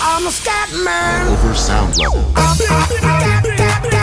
[0.00, 1.28] I'm a scat man.
[1.28, 3.97] Over sound level.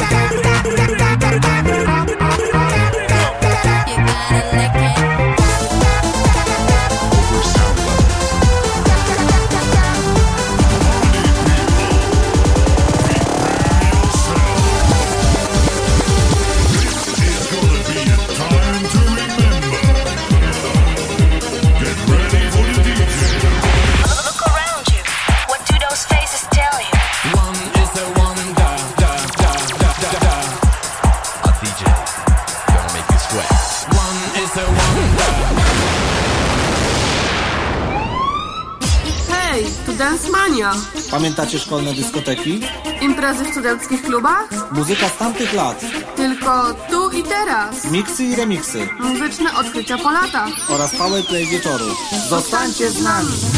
[41.16, 42.60] Pamiętacie szkolne dyskoteki?
[43.02, 44.50] Imprezy w studenckich klubach?
[44.72, 45.86] Muzyka z tamtych lat.
[46.16, 47.92] Tylko tu i teraz.
[47.92, 48.90] Miksy i remiksy.
[49.00, 50.50] Muzyczne odkrycia po latach.
[50.70, 51.86] Oraz powerplay wieczoru.
[52.30, 53.55] Zostańcie z nami!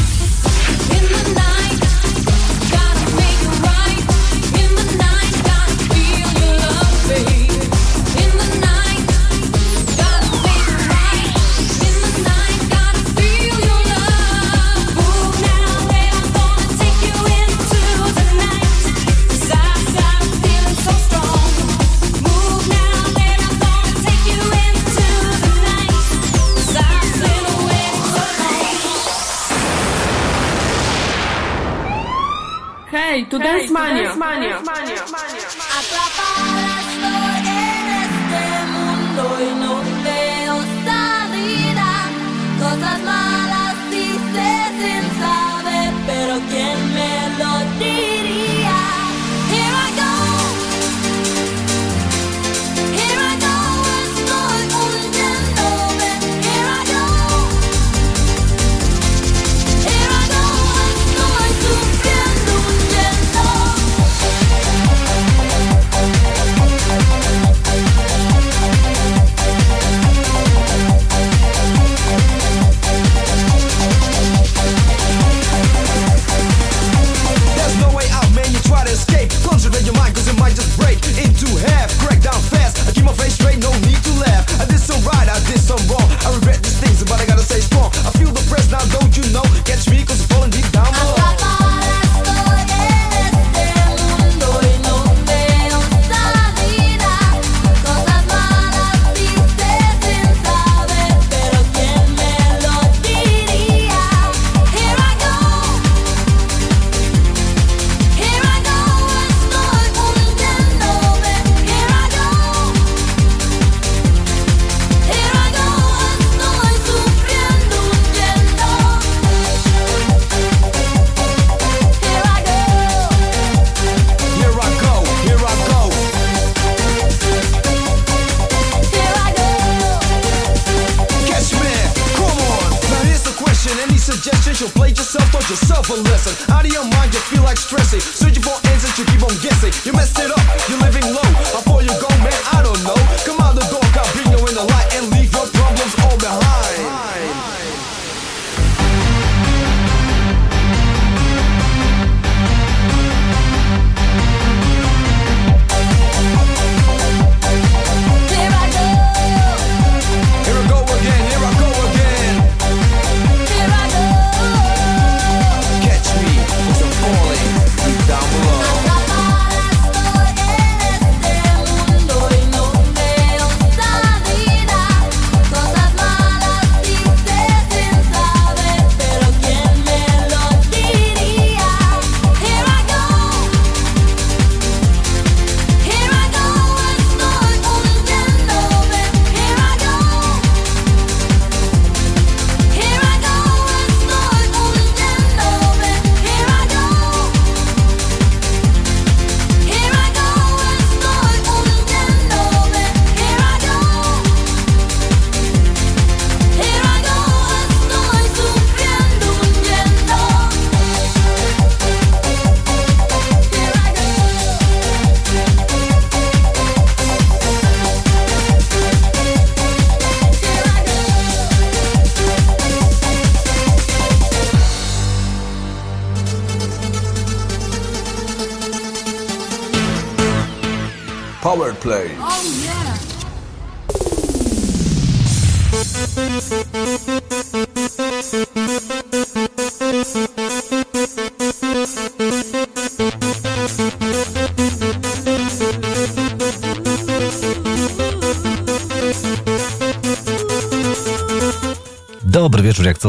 [33.38, 34.62] To Dance dance mania.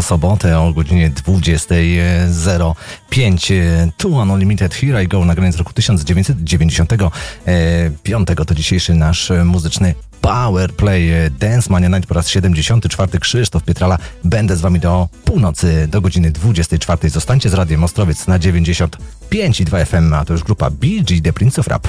[0.08, 3.52] Sobotę o godzinie 20.05.
[3.96, 6.90] Tu Unlimited Here I Go, nagranie z roku 1995.
[8.46, 13.18] To dzisiejszy nasz muzyczny Power Play Dance Mania Night po raz 74.
[13.18, 13.98] Krzysztof Pietrala.
[14.24, 17.10] Będę z wami do północy, do godziny 24.
[17.10, 21.32] Zostańcie z Radiem Ostrowiec na 95 i 2 FM, a to już grupa BG The
[21.32, 21.88] Prince of Rap.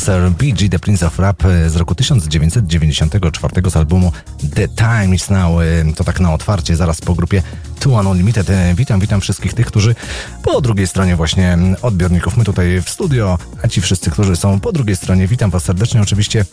[0.00, 4.12] Dancer BG The Prince of Rap e, z roku 1994 z albumu
[4.54, 5.60] The Time Is Now.
[5.62, 7.42] E, To tak na otwarcie, zaraz po grupie
[7.80, 8.50] Two Unlimited.
[8.50, 9.94] E, Witam, witam wszystkich tych, którzy
[10.42, 12.36] po drugiej stronie właśnie odbiorników.
[12.36, 16.02] My tutaj w studio, a ci wszyscy, którzy są po drugiej stronie, witam was serdecznie.
[16.02, 16.44] Oczywiście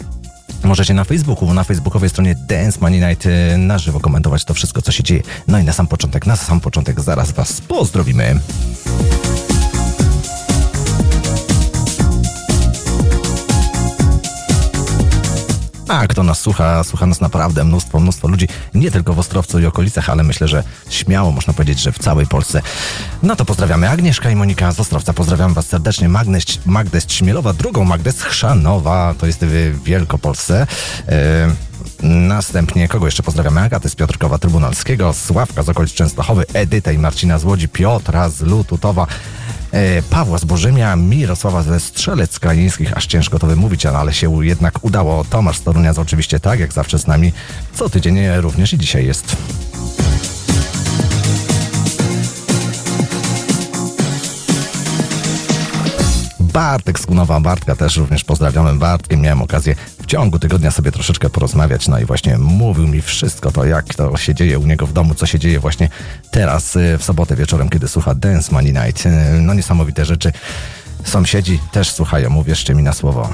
[0.63, 3.27] Możecie na Facebooku, na facebookowej stronie Dance Money Night
[3.57, 5.21] na żywo komentować to wszystko, co się dzieje.
[5.47, 8.39] No i na sam początek, na sam początek zaraz Was pozdrowimy.
[15.87, 19.65] A kto nas słucha, słucha nas naprawdę mnóstwo, mnóstwo ludzi, nie tylko w Ostrowcu i
[19.65, 22.61] okolicach, ale myślę, że śmiało można powiedzieć, że w całej Polsce.
[23.23, 26.09] No to pozdrawiamy Agnieszka i Monika z Ostrowca, pozdrawiam Was serdecznie.
[26.09, 30.67] Magnes, Magdes Ćmielowa, drugą Magdes Chrzanowa, to jest w Wielkopolsce.
[31.09, 31.47] E,
[32.03, 33.61] Następnie kogo jeszcze pozdrawiamy?
[33.61, 38.41] Agaty z Piotrkowa Trybunalskiego, Sławka z okolic Częstochowy, Edyta i Marcina z Łodzi, Piotra z
[38.41, 39.07] Lututowa,
[39.77, 45.23] E, Pawła Zbożymia, Mirosława ze Strzelec Krajeńskich, aż ciężko to wymówić, ale się jednak udało.
[45.23, 47.33] Tomasz Storunia oczywiście tak, jak zawsze z nami,
[47.73, 49.37] co tydzień również i dzisiaj jest.
[56.39, 57.39] Bartek z Kunowa.
[57.39, 58.75] Bartka też również pozdrawiamy.
[58.75, 61.87] Bartkiem miałem okazję w ciągu tygodnia sobie troszeczkę porozmawiać.
[61.87, 65.15] No i właśnie mówił mi wszystko to, jak to się dzieje u niego w domu,
[65.15, 65.89] co się dzieje właśnie
[66.37, 69.05] teraz y, w sobotę wieczorem, kiedy słucha Dance Money Night.
[69.05, 69.09] Y,
[69.41, 70.31] No niesamowite rzeczy.
[71.03, 73.29] Sąsiedzi też słuchają, uwierzcie mi na słowo.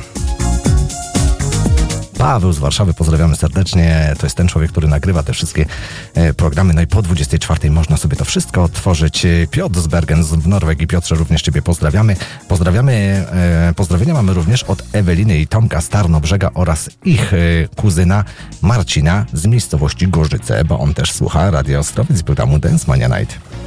[2.23, 4.13] Paweł z Warszawy, pozdrawiamy serdecznie.
[4.19, 5.65] To jest ten człowiek, który nagrywa te wszystkie
[6.13, 6.73] e, programy.
[6.73, 9.25] No i po 24 można sobie to wszystko odtworzyć.
[9.25, 10.87] E, Piotr z Bergen w Norwegii.
[10.87, 12.15] Piotrze, również Ciebie pozdrawiamy.
[12.47, 12.93] Pozdrawiamy,
[13.31, 17.31] e, pozdrowienia mamy również od Eweliny i Tomka z Tarnobrzega oraz ich
[17.75, 18.23] kuzyna
[18.61, 23.62] Marcina z miejscowości Gorzyce, bo on też słucha Radio Ostrowiec i programu Dance Mania Night.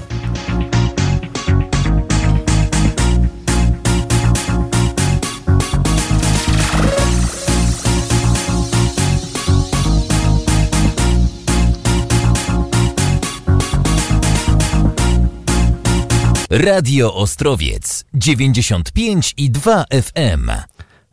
[16.51, 20.51] Radio Ostrowiec 95 i 2 FM.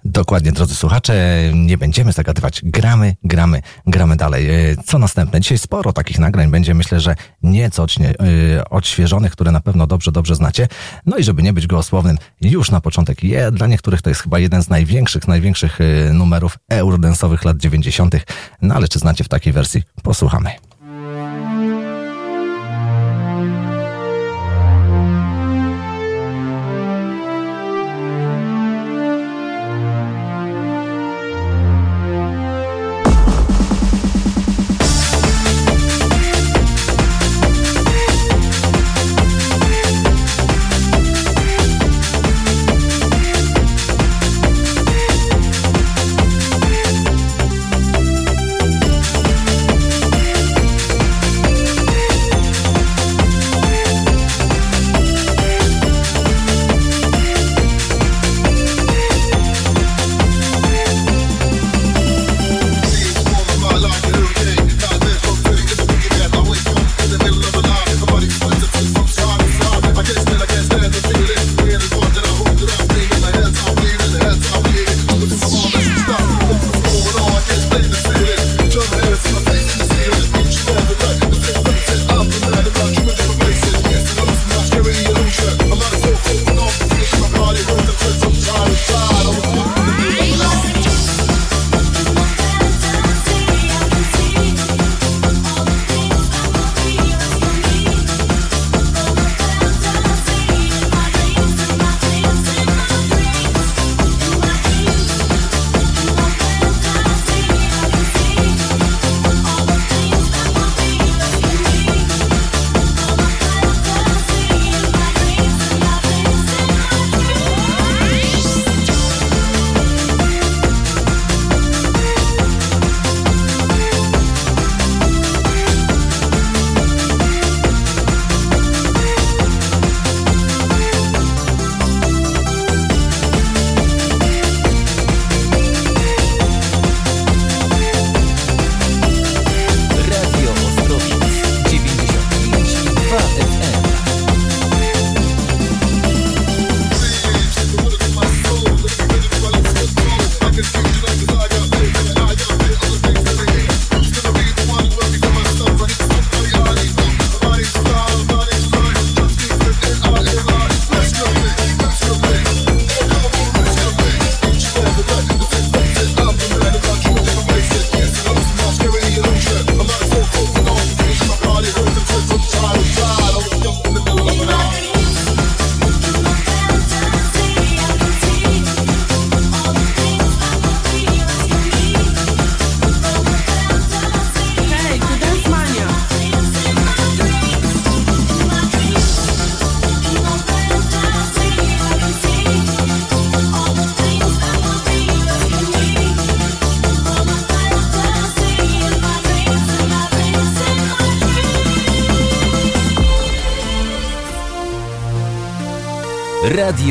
[0.06, 2.62] Dokładnie, drodzy słuchacze, nie będziemy zagadywać.
[2.64, 4.50] Gramy, gramy, gramy dalej.
[4.50, 5.42] E, Co następne?
[5.42, 10.36] Dzisiaj sporo takich nagrań będzie, myślę, że nieco e, odświeżonych, które na pewno dobrze, dobrze
[10.36, 10.68] znacie.
[11.06, 14.40] No i żeby nie być gołosłownym, już na początek, je, dla niektórych to jest chyba
[14.40, 18.16] jeden z największych, największych e, numerów eurodensowych lat 90.
[18.62, 19.84] No ale czy znacie w takiej wersji?
[20.04, 20.52] Posłuchamy.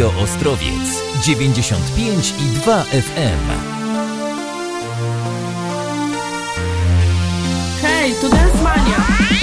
[0.03, 3.51] Radio Ostrowiec 95 i 2 FM.
[7.83, 9.42] Hej, tu Dance Mania.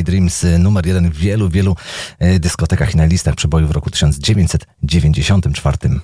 [0.00, 1.76] My Dreams, y, numer jeden w wielu, wielu
[2.22, 6.00] y, dyskotekach i na listach przebojów w roku 1994.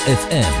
[0.00, 0.57] FM.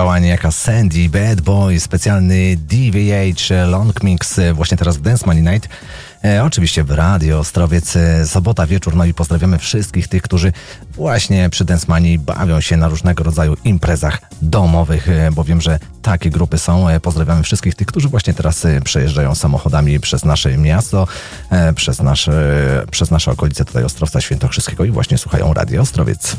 [0.00, 5.68] Śpiewała niejaka Sandy, Bad Boy, specjalny DVH Long Mix właśnie teraz w Dance Money Night.
[6.24, 10.52] E, oczywiście w Radio Ostrowiec, e, sobota wieczór, no i pozdrawiamy wszystkich tych, którzy
[10.94, 15.78] właśnie przy Dance Money bawią się na różnego rodzaju imprezach domowych, e, bo wiem, że
[16.02, 16.88] takie grupy są.
[16.88, 21.06] E, pozdrawiamy wszystkich tych, którzy właśnie teraz przejeżdżają samochodami przez nasze miasto,
[21.74, 22.32] przez nasze,
[22.90, 26.36] przez nasze okolice tutaj Ostrowca Świętokrzyskiego i właśnie słuchają Radio Ostrowiec.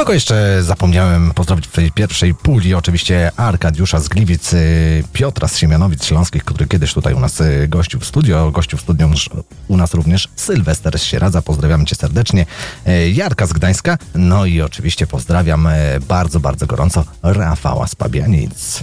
[0.00, 2.74] Kogo jeszcze zapomniałem pozdrowić w tej pierwszej puli?
[2.74, 4.54] Oczywiście Arkadiusza z Gliwic,
[5.12, 8.50] Piotra z Siemianowic Śląskich, który kiedyś tutaj u nas y, gościł w studio.
[8.50, 9.10] Gościł w studio
[9.68, 11.42] u nas również Sylwester z Sieradza.
[11.42, 12.46] Pozdrawiam cię serdecznie.
[12.88, 13.98] Y, Jarka z Gdańska.
[14.14, 18.82] No i oczywiście pozdrawiam y, bardzo, bardzo gorąco Rafała z Pabianic.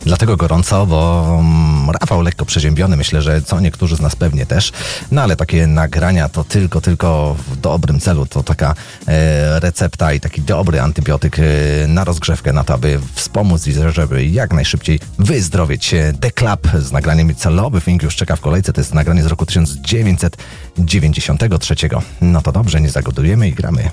[0.00, 4.72] Dlatego gorąco, bo mm, Rafał lekko przeziębiony, myślę, że co niektórzy z nas pewnie też.
[5.10, 8.26] No ale takie nagrania to tylko, tylko w dobrym celu.
[8.26, 8.74] To taka
[9.08, 11.42] e, recepta i taki dobry antybiotyk e,
[11.88, 15.94] na rozgrzewkę, na to, aby wspomóc i żeby jak najszybciej wyzdrowieć.
[16.20, 18.72] The Club z nagraniem celowy Fink już czeka w kolejce.
[18.72, 21.74] To jest nagranie z roku 1993.
[22.20, 23.90] No to dobrze, nie zagodujemy i gramy.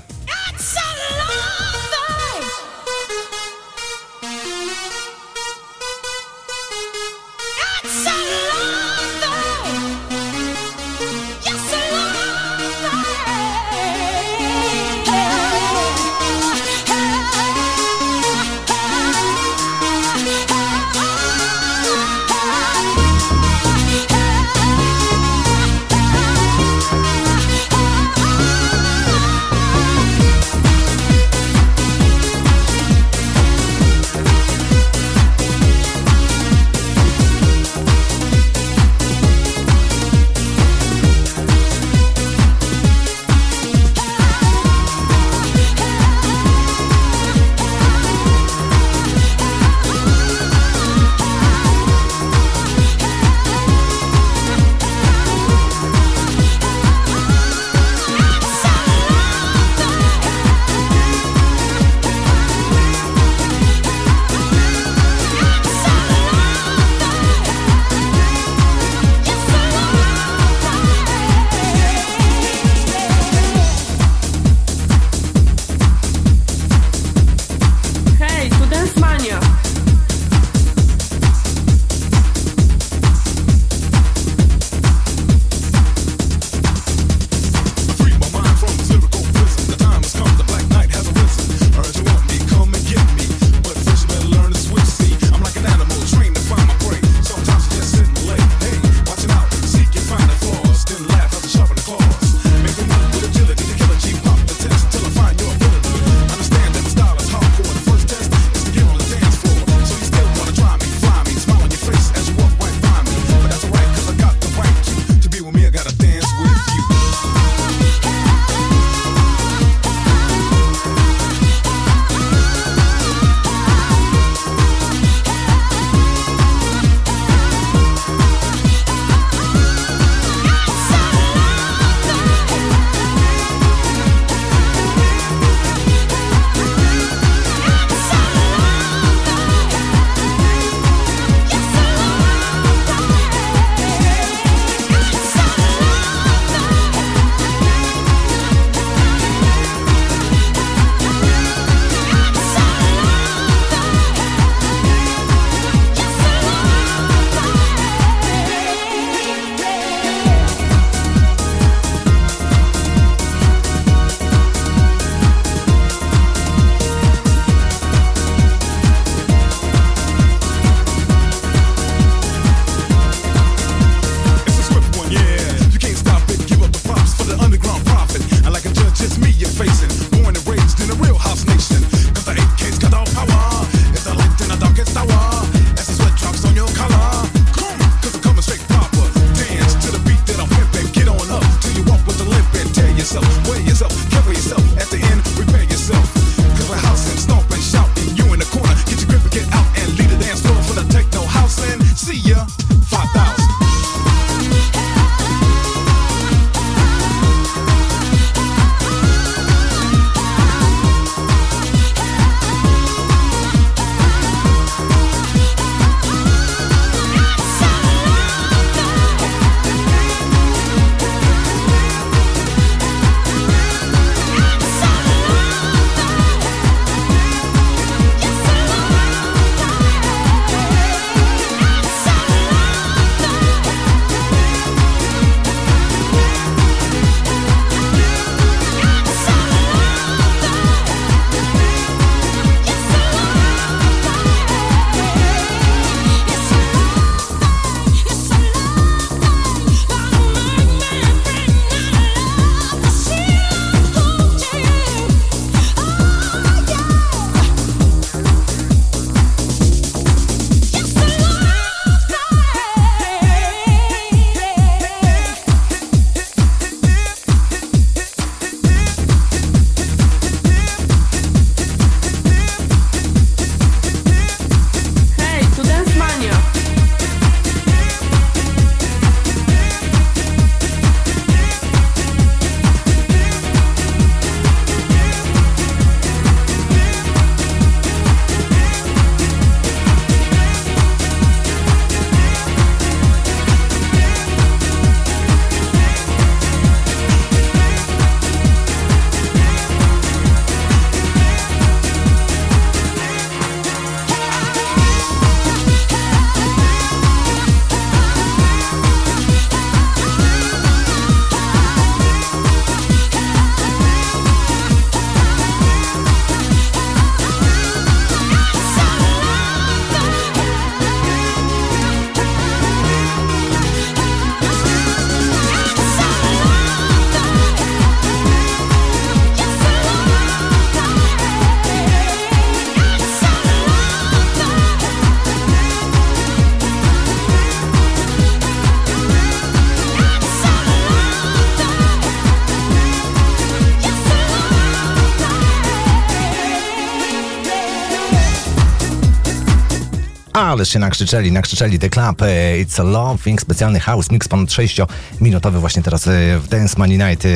[350.58, 352.26] Ależ się nakrzyczeli, nakrzyczeli The Club, e,
[352.64, 357.26] It's a Loving, specjalny house mix, ponad 6-minutowy właśnie teraz e, w Dance Money Night.
[357.26, 357.28] E,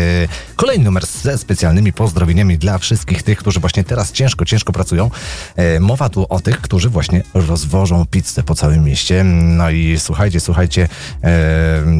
[0.56, 5.10] Kolejny numer ze specjalnymi pozdrowieniami dla wszystkich tych, którzy właśnie teraz ciężko, ciężko pracują.
[5.80, 9.24] Mowa tu o tych, którzy właśnie rozwożą pizzę po całym mieście.
[9.24, 10.88] No i słuchajcie, słuchajcie,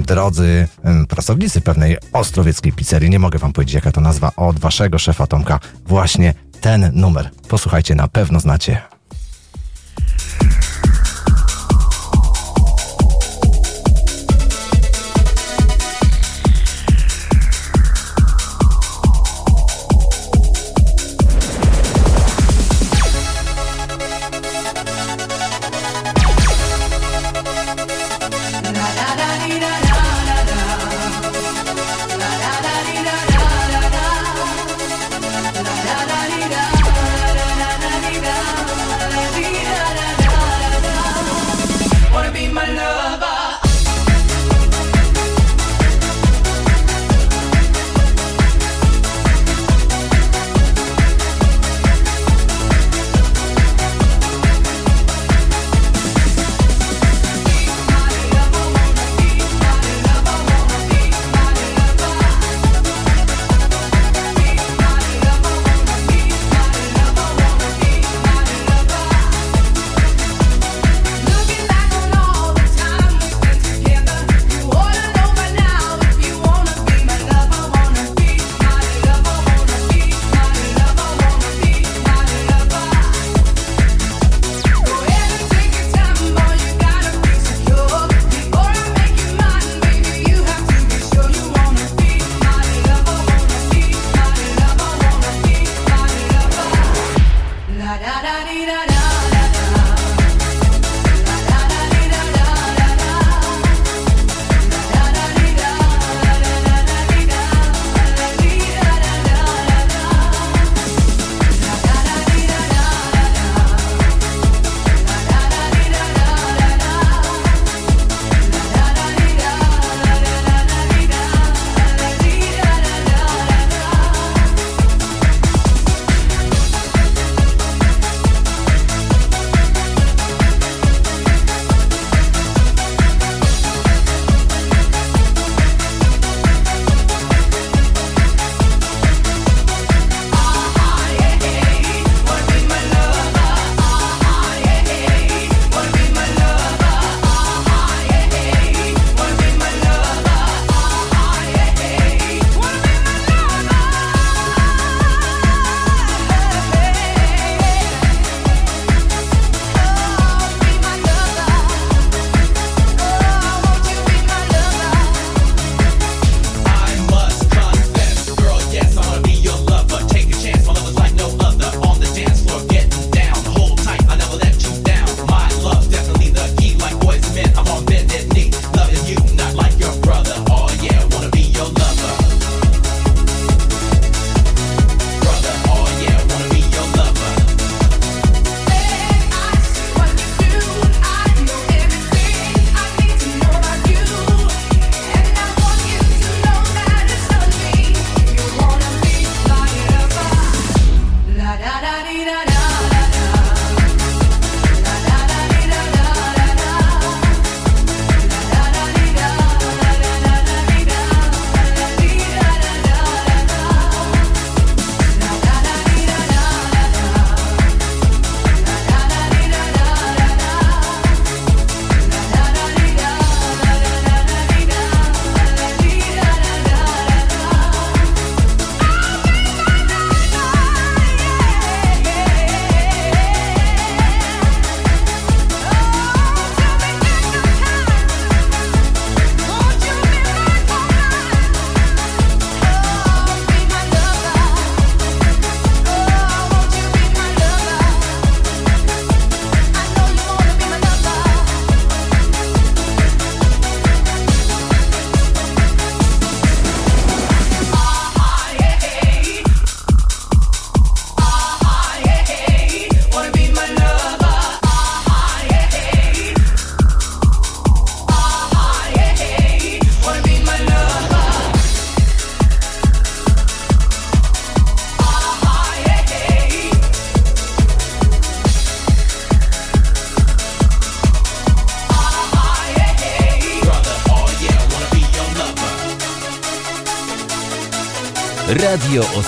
[0.07, 0.69] drodzy
[1.09, 5.61] pracownicy pewnej ostrowieckiej pizzerii, nie mogę wam powiedzieć jaka to nazwa, od waszego szefa Tomka,
[5.87, 7.31] właśnie ten numer.
[7.49, 8.83] Posłuchajcie, na pewno znacie.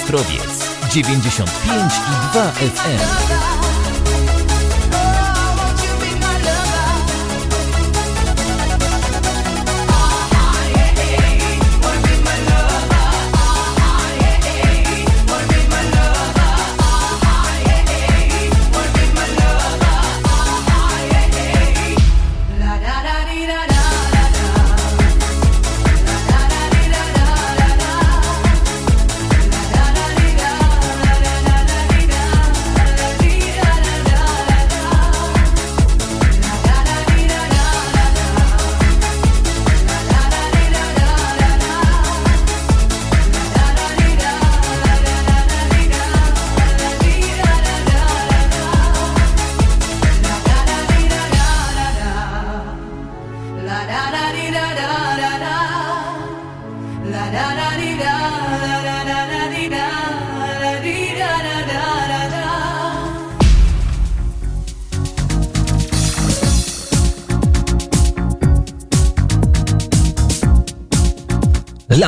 [0.04, 3.23] Ostrowiec 95 i 2 FM.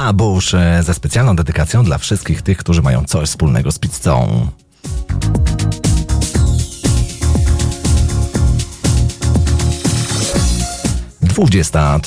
[0.06, 4.46] Labusz e, ze specjalną dedykacją dla wszystkich tych, którzy mają coś wspólnego z pizzą.
[11.20, 12.00] Dwudziesta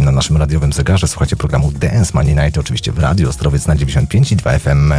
[0.00, 1.08] na naszym radiowym zegarze.
[1.08, 4.92] Słuchacie programu Dance Money Night, oczywiście w Radio Ostrowiec na 95 i 2 FM.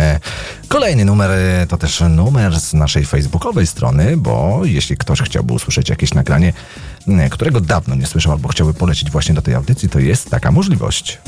[0.68, 5.90] Kolejny numer e, to też numer z naszej facebookowej strony, bo jeśli ktoś chciałby usłyszeć
[5.90, 6.54] jakieś nagranie,
[7.32, 11.20] którego dawno nie słyszał albo chciałby polecić właśnie do tej audycji, to jest taka możliwość.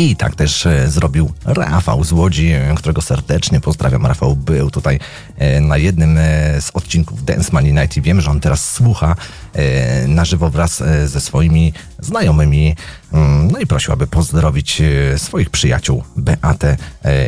[0.00, 4.06] I tak też e, zrobił Rafał z Łodzi, e, którego serdecznie pozdrawiam.
[4.06, 4.98] Rafał był tutaj
[5.36, 6.18] e, na jednym
[6.60, 9.16] z odcinków Dance Money Night i wiem, że on teraz słucha
[10.08, 12.76] na żywo wraz ze swoimi znajomymi.
[13.12, 14.82] Mm, No i prosił, aby pozdrowić
[15.16, 16.76] swoich przyjaciół Beatę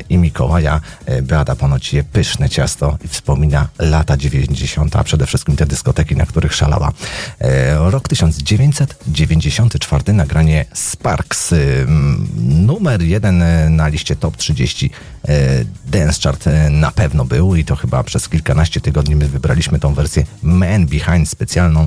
[0.09, 0.81] i Mikołaja.
[1.23, 6.17] E, Beata ponoć je pyszne ciasto i wspomina lata 90., a przede wszystkim te dyskoteki,
[6.17, 6.93] na których szalała.
[7.41, 12.29] E, Rok 1994, nagranie Sparks, mm,
[12.67, 14.91] numer jeden e, na liście top 30
[15.29, 19.79] e, Dance Chart e, na pewno był i to chyba przez kilkanaście tygodni my wybraliśmy
[19.79, 21.87] tą wersję Man Behind specjalną.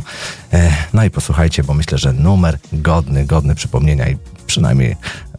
[0.53, 4.17] E, No i posłuchajcie, bo myślę, że numer godny, godny przypomnienia i
[4.47, 4.95] przynajmniej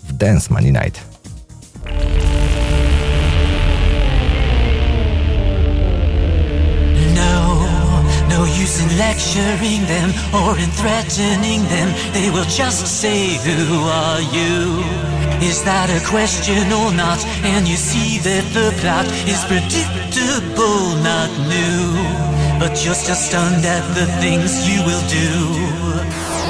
[0.09, 1.01] w Dance Money Night.
[8.97, 11.89] Lecturing them or in threatening them.
[12.13, 14.83] They will just say, Who are you?
[15.41, 17.21] Is that a question or not?
[17.45, 21.93] And you see that the plot is predictable, not new.
[22.59, 26.46] But you're still stunned at the things you will do.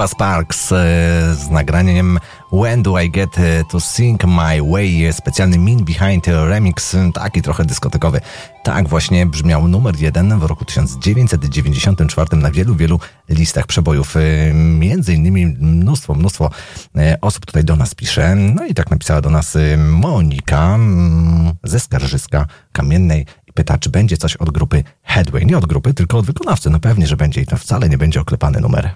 [0.00, 0.76] Grupa Sparks e,
[1.34, 2.18] z nagraniem
[2.52, 7.42] When Do I Get e, to Sing My Way, specjalny Mean Behind remix, e, taki
[7.42, 8.20] trochę dyskotekowy.
[8.62, 14.14] Tak właśnie brzmiał numer jeden w roku 1994 na wielu, wielu listach przebojów.
[14.54, 16.50] Między innymi mnóstwo, mnóstwo
[17.20, 18.34] osób tutaj do nas pisze.
[18.34, 24.36] No i tak napisała do nas Monika mm, ze Skarżyska Kamiennej pyta, czy będzie coś
[24.36, 25.46] od grupy Headway.
[25.46, 26.70] Nie od grupy, tylko od wykonawcy.
[26.70, 28.94] No pewnie, że będzie i to wcale nie będzie oklepany numer.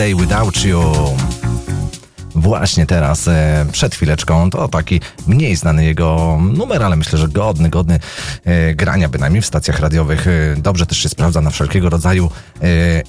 [0.00, 0.80] Day Without You.
[2.34, 7.68] Właśnie teraz, e, przed chwileczką, to taki mniej znany jego numer, ale myślę, że godny,
[7.68, 7.98] godny
[8.44, 10.26] e, grania, bynajmniej w stacjach radiowych.
[10.26, 12.30] E, Dobrze też się sprawdza na wszelkiego rodzaju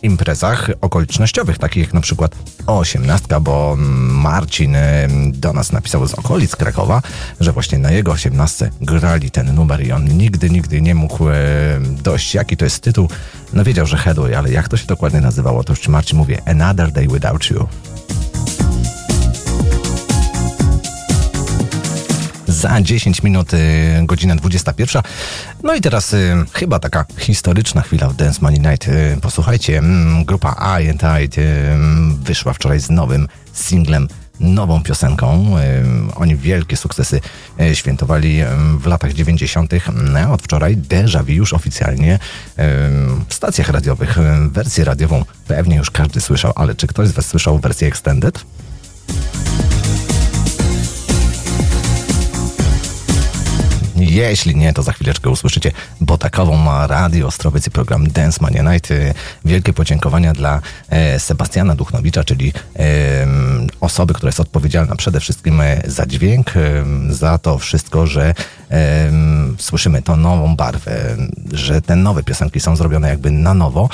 [0.01, 2.35] imprezach okolicznościowych, takich jak na przykład
[2.67, 7.01] osiemnastka, bo Marcin e, do nas napisał z okolic Krakowa,
[7.39, 11.25] że właśnie na jego osiemnastce grali ten numer i on nigdy, nigdy nie mógł
[12.03, 12.35] dojść.
[12.35, 13.09] Jaki to jest tytuł?
[13.53, 16.41] No wiedział, że Headway, ale jak to się dokładnie nazywało, to już ci Marcin mówię,
[16.45, 17.67] Another Day Without You.
[22.47, 23.51] Za 10 minut,
[24.03, 25.01] godzina 21.
[25.63, 28.87] No i teraz y, chyba taka historyczna chwila w Dance Money Night.
[28.87, 31.77] Y, posłuchajcie, mm, grupa I and I y,
[32.23, 34.07] wyszła wczoraj z nowym singlem,
[34.41, 35.55] nową piosenką.
[36.15, 37.21] Oni wielkie sukcesy
[37.61, 38.41] y, świętowali
[38.79, 39.71] w latach 90.
[39.93, 42.19] No, od wczoraj Deja Vu już oficjalnie
[43.27, 44.17] w stacjach radiowych.
[44.51, 48.45] Wersję radiową pewnie już każdy słyszał, ale czy ktoś z Was słyszał wersję extended?
[54.11, 55.71] Jeśli nie, to za chwileczkę usłyszycie,
[56.01, 58.91] bo takową ma Radio Ostrowiec i program Dance Mania Night.
[58.91, 59.13] Y,
[59.45, 62.53] Wielkie podziękowania dla e, Sebastiana Duchnowicza, czyli
[63.81, 68.33] osoby, która jest odpowiedzialna przede wszystkim e, za dźwięk, em, za to wszystko, że
[68.69, 71.17] em, słyszymy tą nową barwę,
[71.53, 73.89] że te nowe piosenki są zrobione jakby na nowo.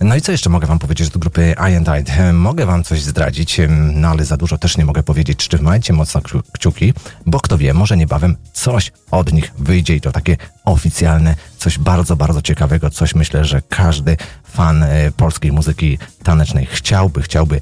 [0.00, 2.12] No i co jeszcze mogę wam powiedzieć do grupy I and I?
[2.20, 3.60] E, Mogę wam coś zdradzić,
[3.94, 5.48] no ale za dużo też nie mogę powiedzieć.
[5.48, 6.94] Trzymajcie mocno kciu- kciuki,
[7.26, 12.16] bo kto wie, może niebawem coś od nich wyjdzie i to takie oficjalne, coś bardzo,
[12.16, 14.16] bardzo ciekawego, coś myślę, że każdy
[14.52, 17.60] fan e, polskiej muzyki tanecznej chciałby, chciałby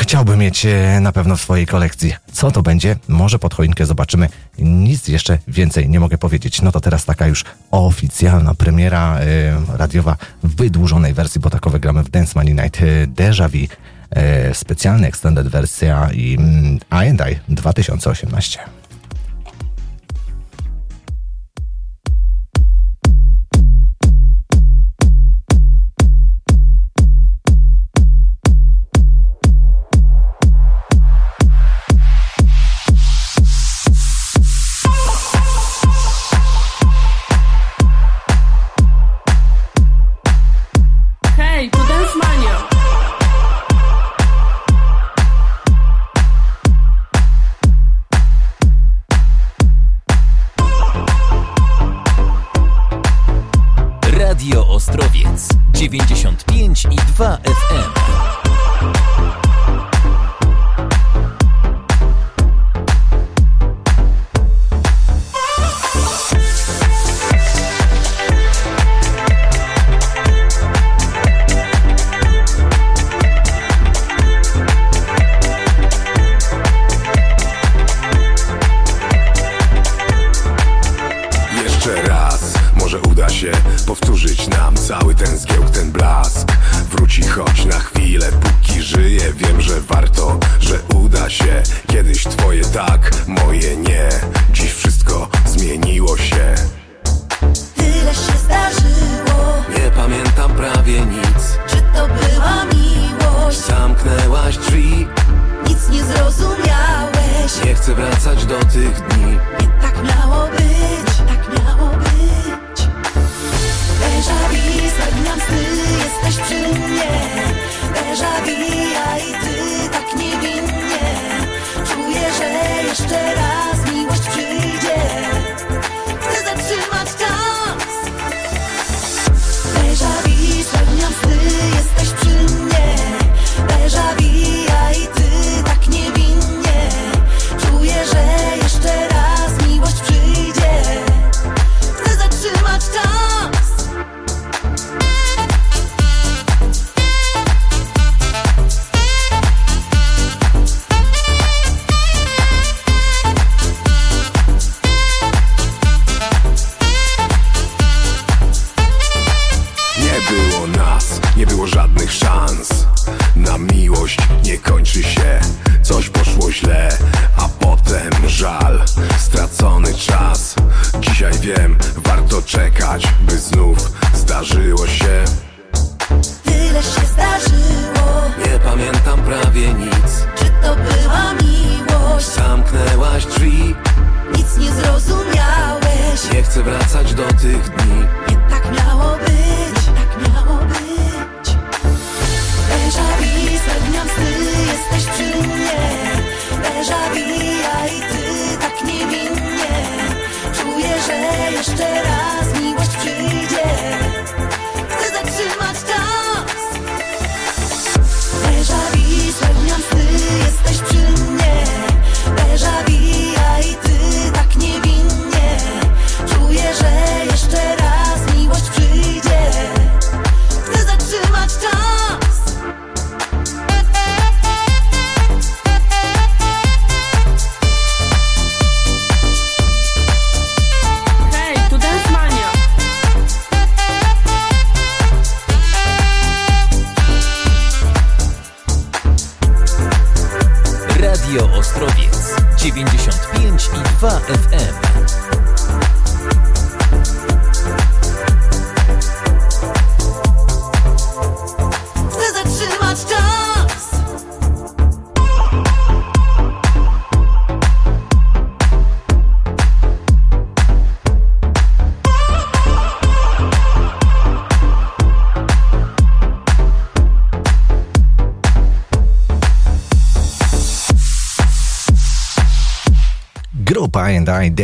[0.00, 2.14] Chciałby mieć e, na pewno w swojej kolekcji.
[2.32, 2.96] Co to będzie?
[3.08, 4.28] Może pod choinkę zobaczymy.
[4.58, 6.62] Nic jeszcze więcej nie mogę powiedzieć.
[6.62, 12.02] No to teraz taka już oficjalna premiera e, radiowa w wydłużonej wersji, bo takowe gramy
[12.02, 13.58] w Dance Money Night e, Deja Vu.
[14.52, 18.79] Specjalny extended wersja i mm, I&I 2018.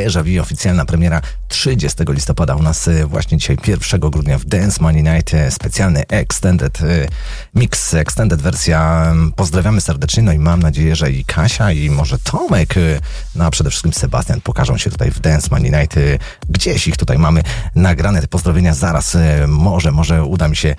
[0.07, 4.83] Deja Vu, oficjalna premiera 30 listopada u nas y, właśnie dzisiaj 1 grudnia w Dance
[4.83, 7.09] Money Night, y, specjalny extended y,
[7.55, 9.13] mix, extended wersja.
[9.37, 12.75] Pozdrawiamy serdecznie, no i mam nadzieję, że i Kasia i może Tomek,
[13.35, 15.99] no a przede wszystkim Sebastian pokażą się tutaj w Dance Money Night.
[16.49, 17.43] Gdzieś ich tutaj mamy
[17.75, 19.17] nagrane te pozdrowienia, zaraz
[19.49, 20.77] może, może uda mi się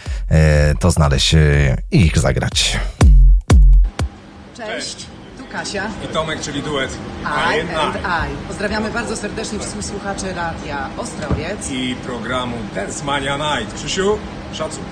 [0.79, 1.35] to znaleźć
[1.91, 2.79] i ich zagrać.
[4.57, 5.07] Cześć,
[5.57, 5.89] Kasia.
[6.03, 6.91] I Tomek, czyli duet
[7.23, 7.61] I I&I.
[7.79, 8.47] and I.
[8.47, 11.71] Pozdrawiamy bardzo serdecznie wszystkich słuchaczy Radia Ostrowiec.
[11.71, 13.73] i programu Dance Mania Night.
[13.75, 14.17] Krzysiu,
[14.53, 14.83] szacun.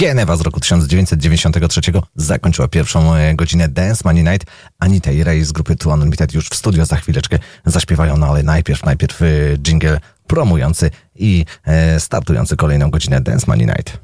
[0.00, 1.80] Genewa z roku 1993
[2.16, 4.46] zakończyła pierwszą e, godzinę Dance Money Night.
[4.78, 8.42] Anita i Ray z grupy Two Unlimited już w studio za chwileczkę zaśpiewają, no ale
[8.42, 13.98] najpierw, najpierw y, jingle promujący i e, startujący kolejną godzinę Dance Money Night.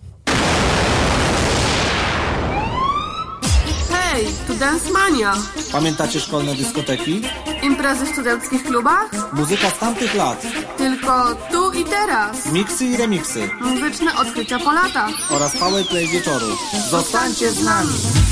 [3.93, 5.35] Hej, tu Dance Mania.
[5.73, 7.23] Pamiętacie szkolne dyskoteki?
[7.63, 9.33] Imprezy w studenckich klubach?
[9.33, 10.47] Muzyka z tamtych lat.
[10.79, 12.53] Tylko tu i teraz.
[12.53, 13.51] Miksy i remiksy.
[13.61, 15.11] Muzyczne odkrycia po latach.
[15.31, 16.47] Oraz powerplay wieczoru.
[16.91, 18.26] Zostańcie z nami!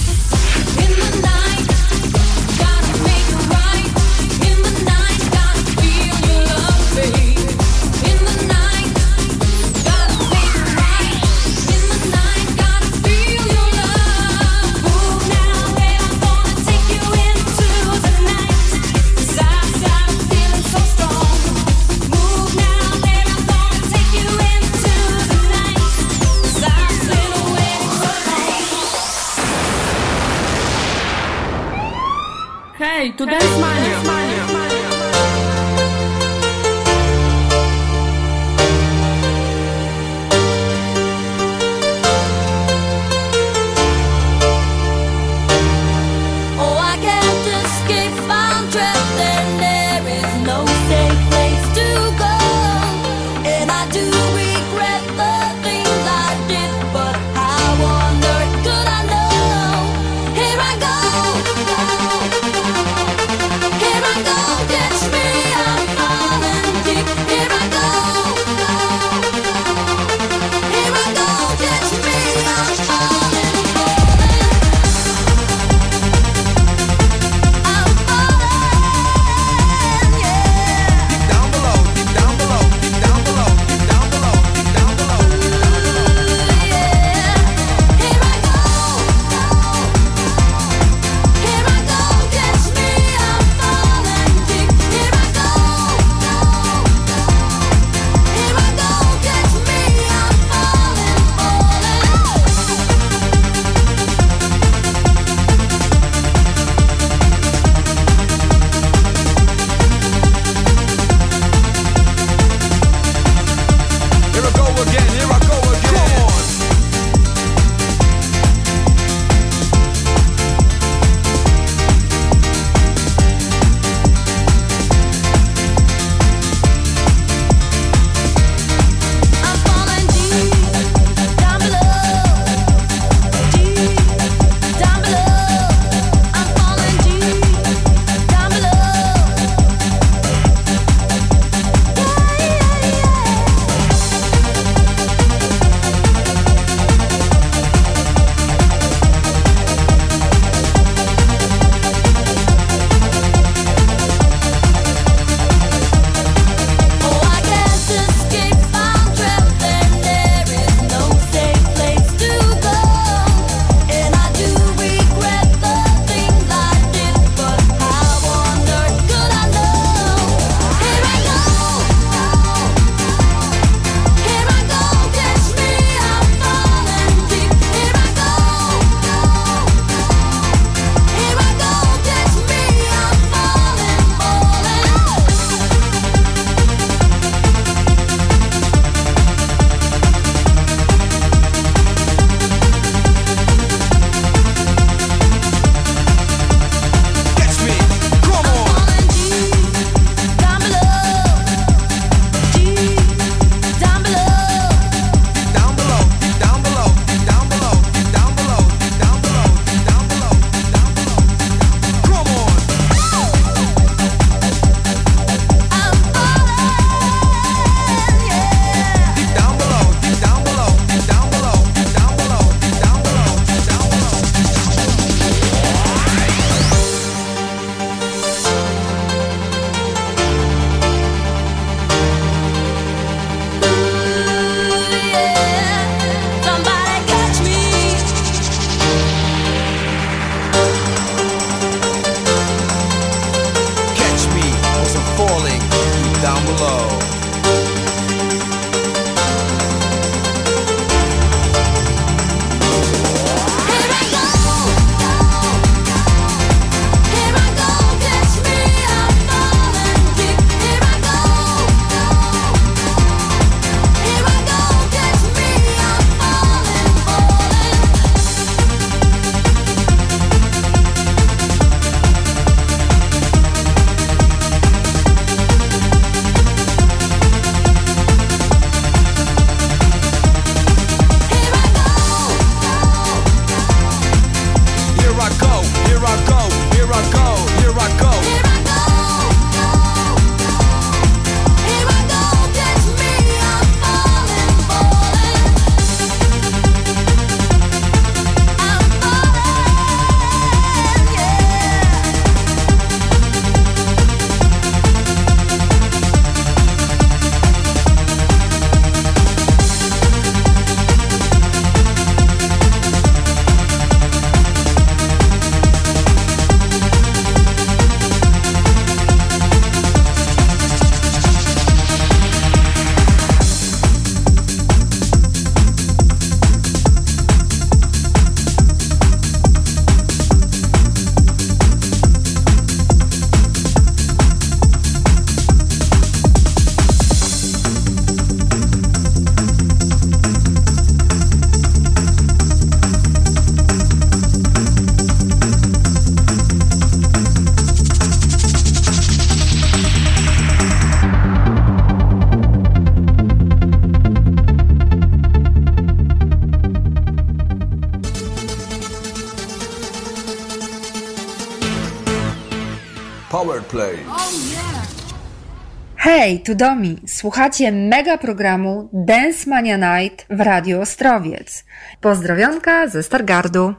[366.25, 366.97] Hej, tu Domi.
[367.07, 371.64] Słuchacie mega programu Dance Mania Night w Radio Ostrowiec.
[372.01, 373.75] Pozdrowionka ze Stargardu.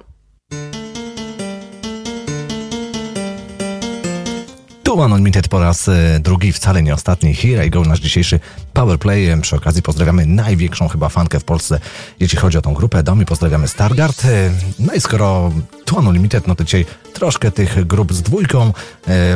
[4.84, 7.36] Tu Unlimited po raz e, drugi, wcale nie ostatni.
[7.36, 8.40] Here I go, nasz dzisiejszy
[8.74, 9.30] Powerplay.
[9.30, 11.80] E, Przy okazji pozdrawiamy największą chyba fankę w Polsce,
[12.20, 13.04] jeśli chodzi o tą grupę.
[13.04, 14.26] Domi pozdrawiamy Stargard.
[14.26, 15.52] E, No i skoro
[15.86, 18.74] tu Unlimited, no to dzisiaj troszkę tych grup z dwójką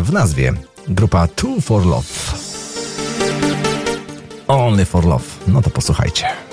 [0.02, 0.54] w nazwie.
[0.88, 2.29] Grupa Two for Love.
[4.50, 5.24] Only for Love.
[5.48, 6.49] No to posłuchajcie.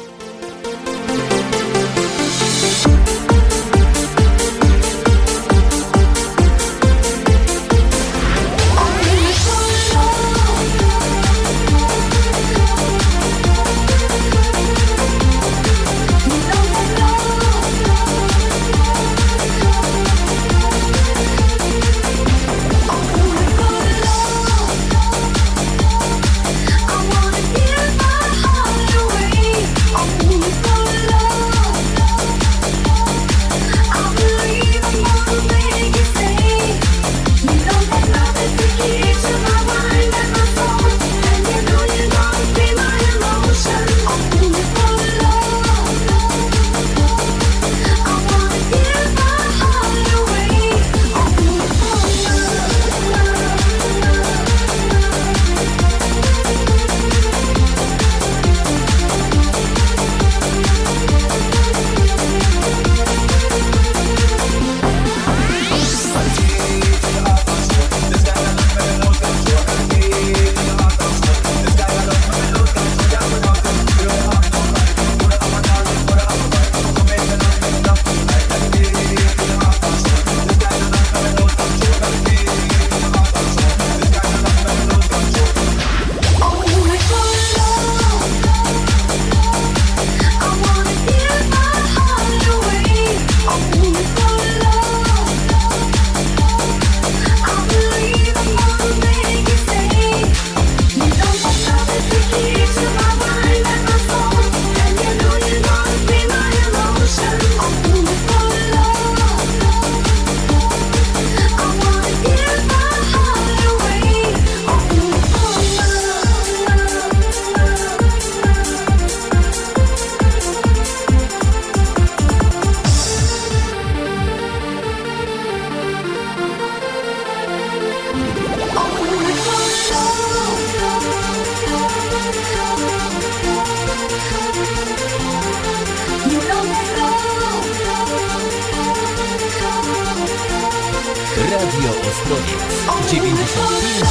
[143.56, 144.05] Ostrowiec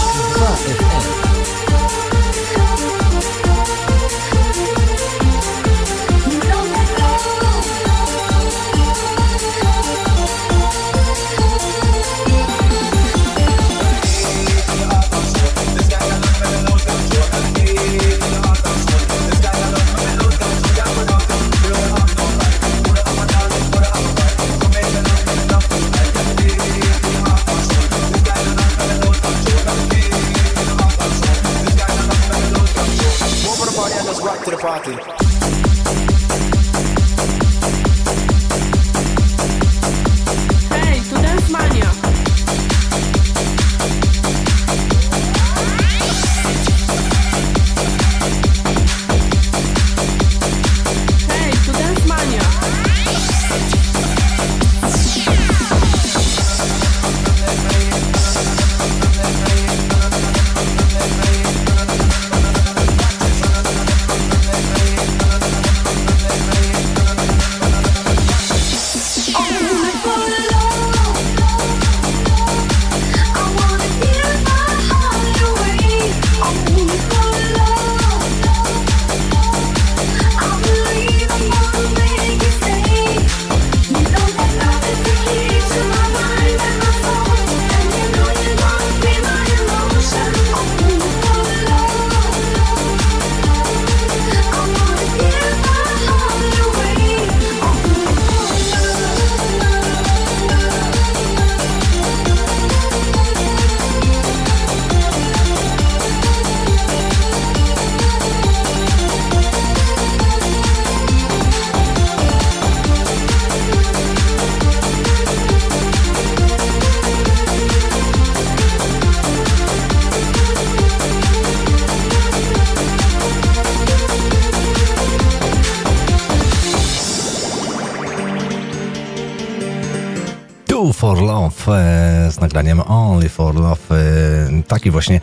[132.56, 133.82] nagraniem Only for Love.
[133.92, 135.22] E, taki właśnie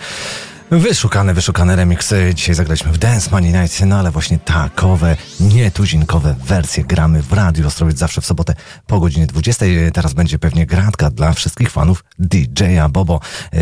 [0.71, 2.13] wyszukany, wyszukany remix.
[2.13, 7.33] E, dzisiaj zagraliśmy w Dance Money Night, no ale właśnie takowe, nietuzinkowe wersje gramy w
[7.33, 8.55] Radiu Ostrowiec zawsze w sobotę
[8.87, 9.67] po godzinie 20.
[9.67, 13.21] E, teraz będzie pewnie gratka dla wszystkich fanów DJ-a Bobo.
[13.53, 13.61] Yy,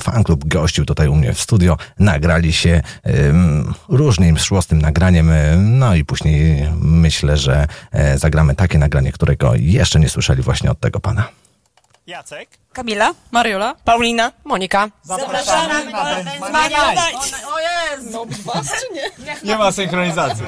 [0.00, 3.12] fanklub gościł tutaj u mnie w studio, nagrali się yy,
[3.88, 5.30] różnym szłostym nagraniem,
[5.78, 7.66] no i później myślę, że
[8.16, 11.28] zagramy takie nagranie, którego jeszcze nie słyszeli właśnie od tego pana.
[12.16, 14.88] Jacek, Kamila, Mariola, Paulina, Monika.
[15.02, 16.92] Zapraszamy na Będzmania!
[17.52, 18.10] O jest!
[18.12, 19.36] No, was czy nie?
[19.44, 20.44] Nie ma synchronizacji.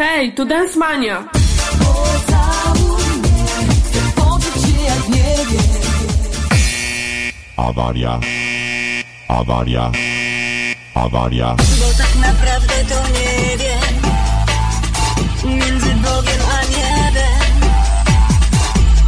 [0.00, 1.28] Hej, to Dance Mania!
[7.56, 8.20] Awaria.
[9.28, 9.92] Awaria.
[10.94, 11.56] Awaria.
[11.56, 13.94] Bo tak naprawdę to nie wiem.
[15.58, 17.54] Między Bogiem a niebem.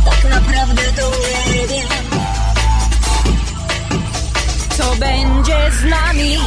[0.05, 2.05] Tak naprawdę to nie wiem.
[4.77, 6.39] Co będzie z nami?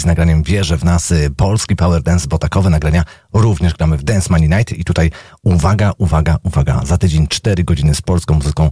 [0.00, 4.28] z nagraniem Wierzę w nas, polski power dance, bo takowe nagrania również gramy w Dance
[4.30, 4.72] Money Night.
[4.72, 5.10] I tutaj
[5.42, 8.70] uwaga, uwaga, uwaga, za tydzień 4 godziny z polską muzyką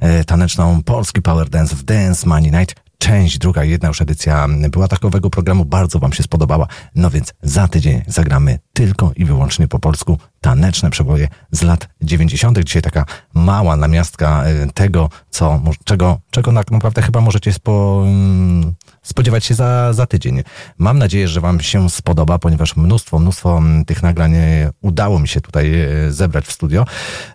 [0.00, 2.74] e, taneczną, polski power dance w Dance Money Night.
[2.98, 6.66] Część druga, jedna już edycja była takowego programu, bardzo Wam się spodobała.
[6.94, 12.58] No więc za tydzień zagramy tylko i wyłącznie po polsku taneczne przeboje z lat 90.
[12.58, 18.74] Dzisiaj taka mała namiastka e, tego, co, czego, czego naprawdę chyba możecie spo, mm,
[19.08, 20.42] spodziewać się za, za tydzień.
[20.78, 25.40] Mam nadzieję, że Wam się spodoba, ponieważ mnóstwo, mnóstwo tych nagrań e, udało mi się
[25.40, 26.84] tutaj e, zebrać w studio.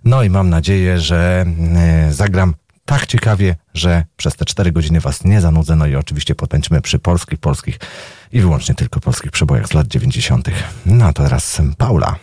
[0.03, 1.45] No i mam nadzieję, że
[1.75, 2.53] e, zagram
[2.85, 5.75] tak ciekawie, że przez te cztery godziny Was nie zanudzę.
[5.75, 7.79] No i oczywiście potęczmy przy polskich, polskich
[8.31, 10.49] i wyłącznie tylko polskich przebojach z lat 90.
[10.85, 12.15] No a teraz Paula.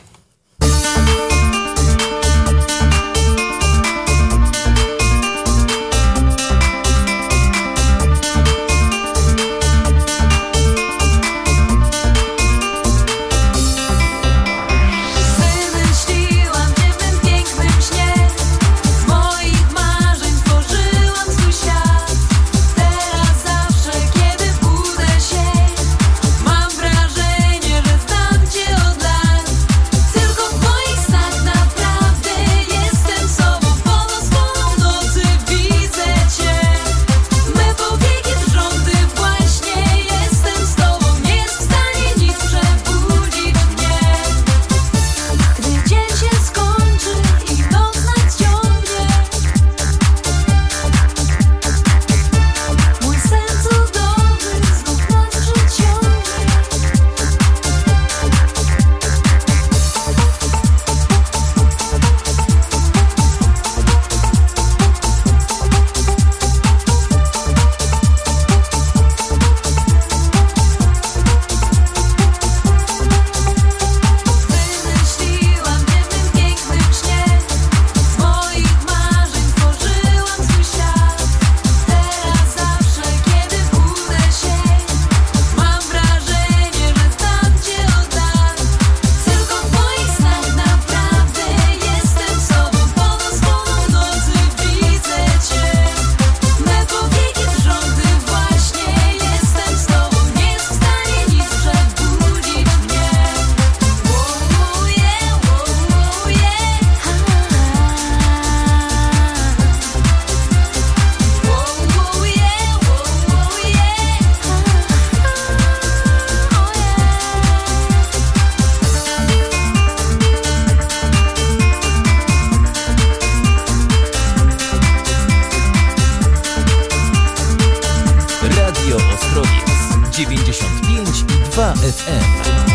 [131.60, 132.69] 95 i 2 FM.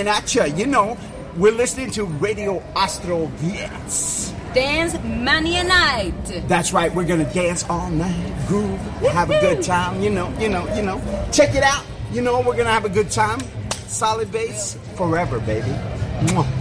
[0.00, 0.44] coming at you.
[0.56, 0.96] You know,
[1.36, 4.34] we're listening to Radio Ostroviets.
[4.54, 6.14] Dance mania night.
[6.48, 6.92] That's right.
[6.92, 8.80] We're gonna dance all night, groove,
[9.12, 10.02] have a good time.
[10.02, 11.00] You know, you know, you know.
[11.32, 11.84] Check it out.
[12.12, 13.40] You know, we're gonna have a good time.
[13.86, 15.70] Solid bass forever, baby.
[16.26, 16.59] Mwah.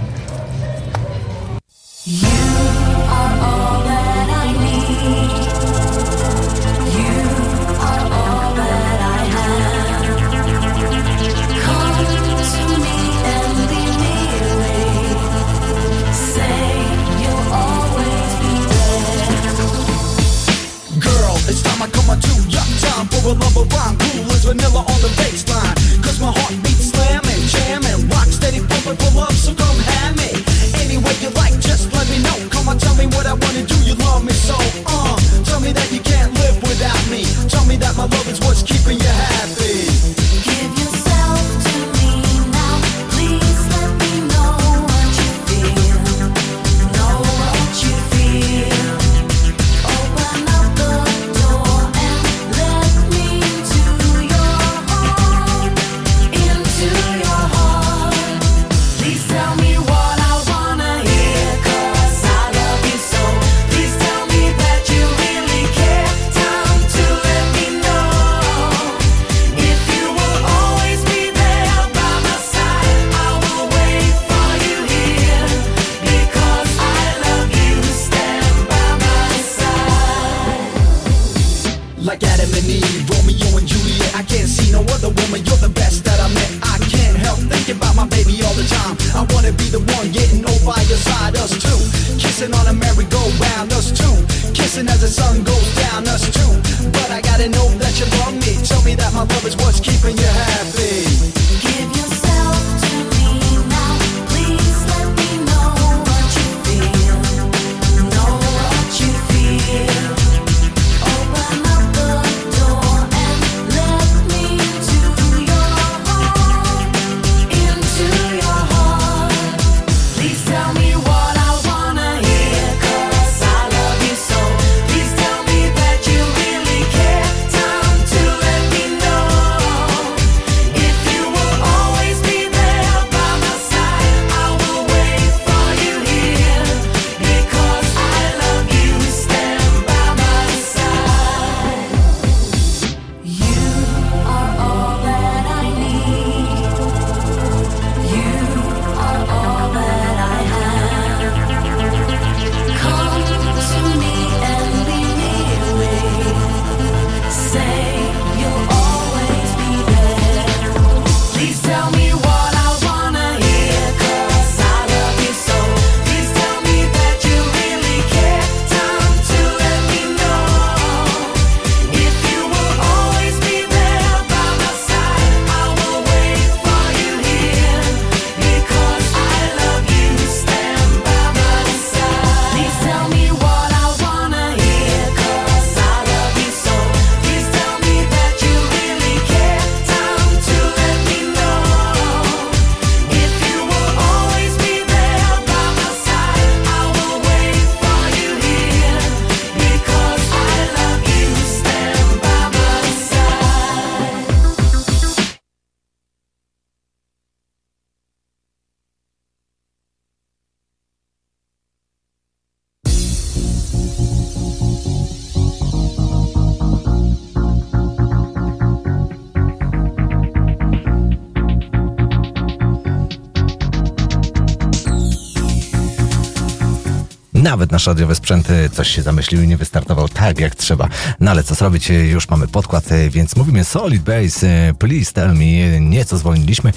[227.50, 230.88] nawet nasz radiowy sprzęt coś się zamyślił i nie wystartował tak jak trzeba.
[231.20, 236.18] No ale co zrobić, już mamy podkład, więc mówimy Solid Base, please tell me, nieco
[236.18, 236.74] zwolniliśmy.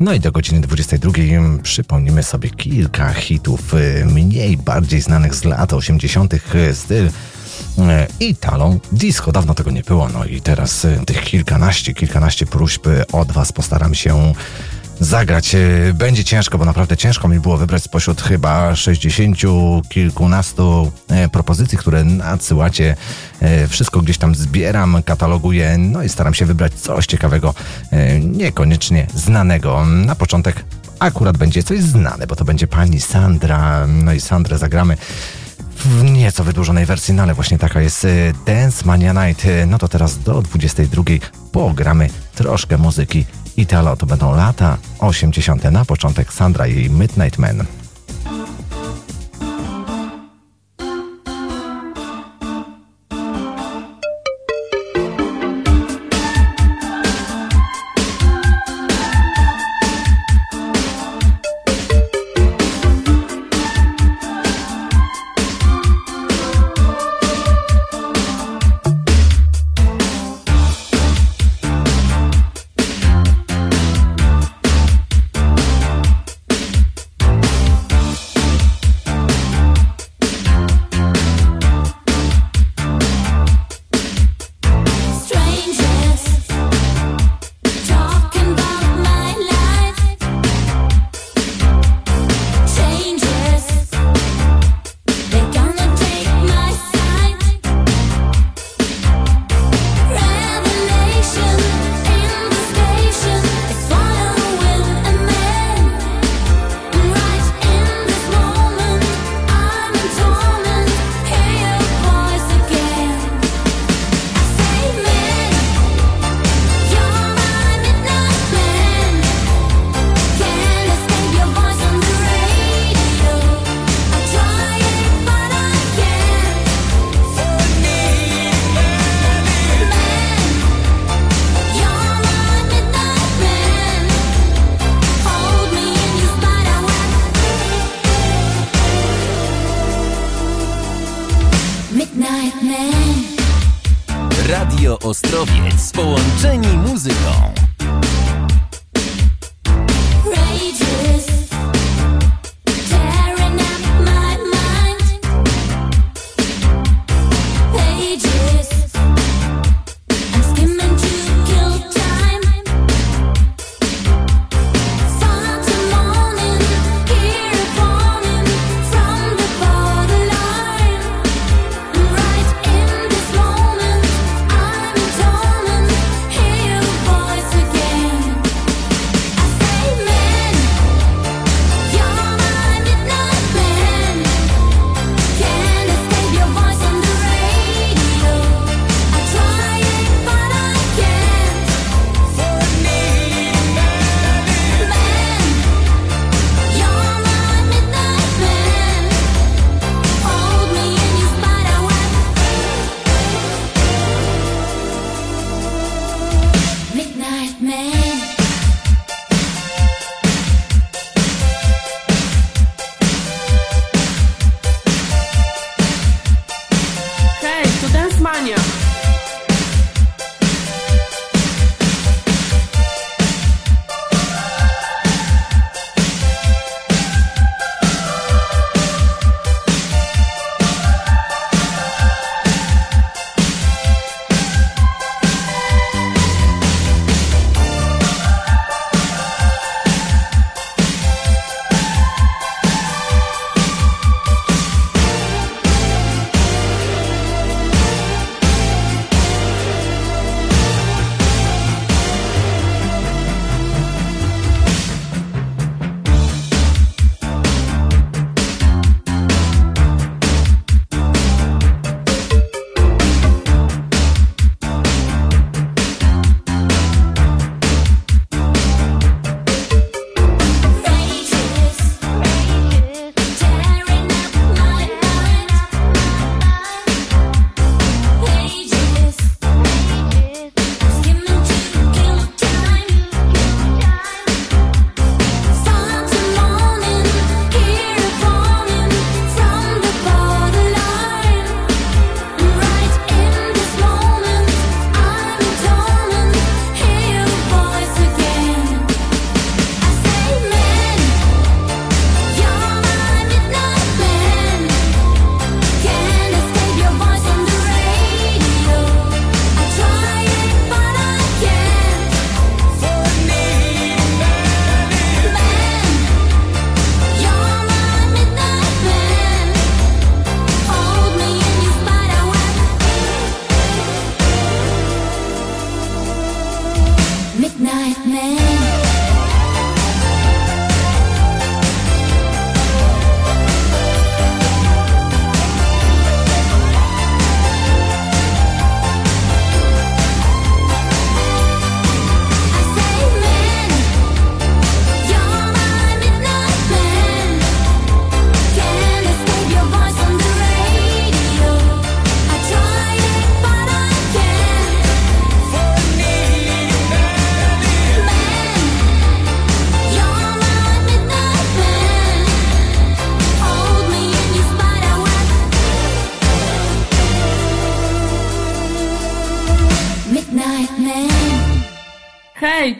[0.00, 1.12] No i do godziny 22
[1.62, 6.34] przypomnimy sobie kilka hitów y, mniej, bardziej znanych z lat 80.
[6.34, 7.10] Y, styl y,
[8.20, 9.32] Italo Disco.
[9.32, 14.32] Dawno tego nie było, no i teraz tych kilkanaście, kilkanaście próśb od Was postaram się
[15.00, 15.54] zagrać.
[15.54, 15.58] E,
[15.94, 19.38] będzie ciężko, bo naprawdę ciężko mi było wybrać spośród chyba 60
[19.88, 22.96] kilkunastu e, propozycji, które nadsyłacie.
[23.40, 27.54] E, wszystko gdzieś tam zbieram, kataloguję, no i staram się wybrać coś ciekawego,
[28.20, 29.84] niekoniecznie znanego.
[29.86, 30.64] Na początek
[30.98, 33.86] akurat będzie coś znane, bo to będzie pani Sandra.
[33.86, 34.96] No i Sandrę zagramy
[35.84, 38.06] w nieco wydłużonej wersji, no ale właśnie taka jest
[38.46, 39.46] Dance Mania Night.
[39.66, 41.02] No to teraz do 22
[41.52, 43.26] pogramy troszkę muzyki
[43.62, 45.64] Italo to będą lata 80.
[45.64, 47.81] na początek Sandra i Midnight Man.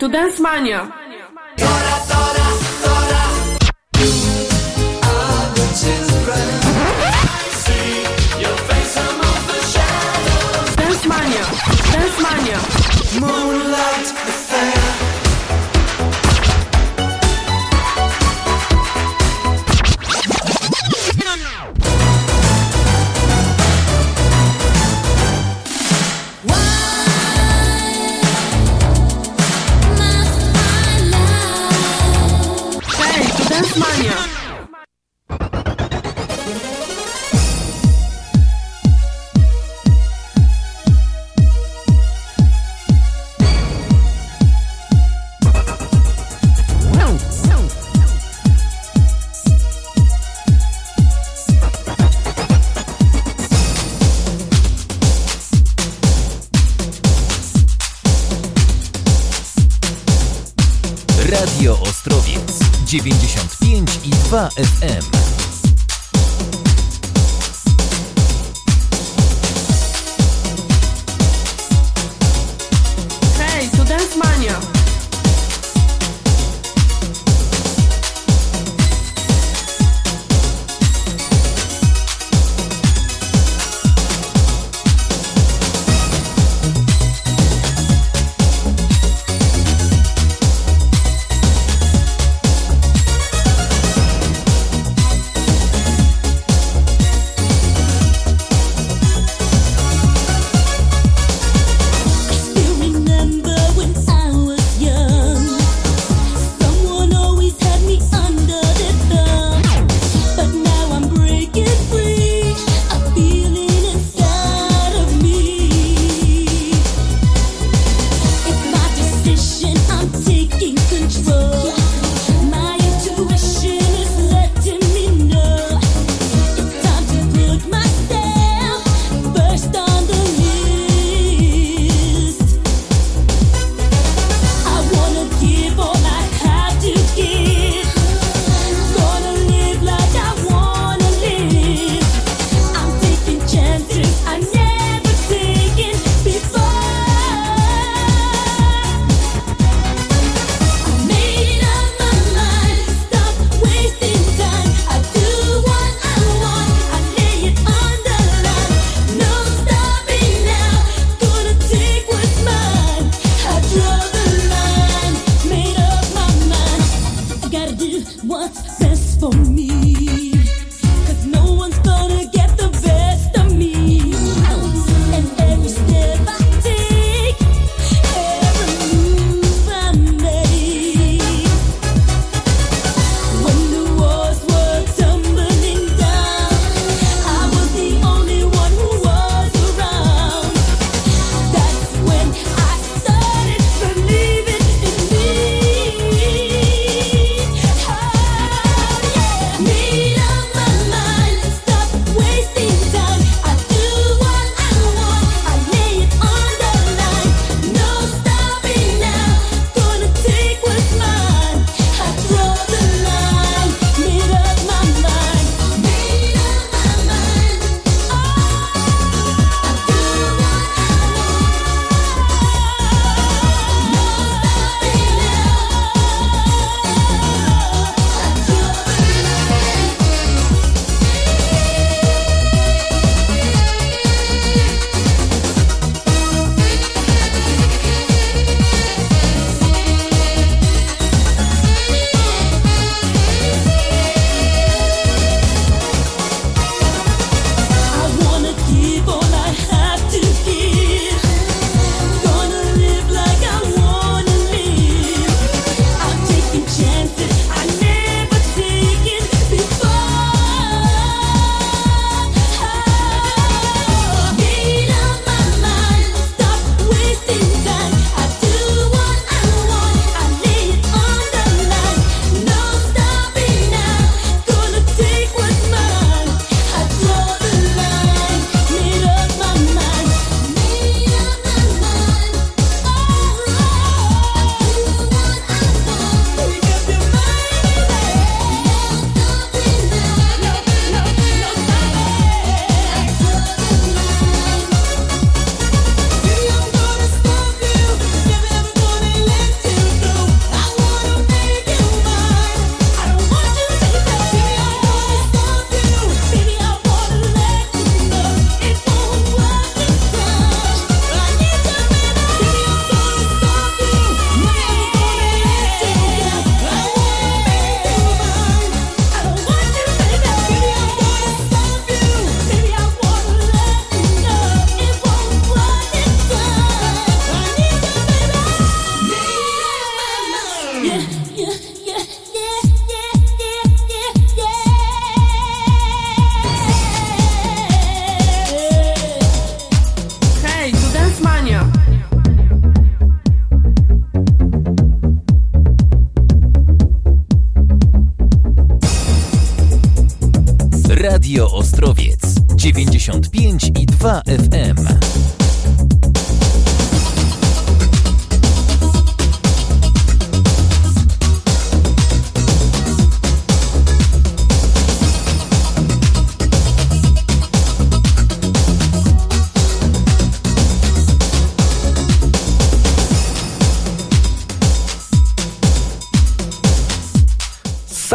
[0.02, 1.01] Tu Dance Mania.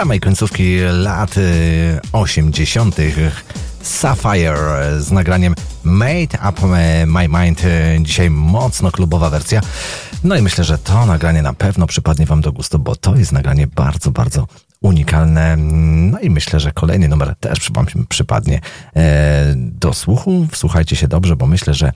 [0.08, 2.96] Samej końcówki lat y, 80.
[3.82, 4.56] Sapphire
[5.00, 6.68] z nagraniem Made Up
[7.06, 7.62] My Mind.
[7.64, 9.62] y, Dzisiaj mocno klubowa wersja.
[10.24, 13.32] No i myślę, że to nagranie na pewno przypadnie Wam do gustu, bo to jest
[13.32, 14.48] nagranie bardzo, bardzo
[14.82, 15.56] unikalne.
[16.12, 17.72] No i myślę, że kolejny numer też
[18.10, 18.62] przypadnie
[19.56, 20.48] do słuchu.
[20.52, 21.92] Wsłuchajcie się dobrze, bo myślę, że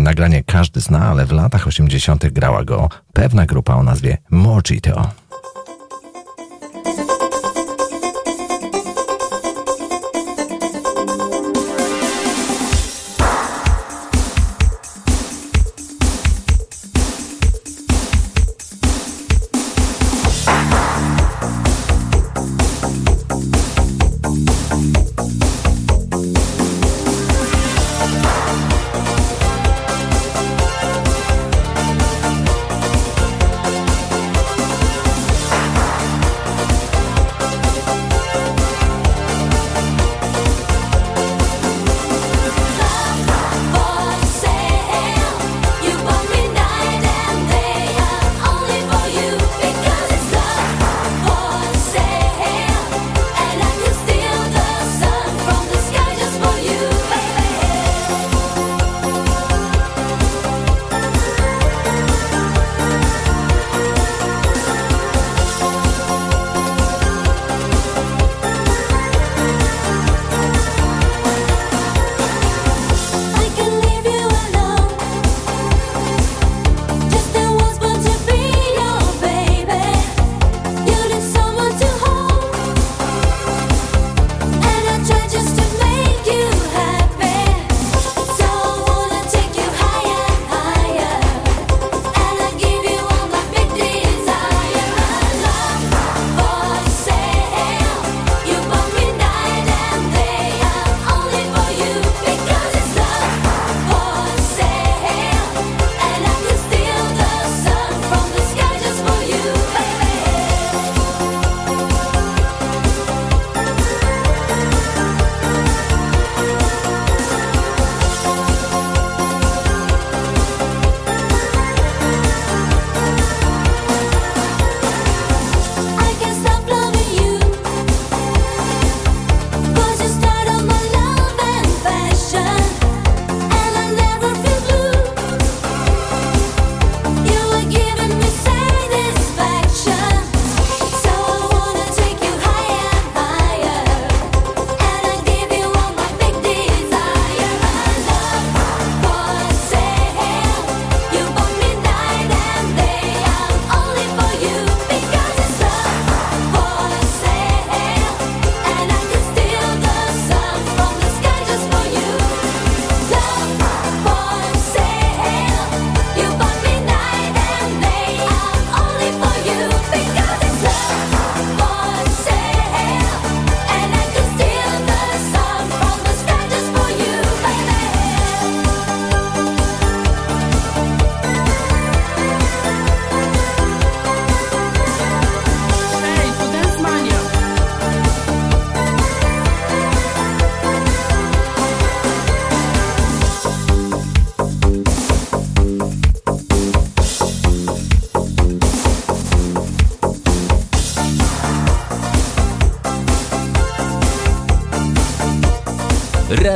[0.00, 2.26] nagranie każdy zna, ale w latach 80.
[2.26, 5.10] grała go pewna grupa o nazwie Mojito.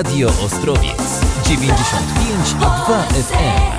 [0.02, 0.98] Radio Ostrowiec
[1.44, 3.71] 95 i 2 FM.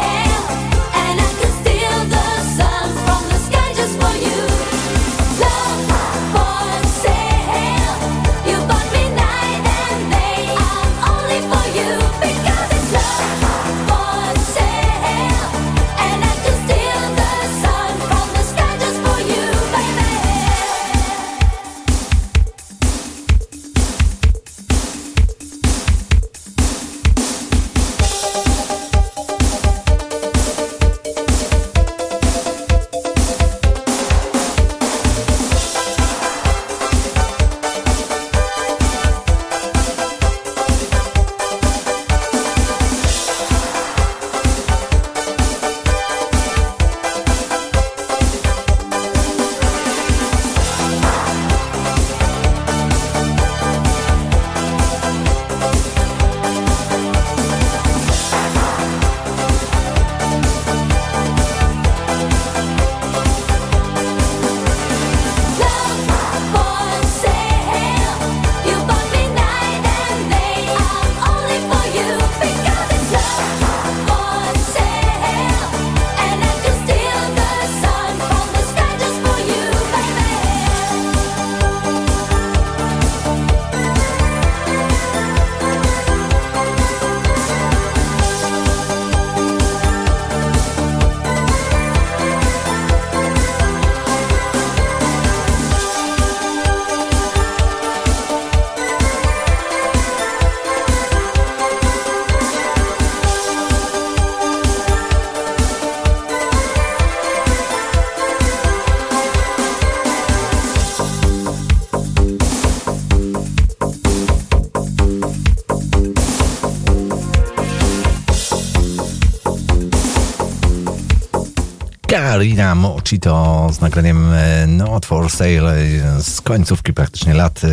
[122.43, 127.67] Marina Mocito z nagraniem e, no, Not for Sale e, z końcówki praktycznie lat e,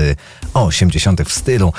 [0.55, 1.23] 80.
[1.23, 1.73] w stylu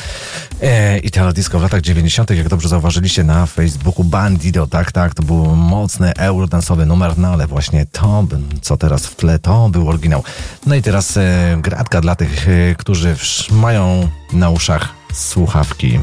[1.03, 2.29] i teledisco w latach 90.
[2.29, 7.47] jak dobrze zauważyliście na Facebooku Bandido, tak, tak, to był mocny eurodansowy numer, no ale
[7.47, 8.27] właśnie to,
[8.61, 10.23] co teraz w tle, to był oryginał.
[10.65, 11.19] No i teraz
[11.57, 12.47] gratka dla tych,
[12.77, 13.15] którzy
[13.51, 15.99] mają na uszach słuchawki,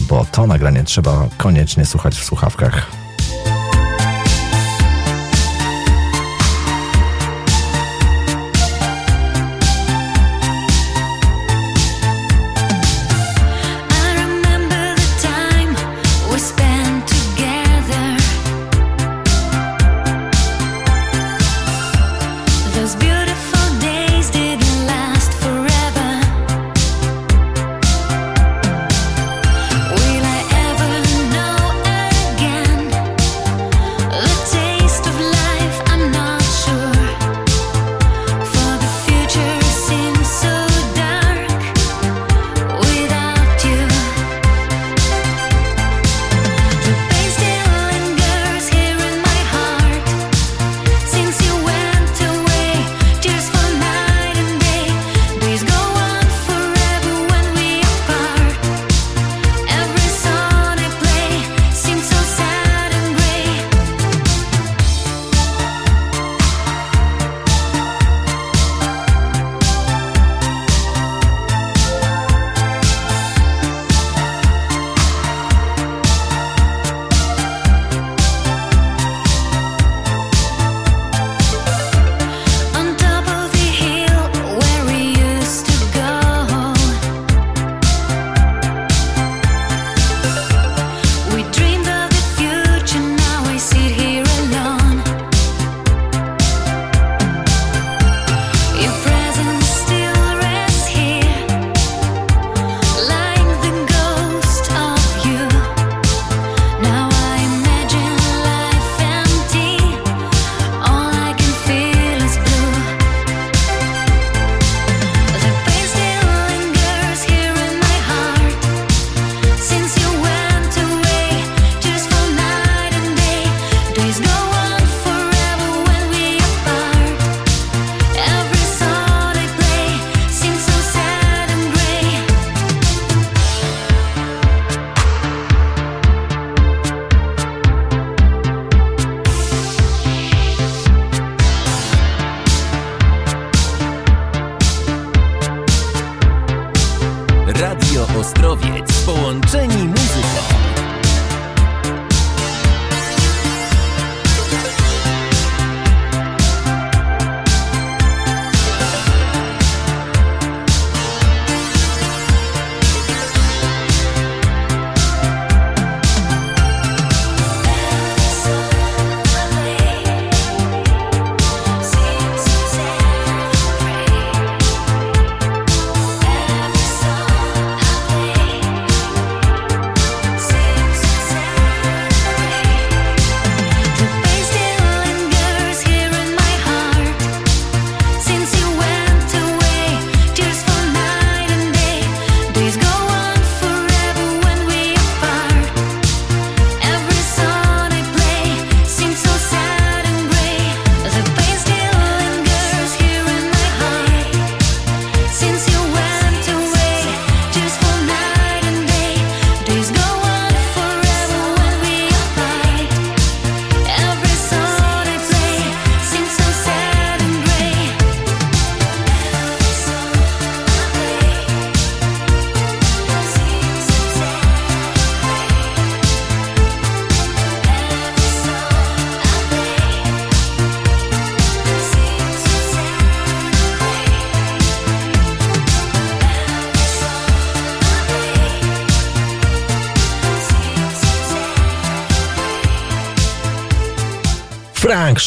[0.00, 2.97] bo to nagranie trzeba koniecznie słuchać w słuchawkach.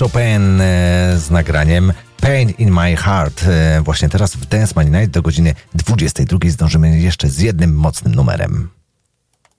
[0.02, 3.44] Chopin e, z nagraniem Pain in My Heart.
[3.44, 8.15] E, właśnie teraz w Dance Money Night do godziny 22 zdążymy jeszcze z jednym mocnym
[8.15, 8.69] numerem.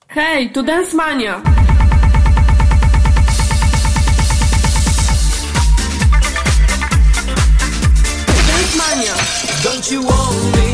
[0.07, 1.41] Hej, to Dance Mania!
[8.47, 9.13] Dance Mania!
[9.63, 10.72] Don't you want me?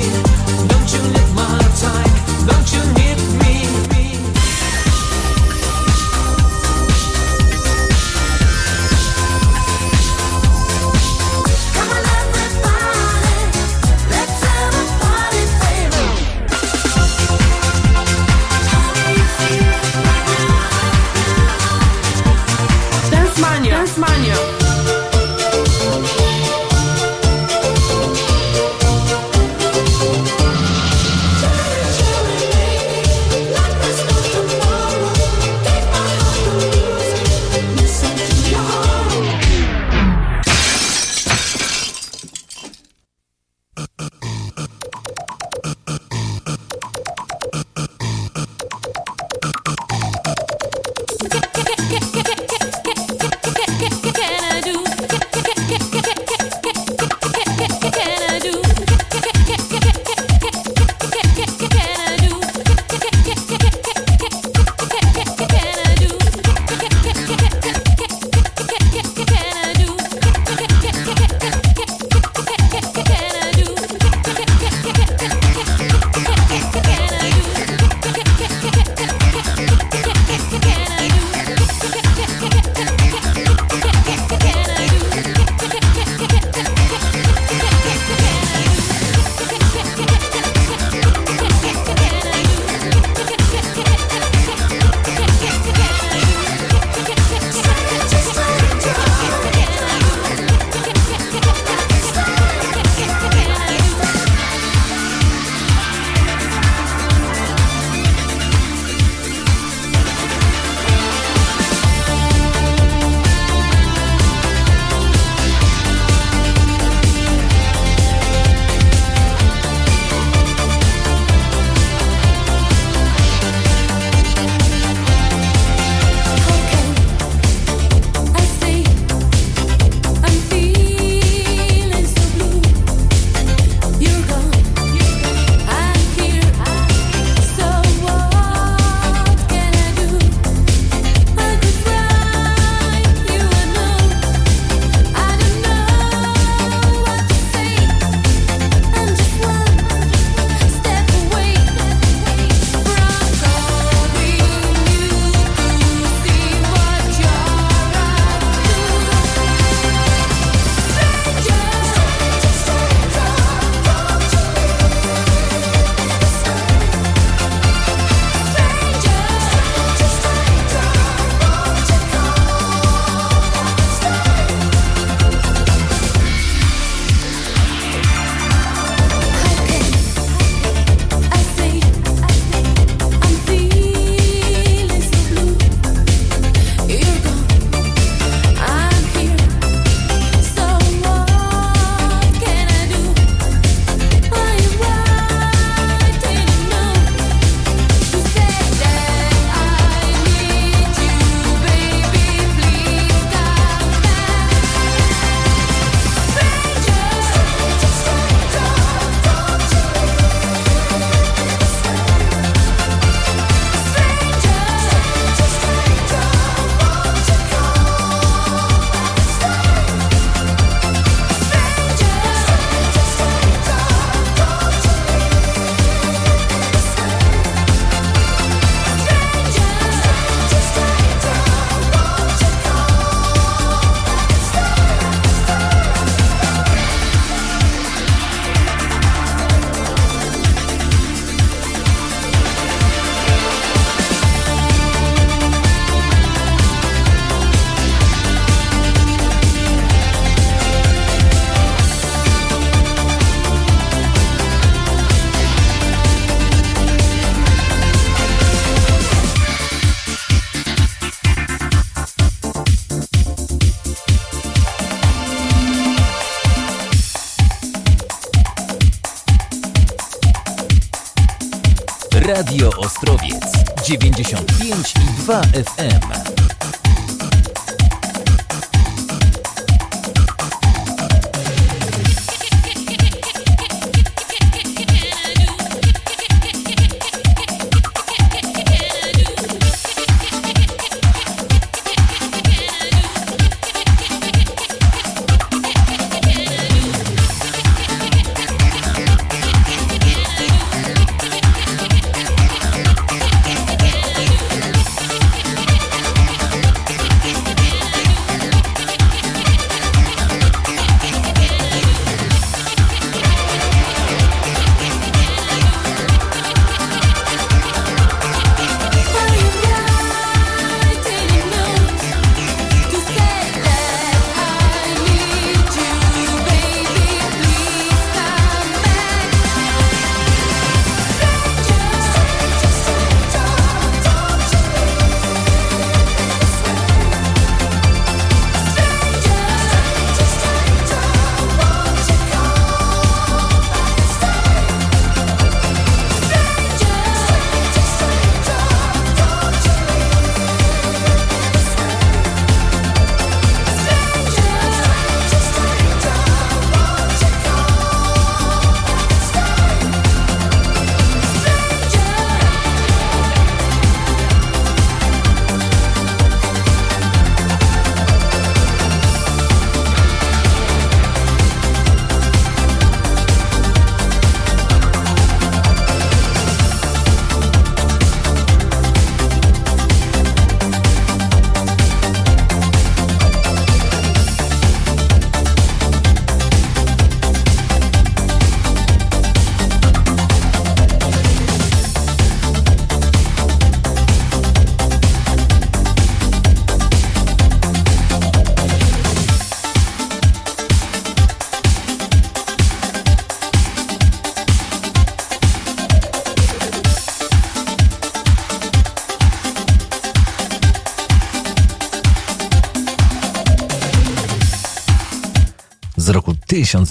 [275.30, 275.79] 95 i 2 FM.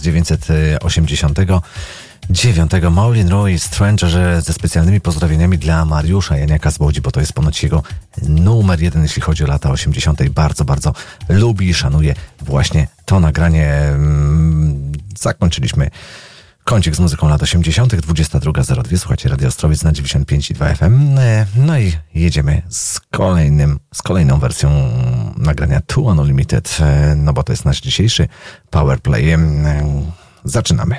[0.00, 2.72] 1989.
[2.90, 7.62] Maulin Roy Stranger ze specjalnymi pozdrowieniami dla Mariusza Janiaka z Łodzi, bo to jest ponoć
[7.62, 7.82] jego
[8.28, 10.28] numer jeden, jeśli chodzi o lata 80.
[10.28, 10.92] Bardzo, bardzo
[11.28, 13.72] lubi i szanuje właśnie to nagranie.
[13.72, 15.90] Mm, Zakończyliśmy
[16.68, 18.98] kącik z muzyką lat 80., 22.02.
[18.98, 21.18] Słuchajcie Radio Ostrowiec na 95,2 FM.
[21.56, 24.70] No i jedziemy z kolejnym, z kolejną wersją
[25.36, 26.78] nagrania Two Unlimited,
[27.16, 28.28] no bo to jest nasz dzisiejszy
[28.70, 29.36] powerplay.
[30.44, 30.96] Zaczynamy.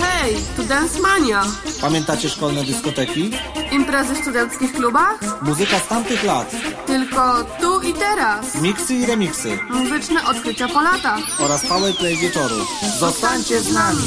[0.00, 1.44] Hej, tu Dance Mania.
[1.80, 3.30] Pamiętacie szkolne dyskoteki?
[3.72, 5.42] Imprezy w studenckich klubach?
[5.42, 6.50] Muzyka z tamtych lat.
[6.86, 8.54] Tylko tu i teraz.
[8.54, 9.58] Miksy i remiksy.
[9.70, 11.20] Muzyczne odkrycia po latach.
[11.40, 12.56] Oraz powerplay wieczoru.
[12.98, 14.02] Zostańcie z nami.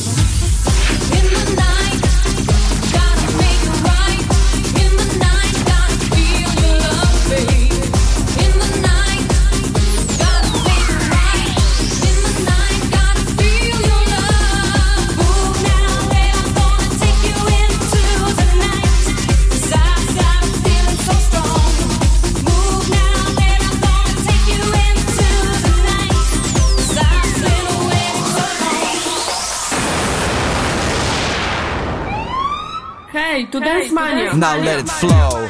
[34.12, 35.48] Now let it flow.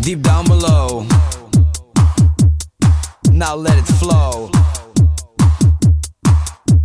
[0.00, 1.06] Deep down below.
[3.30, 4.50] Now let it flow.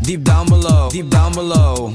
[0.03, 0.89] Deep down below.
[0.91, 1.91] Deep down below.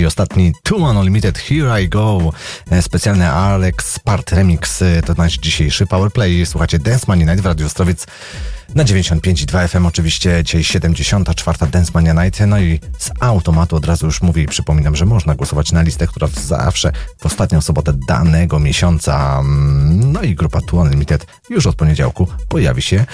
[0.00, 2.32] I ostatni Two Unlimited Here I Go.
[2.70, 6.46] E, Specjalny Alex Part Remix e, to nasz dzisiejszy Powerplay.
[6.46, 8.06] Słuchacie Dance Mania Night w Radiu Ostrowiec
[8.74, 9.86] na 95,2 FM.
[9.86, 11.58] Oczywiście dzisiaj 74.
[11.70, 12.40] Dance Mania Night.
[12.46, 16.06] No i z automatu od razu już mówię i przypominam, że można głosować na listę,
[16.06, 19.38] która zawsze w ostatnią sobotę danego miesiąca.
[19.40, 23.06] mm, No i grupa Two Unlimited już od poniedziałku pojawi się e,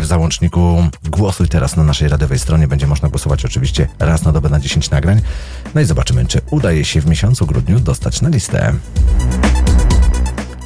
[0.00, 2.68] w załączniku Głosuj teraz na naszej radiowej stronie.
[2.68, 5.20] Będzie można głosować oczywiście raz na dobę na 10 nagrań.
[5.74, 8.74] No i zobaczymy, czy udaje się w miesiącu grudniu dostać na listę.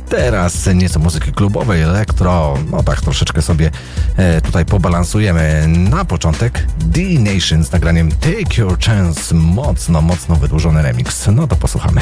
[0.09, 3.71] Teraz nieco muzyki klubowej, elektro, no tak troszeczkę sobie
[4.17, 5.65] e, tutaj pobalansujemy.
[5.69, 11.27] Na początek D-Nation z nagraniem Take Your Chance, mocno, mocno wydłużony remix.
[11.33, 12.01] No to posłuchamy.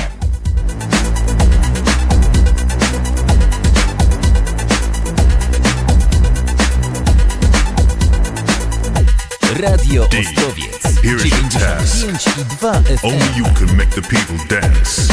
[9.61, 10.58] Radio Ostrowiec
[11.03, 12.07] Here is your task.
[12.07, 15.09] 95,2 Only you can make the people dance.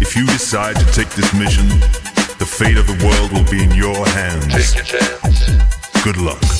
[0.00, 1.68] If you decide to take this mission,
[2.38, 4.52] the fate of the world will be in your hands.
[4.52, 6.02] Take your chance.
[6.02, 6.51] Good luck.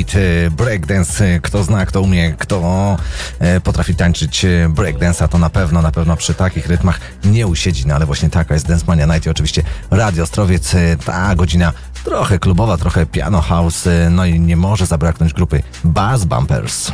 [0.00, 2.96] beat, e, breakdance, e, kto zna, kto umie, kto
[3.38, 7.94] e, potrafi tańczyć breakdance'a, to na pewno, na pewno przy takich rytmach nie usiedzi, no
[7.94, 10.74] ale właśnie taka jest Dance Mania Night i oczywiście Radio Ostrowiec,
[11.04, 11.72] ta godzina
[12.04, 16.92] trochę klubowa, trochę piano house, no i nie może zabraknąć grupy Bass Bumpers.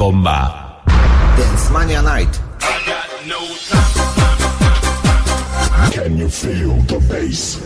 [0.00, 0.80] Bomba.
[1.36, 2.40] Dance Mania Night.
[5.92, 7.60] Can you feel the bass?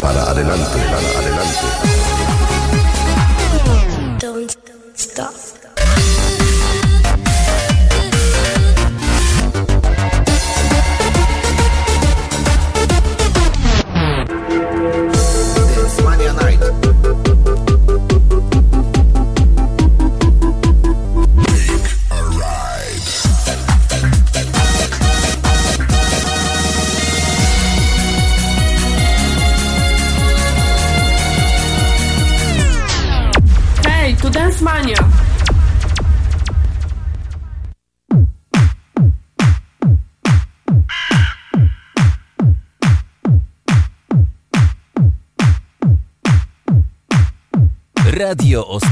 [0.00, 1.27] Para adelante, para adelante.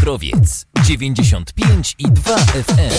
[0.07, 1.45] Wątrowiec 95
[1.99, 2.11] i 2
[2.63, 2.91] FM.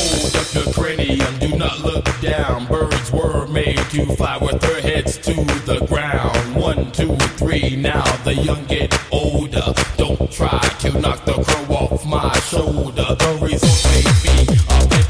[2.67, 5.33] Birds were made to fly with their heads to
[5.65, 6.55] the ground.
[6.61, 9.73] One, two, three, now the young get older.
[9.97, 13.15] Don't try to knock the crow off my shoulder.
[13.15, 15.06] The may be a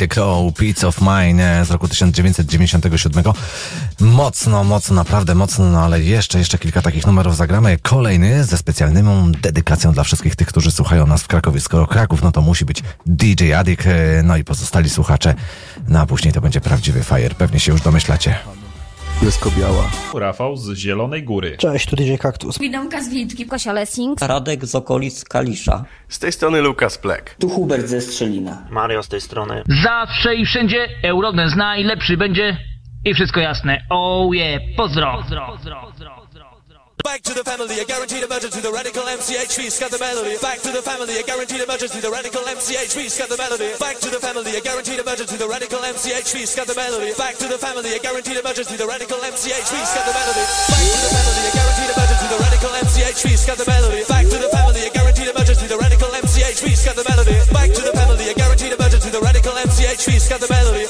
[0.00, 3.24] The Crow, Peace of Mine z roku 1997.
[4.00, 7.78] Mocno, mocno, naprawdę mocno, no ale jeszcze, jeszcze kilka takich numerów zagramy.
[7.82, 11.60] Kolejny ze specjalną dedykacją dla wszystkich tych, którzy słuchają nas w Krakowie.
[11.60, 15.34] Skoro Kraków, no to musi być DJ Adik, e, no i pozostali słuchacze.
[15.88, 18.59] No a później to będzie prawdziwy fire, pewnie się już domyślacie.
[19.20, 19.90] Piesko-biała.
[20.14, 21.56] Rafał z Zielonej Góry.
[21.56, 22.58] Cześć, tu DJ Kaktus.
[22.58, 24.20] Widomka z Wilczki, Kosia Lessing.
[24.20, 25.84] Radek z okolic Kalisza.
[26.08, 27.36] Z tej strony Lukas Plek.
[27.38, 28.66] Tu Hubert ze Strzelina.
[28.70, 29.62] Mario z tej strony.
[29.82, 32.56] Zawsze i wszędzie Eurodance najlepszy będzie
[33.04, 33.82] i wszystko jasne.
[33.90, 35.22] Oh yeah, pozdro.
[35.28, 35.70] To the
[37.80, 38.60] a guaranteed emergency.
[38.60, 40.36] The radical MCHV scat the melody.
[40.44, 42.00] Back to the family, a guaranteed emergency.
[42.00, 43.72] The radical MCHV scat the melody.
[43.80, 45.36] Back to the family, a guaranteed emergency.
[45.40, 47.16] The radical MCHV scat the melody.
[47.16, 48.76] Back to the family, a guaranteed emergency.
[48.76, 50.44] The radical MCHV scat the melody.
[50.68, 52.26] Back to the family, a guaranteed emergency.
[52.28, 54.00] The radical MCHV scat the melody.
[54.04, 55.66] Back to the family, a guaranteed emergency.
[55.66, 57.36] The radical MCHV scat the melody.
[57.48, 59.08] Back to the family, a guaranteed emergency.
[59.08, 60.84] The radical MCHV scat the melody.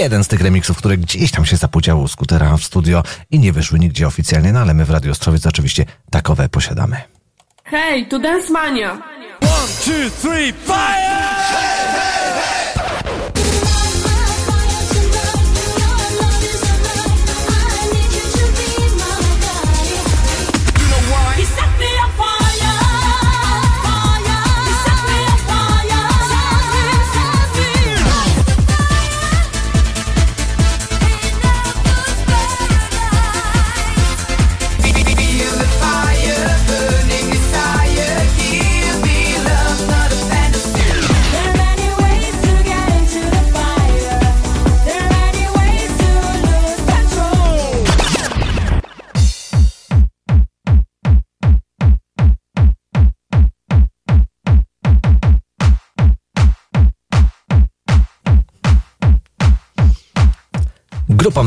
[0.00, 3.52] Jeden z tych remixów, które gdzieś tam się zapłuciało u skutera w studio i nie
[3.52, 6.96] wyszły nigdzie oficjalnie, no ale my w Radio Ostrowiec oczywiście takowe posiadamy.
[7.64, 8.90] Hej, tu Dance Mania.
[9.40, 11.79] One, two, three, fire!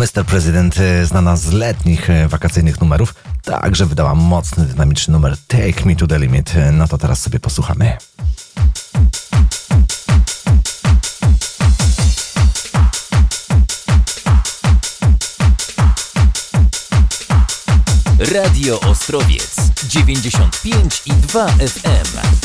[0.04, 0.26] Mr.
[0.26, 5.96] President, e, znana z letnich e, wakacyjnych numerów, także wydała mocny, dynamiczny numer Take Me
[5.96, 6.54] to the Limit.
[6.72, 7.98] No to teraz sobie posłuchamy.
[18.20, 19.56] Radio Ostrowiec
[19.88, 22.43] 95 i 2 FM.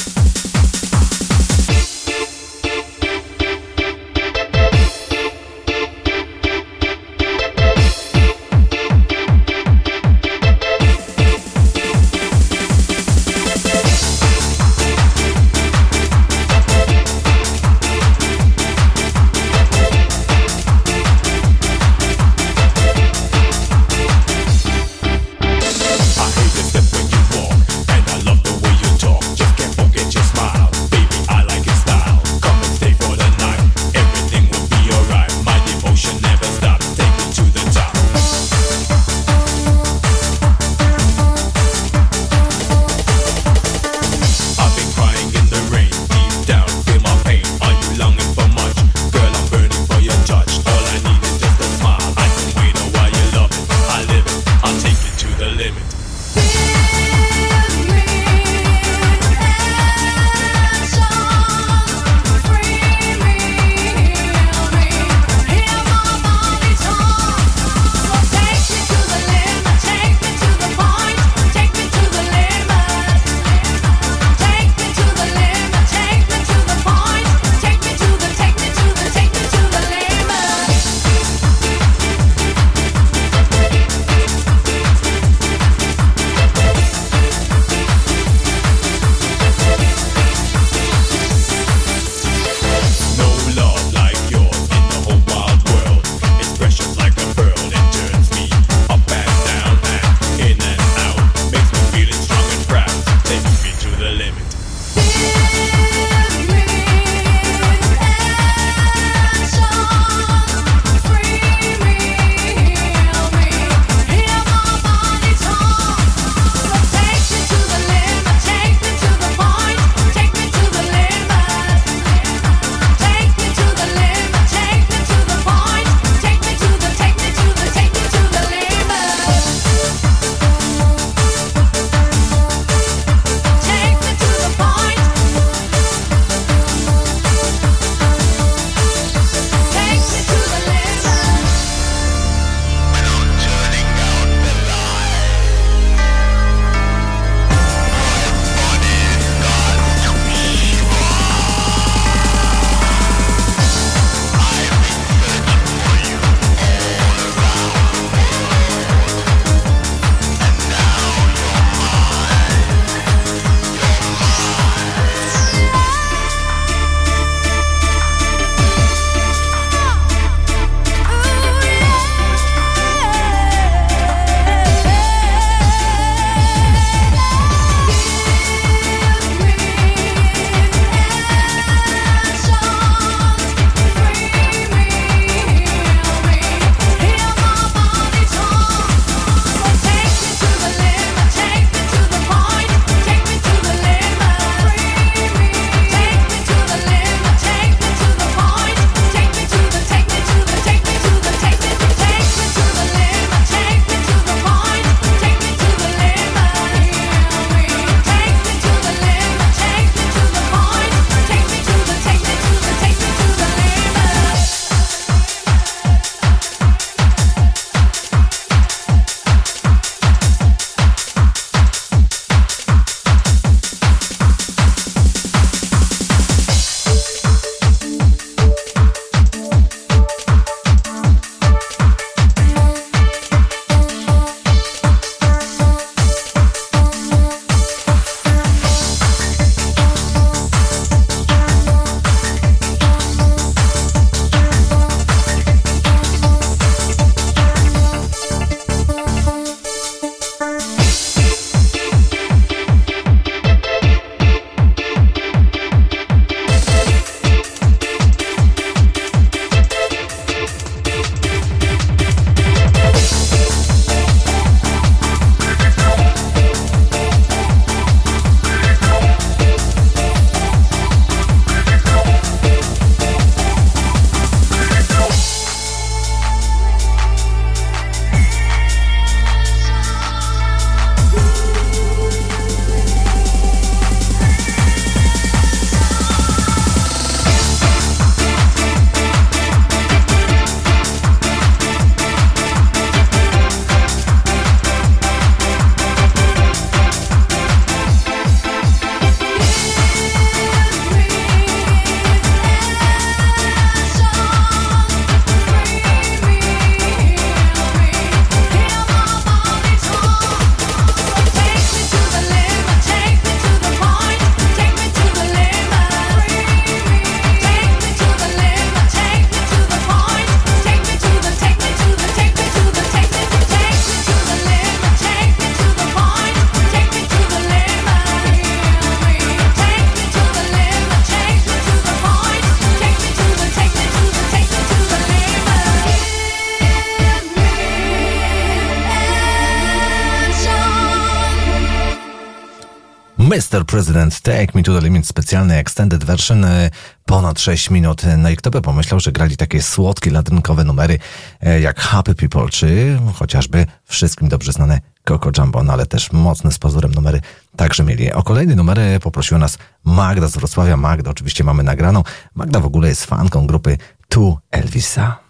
[343.59, 343.65] Mr.
[343.65, 346.71] President Take Me to the Limit specjalny extended version e,
[347.07, 348.03] ponad 6 minut.
[348.19, 350.99] No i kto by pomyślał, że grali takie słodkie, ladrynkowe numery
[351.41, 356.53] e, jak Happy People, czy chociażby wszystkim dobrze znane Coco Jumbo, no ale też mocne
[356.53, 357.21] z pozorem numery
[357.57, 358.13] także mieli.
[358.13, 360.77] O kolejne numery poprosiła nas Magda z Wrocławia.
[360.77, 362.03] Magda oczywiście mamy nagraną.
[362.35, 363.77] Magda w ogóle jest fanką grupy
[364.09, 365.28] Tu Elvisa.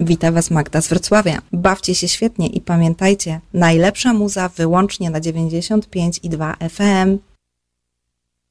[0.00, 1.38] Witam Was Magda z Wrocławia.
[1.52, 7.18] Bawcie się świetnie i pamiętajcie, najlepsza muza wyłącznie na 95 i 2 FM.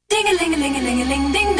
[0.09, 1.57] Ding-a-ling-a-ling-a-ling-a-ling, ding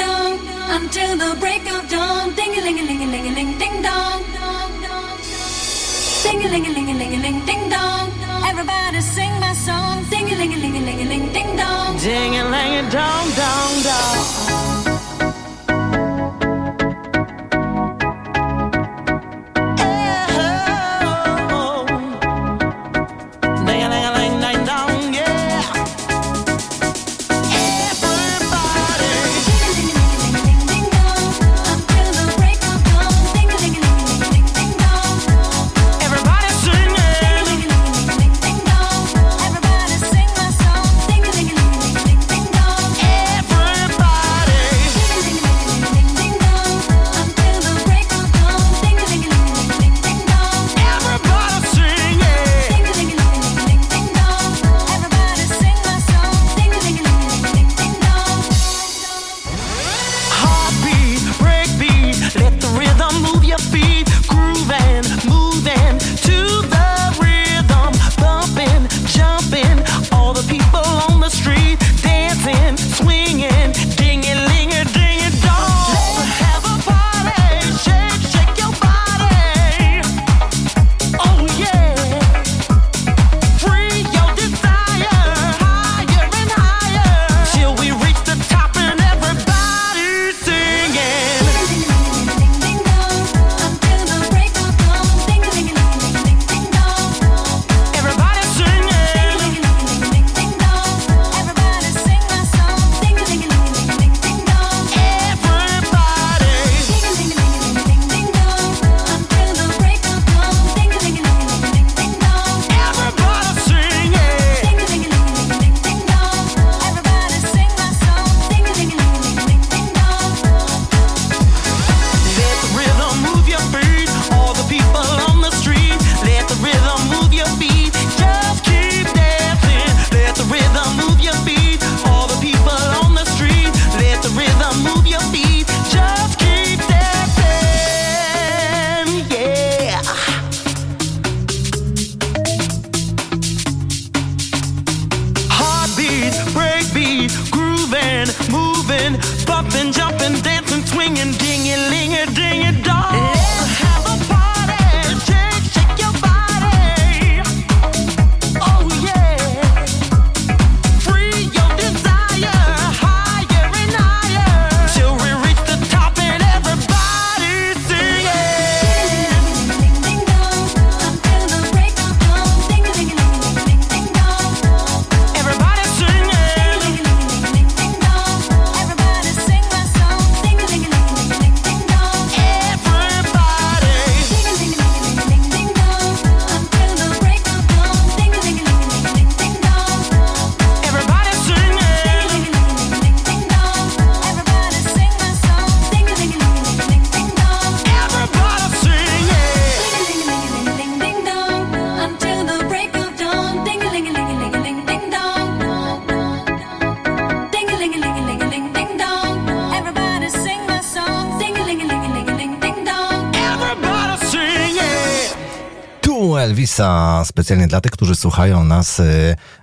[217.47, 219.03] specjalnie dla tych, którzy słuchają nas e,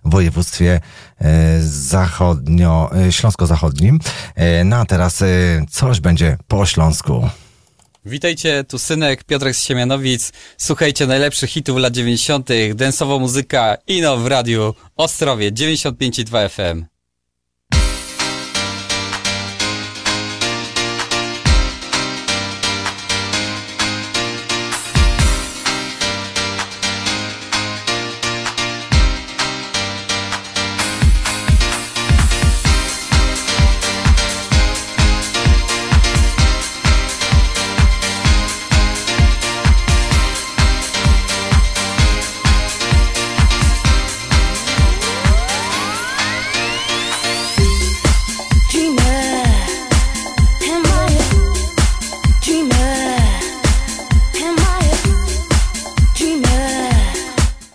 [0.04, 0.80] w województwie
[1.20, 3.98] e, zachodnio, e, śląsko-zachodnim.
[4.64, 5.24] No a teraz
[5.70, 7.28] coś będzie po śląsku.
[8.04, 10.32] Witajcie, tu synek Piotrek z Siemianowic.
[10.58, 16.93] Słuchajcie najlepszych hitów lat 90., densowa muzyka Ino w radiu Ostrowie 95,2 FM.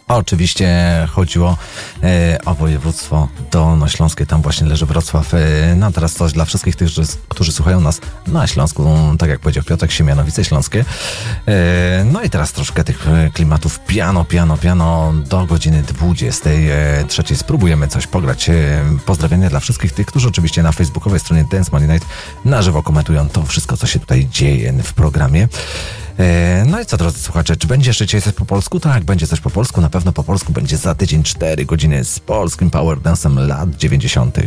[0.09, 0.67] Oczywiście
[1.11, 1.57] chodziło
[2.03, 5.33] e, o województwo dolnośląskie, tam właśnie leży Wrocław.
[5.33, 5.39] E,
[5.75, 6.89] no a teraz coś dla wszystkich tych,
[7.29, 10.85] którzy, słuchają nas na Śląsku, tak jak powiedział Piotrek, Siemianowice Śląskie.
[11.47, 17.35] E, no i teraz troszkę tych e, klimatów piano, piano, piano do godziny 23.
[17.35, 18.49] Spróbujemy coś pograć.
[18.49, 18.53] E,
[19.05, 22.07] Pozdrawienia dla wszystkich tych, którzy oczywiście na facebookowej stronie Dance Money Night
[22.45, 25.47] na żywo komentują to wszystko, co się tutaj dzieje w programie.
[26.19, 28.79] E, No i co, drodzy słuchacze, czy będzie jeszcze coś po polsku?
[28.79, 29.81] Tak, będzie coś po polsku.
[29.81, 34.37] Na pewno po polsku będzie za tydzień 4 godziny z polskim power dance'em lat 90.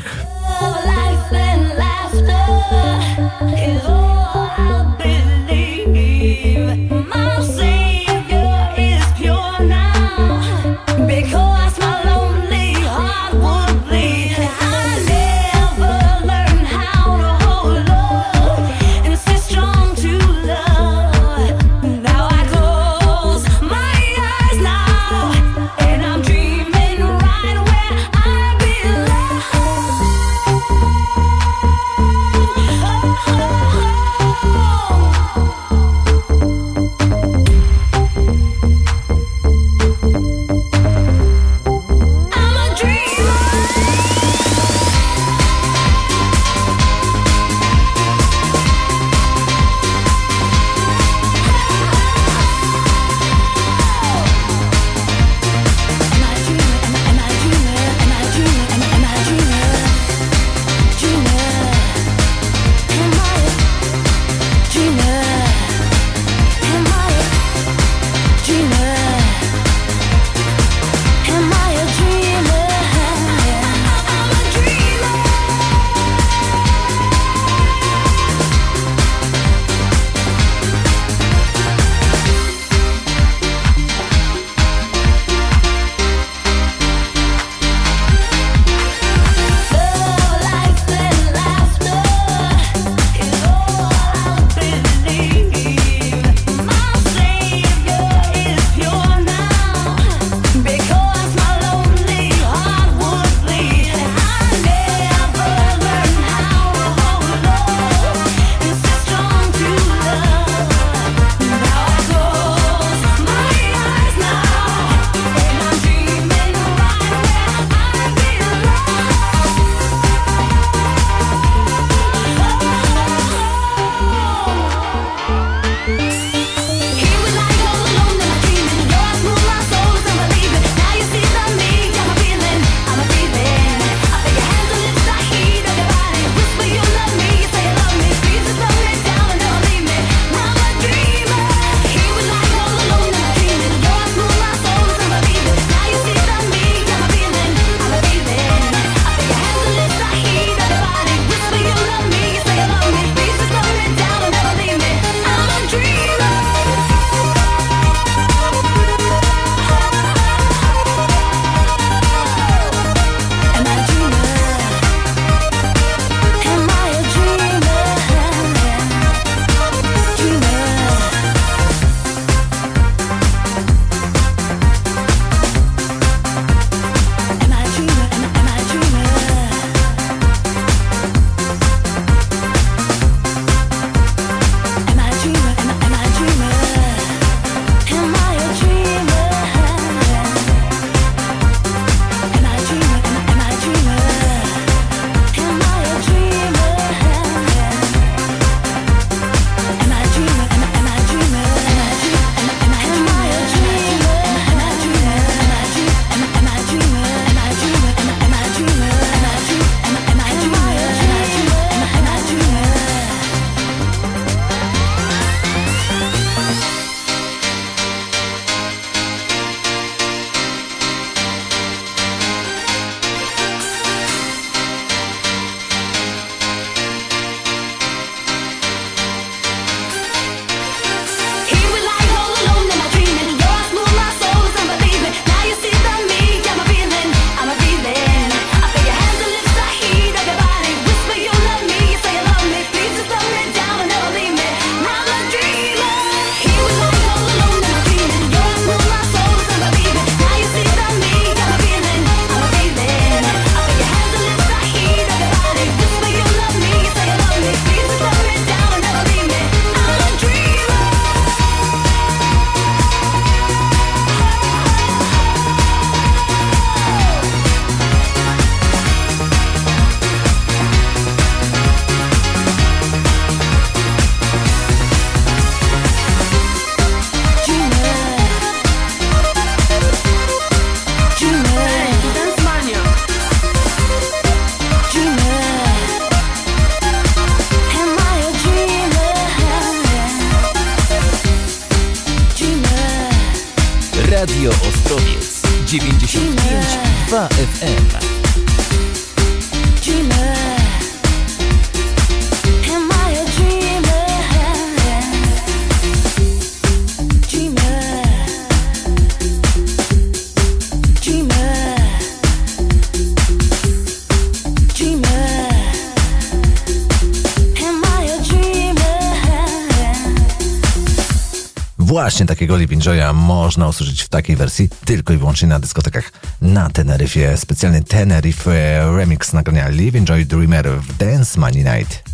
[322.23, 326.71] właśnie takiego Live Enjoya można usłyszeć w takiej wersji tylko i wyłącznie na dyskotekach na
[326.71, 327.37] Teneryfie.
[327.37, 332.12] Specjalny Tenerife remix nagrania Live Enjoy Dreamer w Dance Money Night.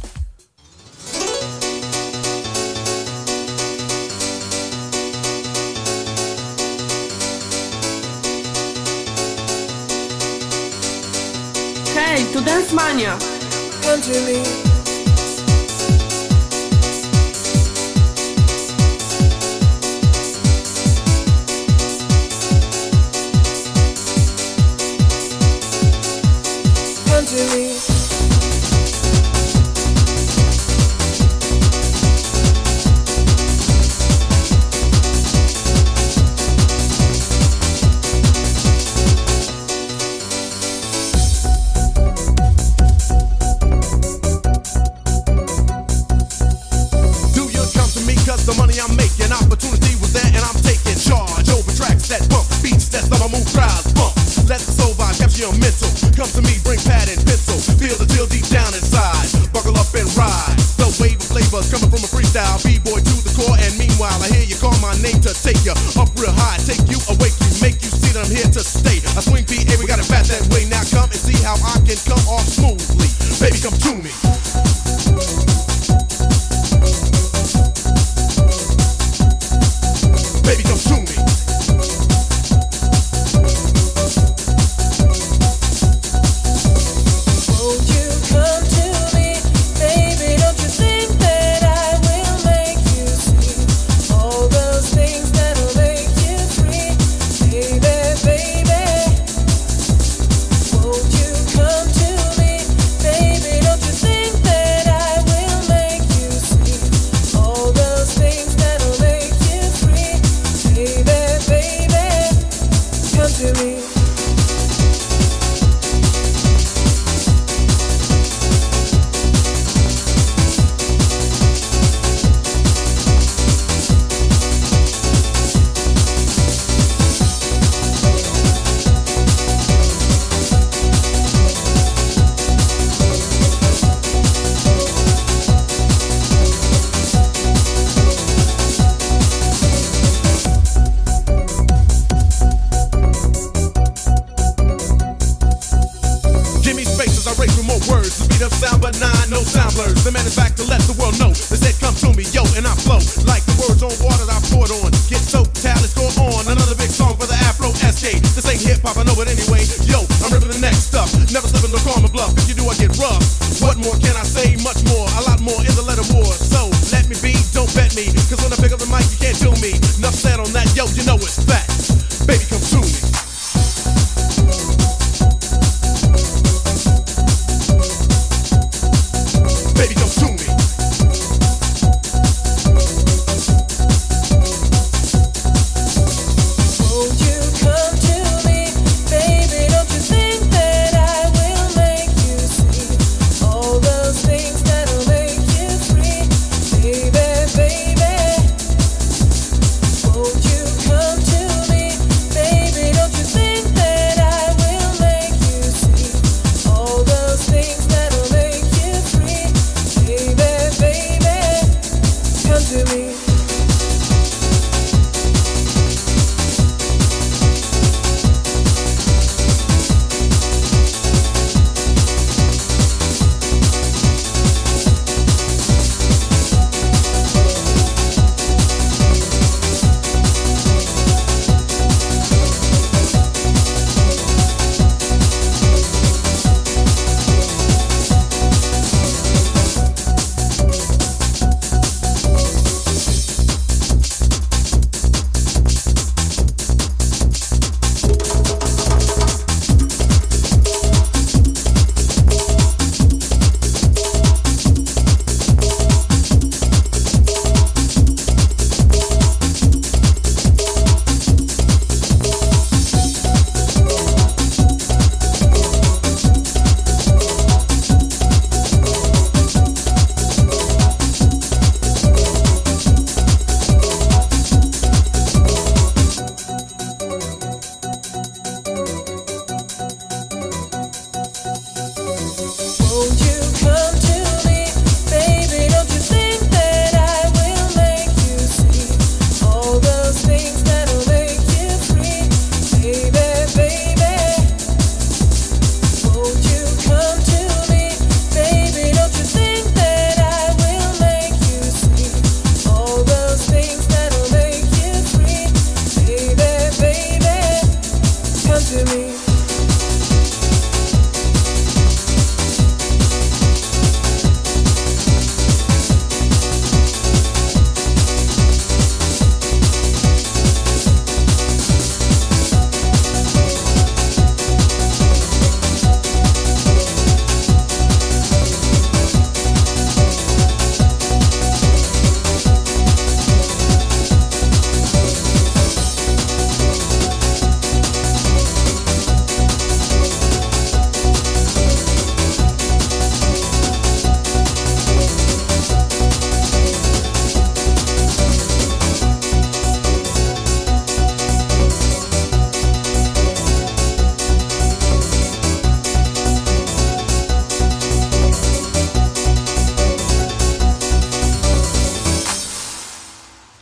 [71.86, 73.08] can come off smoothly.
[73.40, 74.77] Baby, come to me.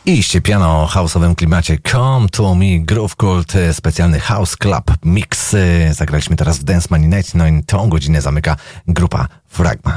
[0.07, 5.53] i ściepiano o house'owym klimacie Come To Me Groove Cult, e, specjalny House Club Mix.
[5.53, 8.55] E, zagraliśmy teraz w Dance Money Night, no i tą godzinę zamyka
[8.87, 9.96] grupa Fragma.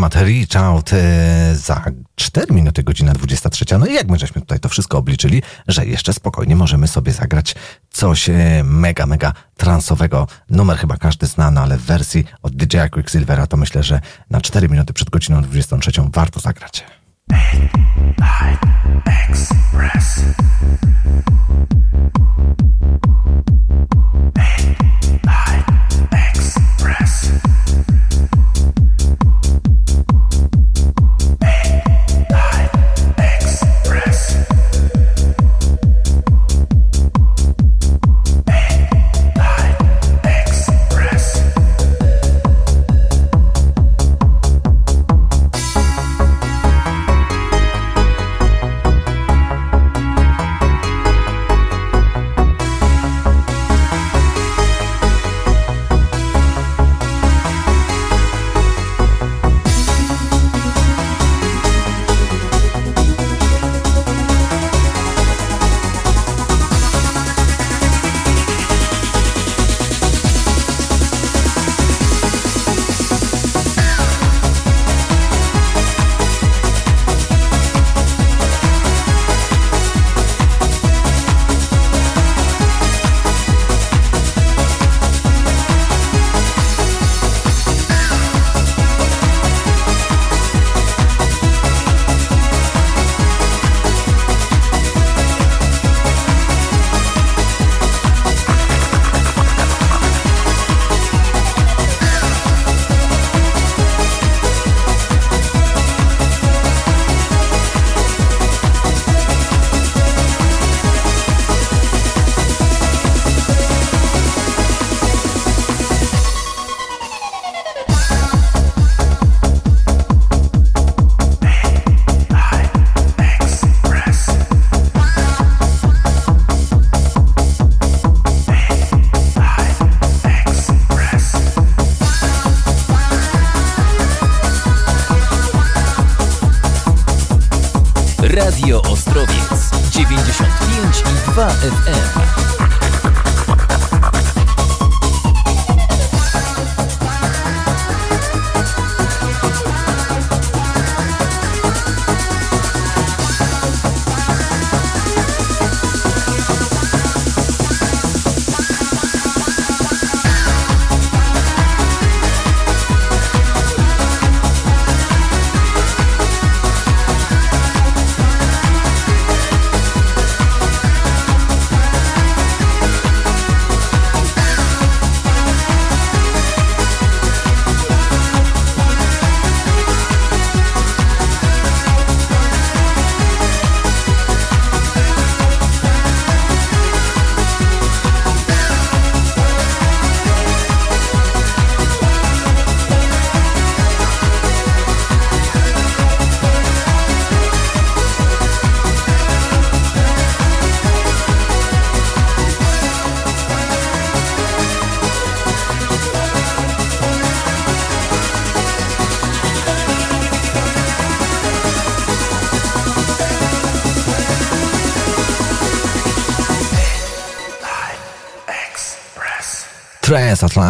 [0.00, 0.90] temat Reach Out
[1.52, 3.78] za 4 minuty, godzina 23.
[3.78, 7.54] No i jak my żeśmy tutaj to wszystko obliczyli, że jeszcze spokojnie możemy sobie zagrać
[7.90, 10.26] coś e, mega, mega transowego.
[10.50, 14.40] Numer chyba każdy zna, no ale w wersji od DJ Quicksilvera to myślę, że na
[14.40, 16.84] 4 minuty przed godziną 23 warto zagrać.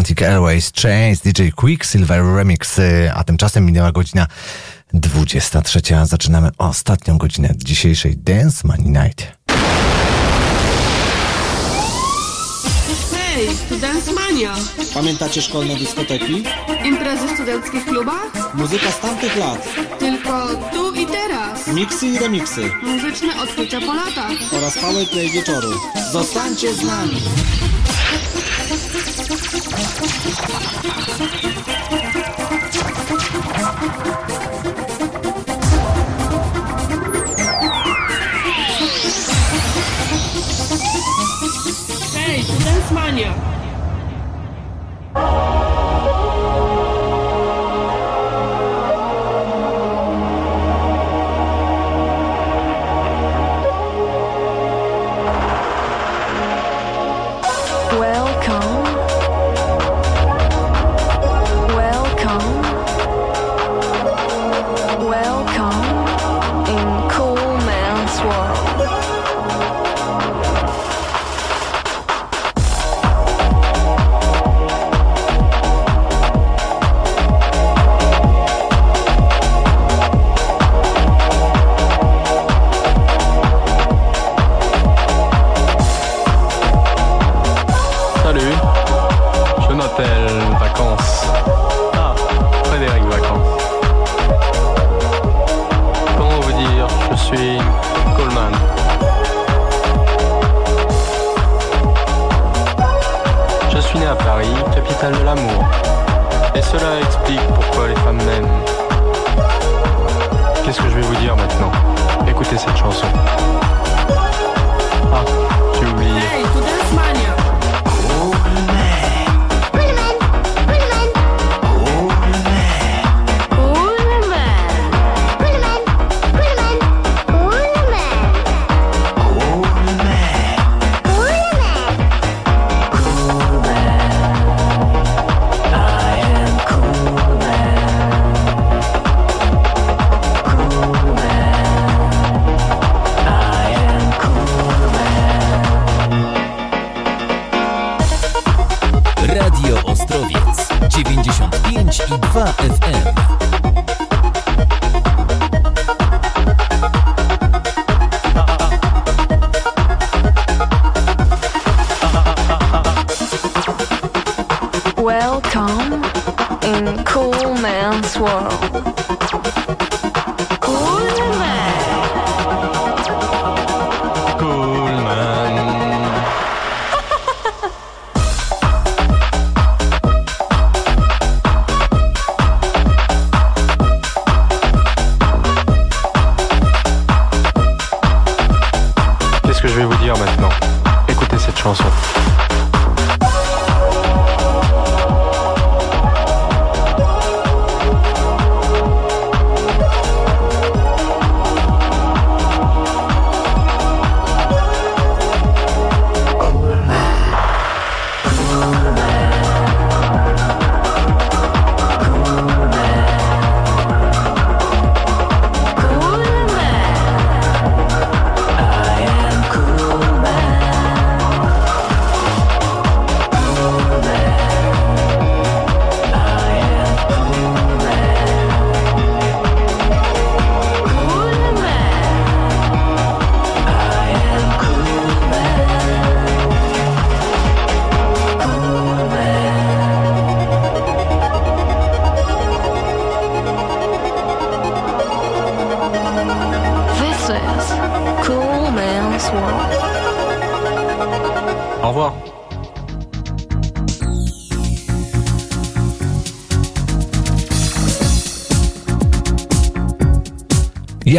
[0.01, 4.27] Transatlantic Airways Chains DJ Quicksilver Remix, y, a tymczasem minęła godzina
[4.93, 5.81] 23.
[6.05, 9.33] Zaczynamy ostatnią godzinę dzisiejszej Dance Money Night.
[13.13, 14.55] Hej, tu Dance Mania.
[14.95, 16.45] Pamiętacie szkolne dyskoteki?
[16.85, 18.55] Imprezy w studenckich klubach?
[18.55, 19.69] Muzyka z tamtych lat.
[19.99, 21.67] Tylko tu i teraz.
[21.67, 22.71] Miksy i remiksy.
[22.83, 24.33] Muzyczne odkrycia po latach.
[24.59, 25.71] Oraz powerplay wieczoru.
[26.13, 27.21] Zostańcie z nami!
[30.01, 30.07] ハ
[33.67, 34.40] ハハハ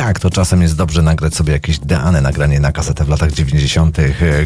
[0.08, 3.98] Jak to czasem jest dobrze nagrać sobie jakieś idealne nagranie na kasetę w latach 90.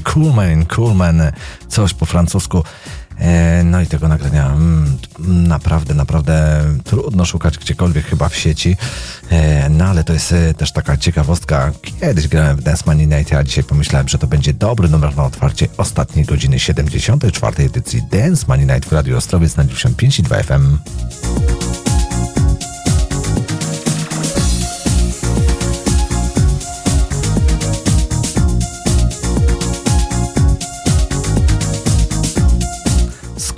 [0.04, 1.22] Coolman, Coolman,
[1.68, 2.64] coś po francusku.
[3.20, 8.78] E, No i tego nagrania mm, naprawdę, naprawdę trudno szukać gdziekolwiek chyba w sieci.
[9.30, 11.72] E, No ale to jest e, też taka ciekawostka.
[11.82, 15.26] Kiedyś grałem w Dance Money Night, a dzisiaj pomyślałem, że to będzie dobry numer na
[15.26, 17.64] otwarcie ostatniej godziny 74.
[17.64, 20.78] edycji Dance Money Night w Radiu Ostrowiec na 95,2 FM.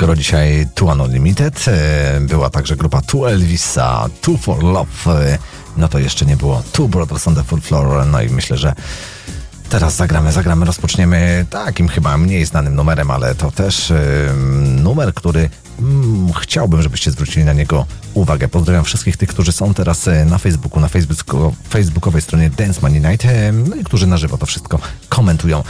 [0.08, 5.38] Skoro dzisiaj Two Unlimited, e, była także grupa Two Elvisa, Two for Love, e,
[5.78, 8.74] no to jeszcze nie było Two Brothers on the Full Floor, no i myślę, że
[9.70, 13.96] teraz zagramy, zagramy, rozpoczniemy takim chyba mniej znanym numerem, ale to też e,
[14.66, 18.48] numer, który mm, chciałbym, żebyście zwrócili na niego uwagę.
[18.48, 20.90] Pozdrawiam wszystkich tych, którzy są teraz na Facebooku, na
[21.70, 23.28] facebookowej stronie Dance Money Night,
[23.70, 24.80] no i którzy na żywo to wszystko
[25.10, 25.64] komentują.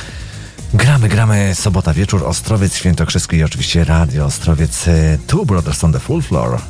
[0.88, 5.99] Gramy, gramy, sobota wieczór, Ostrowiec Świętokrzyski i oczywiście Radio Ostrowiec e, Two Brothers on the
[5.99, 6.61] Full Floor.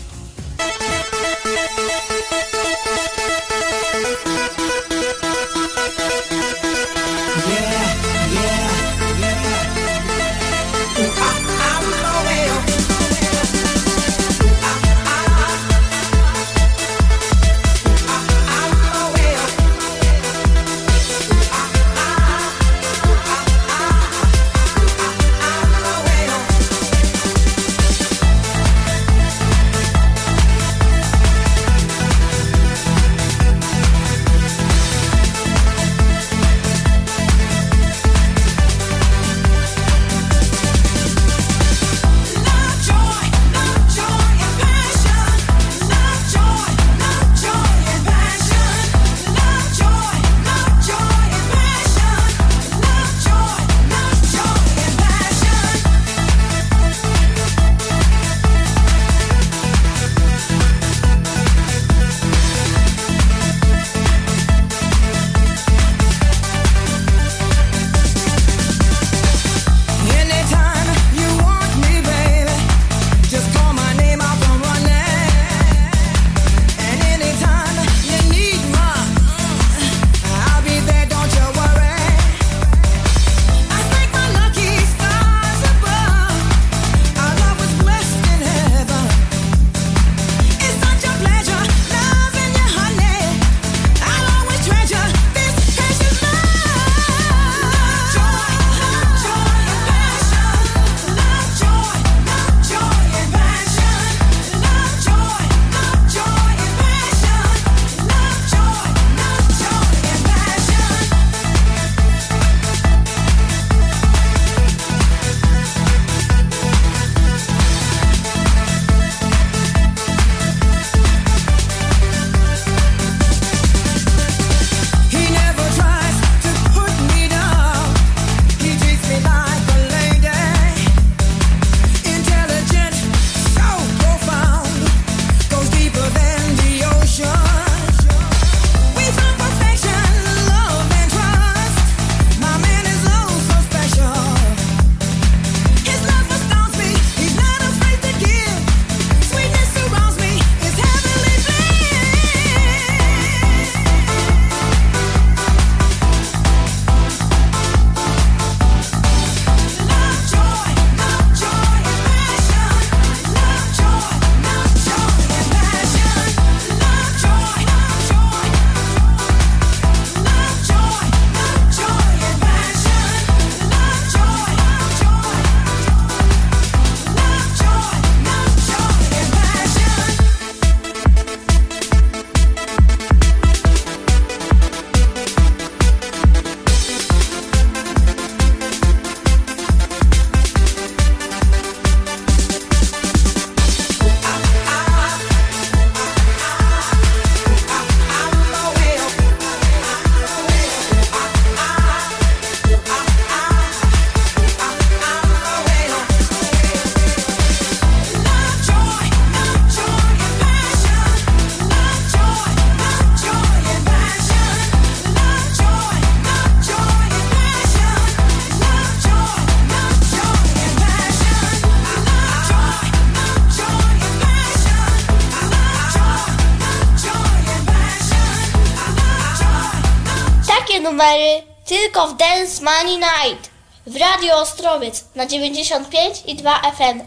[235.17, 237.01] Na 95 i 2 FM.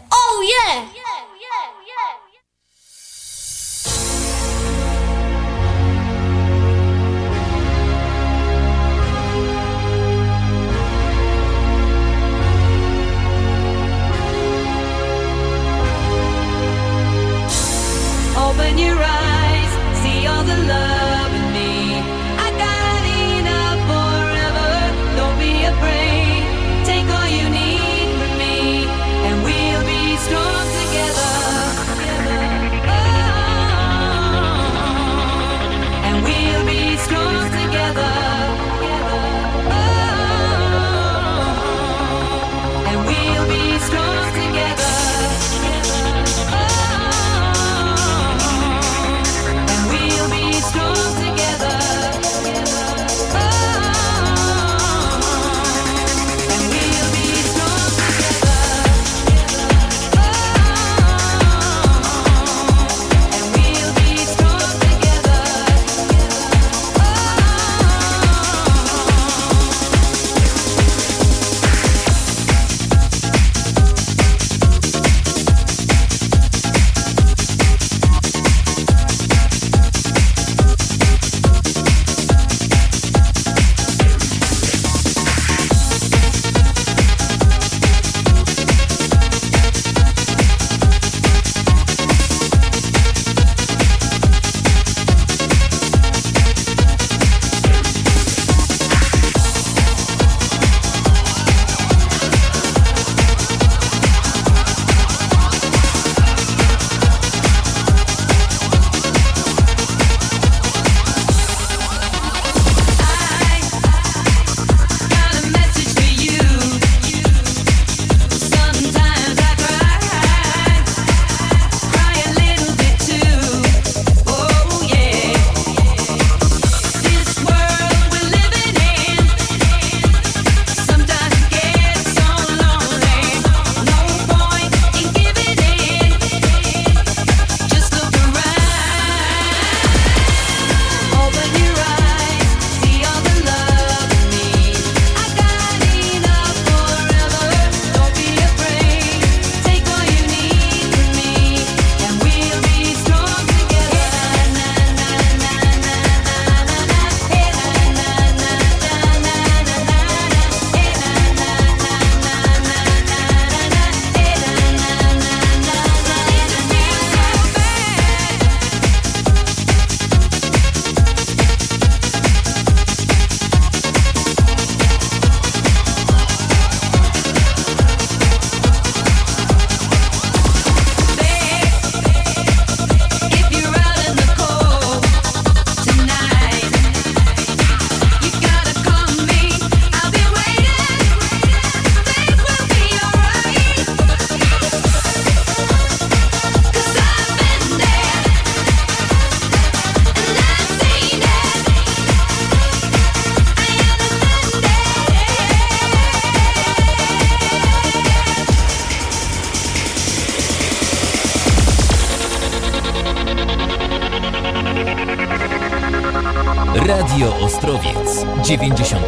[218.57, 219.00] 90.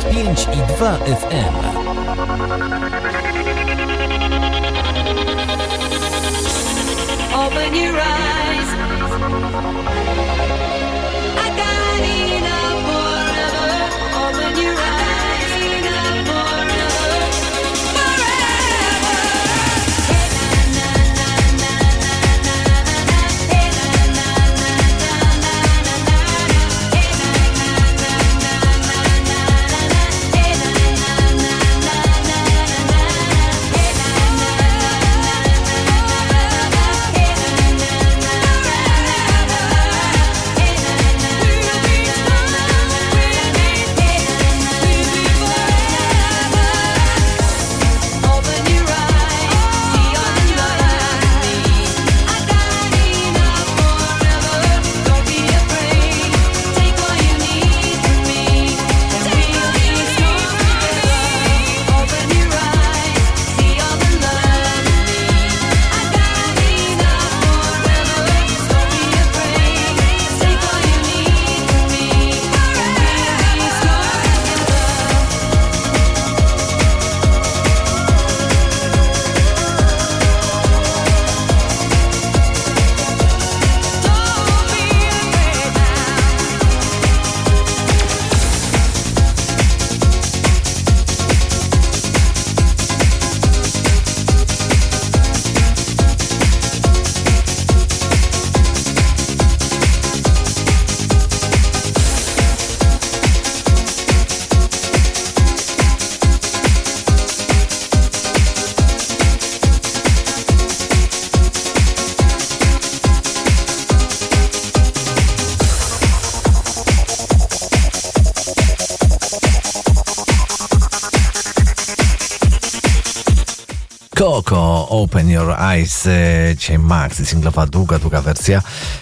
[125.83, 126.07] Your Eyes.
[126.07, 128.61] E, Dzisiaj Max singlowa długa, długa wersja.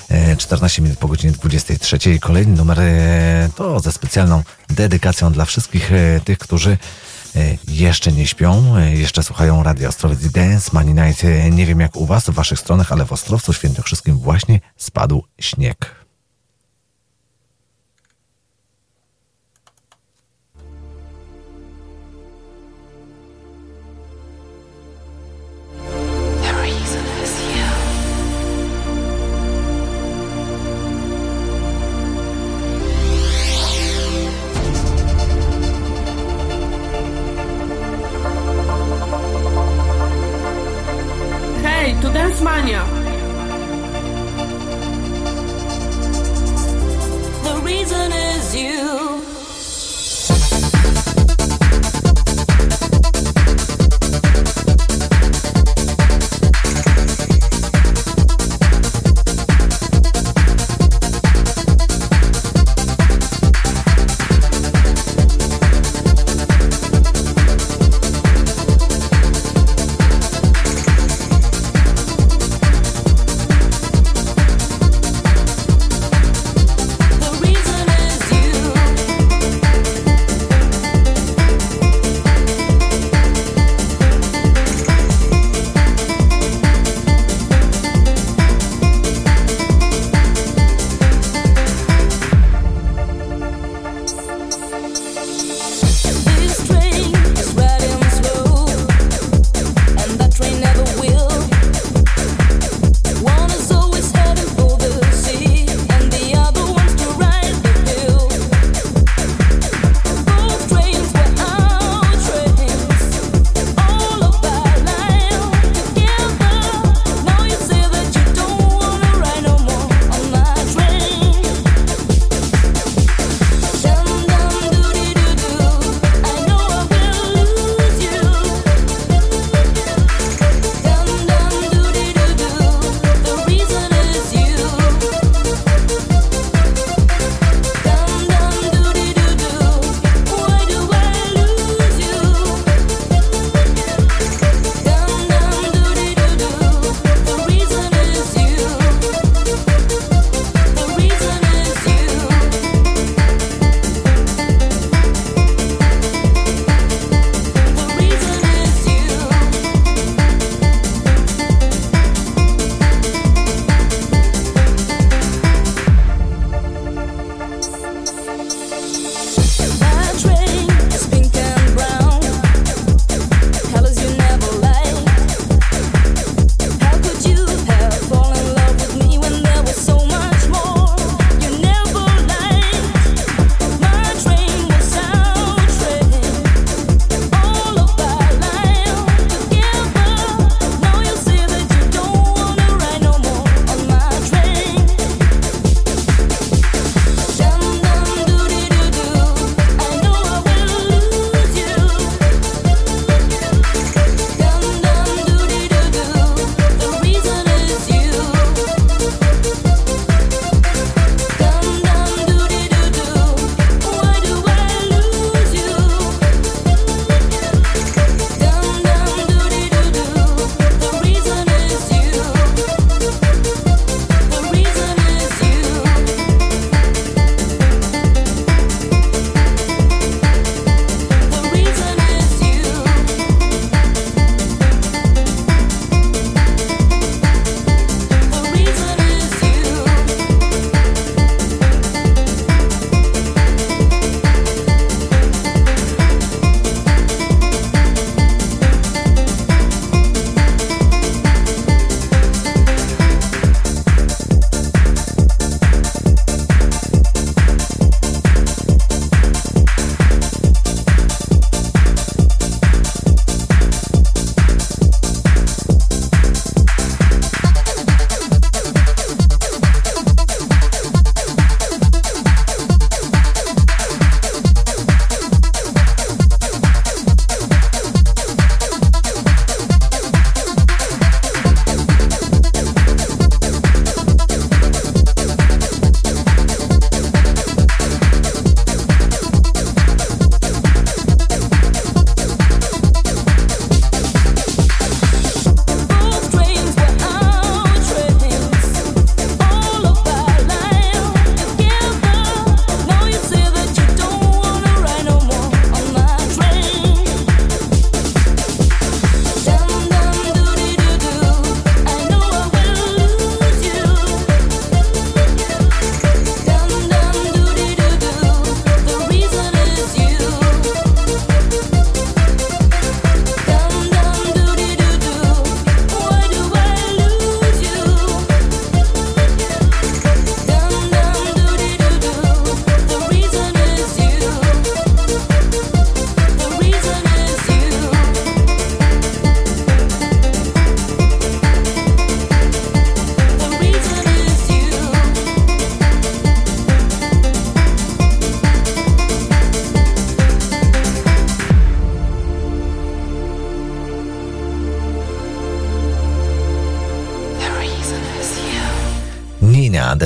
[0.09, 2.19] E, 14 minut po godzinie 23.
[2.19, 6.77] Kolejny numer e, to ze specjalną dedykacją dla wszystkich e, tych, którzy
[7.35, 11.23] e, jeszcze nie śpią, e, jeszcze słuchają Radio Ostrowiec Dance Money Night.
[11.23, 15.23] E, Nie wiem jak u Was, w Waszych stronach, ale w Ostrowcu Świętokrzyskim właśnie spadł
[15.39, 16.00] śnieg.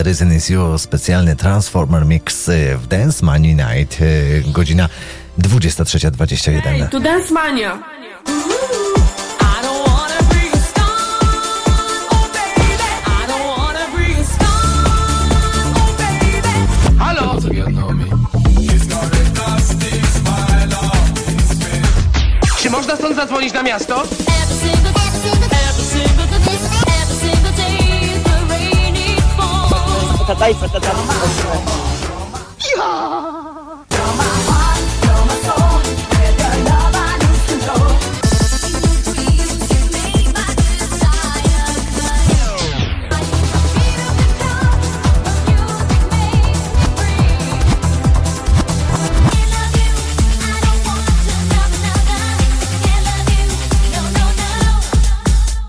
[0.08, 4.90] Is You, specjalny Transformer Mix y, w Dance Money Night, y, godzina
[5.40, 6.90] 23.21.
[6.90, 7.80] To Dance Mania.
[17.00, 17.36] Halo?
[22.58, 24.04] Czy można stąd zadzwonić na miasto?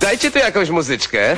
[0.01, 1.36] Dajcie tu jakąś muzyczkę.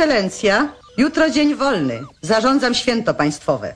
[0.00, 0.68] Ekscelencja.
[0.96, 2.00] Jutro dzień wolny.
[2.22, 3.74] Zarządzam święto państwowe.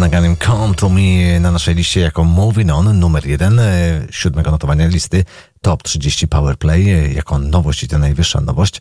[0.00, 3.62] Naganiem Come to Me na naszej liście jako Moving On numer jeden e,
[4.10, 5.24] siódmego notowania listy
[5.62, 8.80] Top 30 Powerplay e, jako nowość i to najwyższa nowość.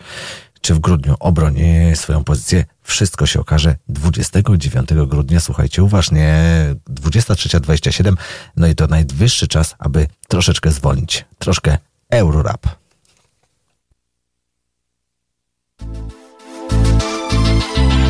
[0.62, 2.66] Czy w grudniu obroni swoją pozycję?
[2.84, 5.40] Wszystko się okaże 29 grudnia.
[5.40, 6.44] Słuchajcie uważnie,
[6.90, 8.14] 23.27.
[8.58, 11.26] No i to najwyższy czas, aby troszeczkę zwolnić.
[11.40, 11.78] Troszkę
[12.10, 12.68] Eurorap.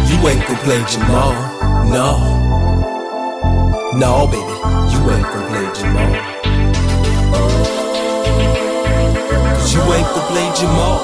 [0.09, 0.83] You ain't gon' play
[1.91, 2.38] no.
[3.99, 6.07] No, baby, you ain't gon' play Jamal.
[9.59, 11.03] Cause you ain't gon' play Jamal,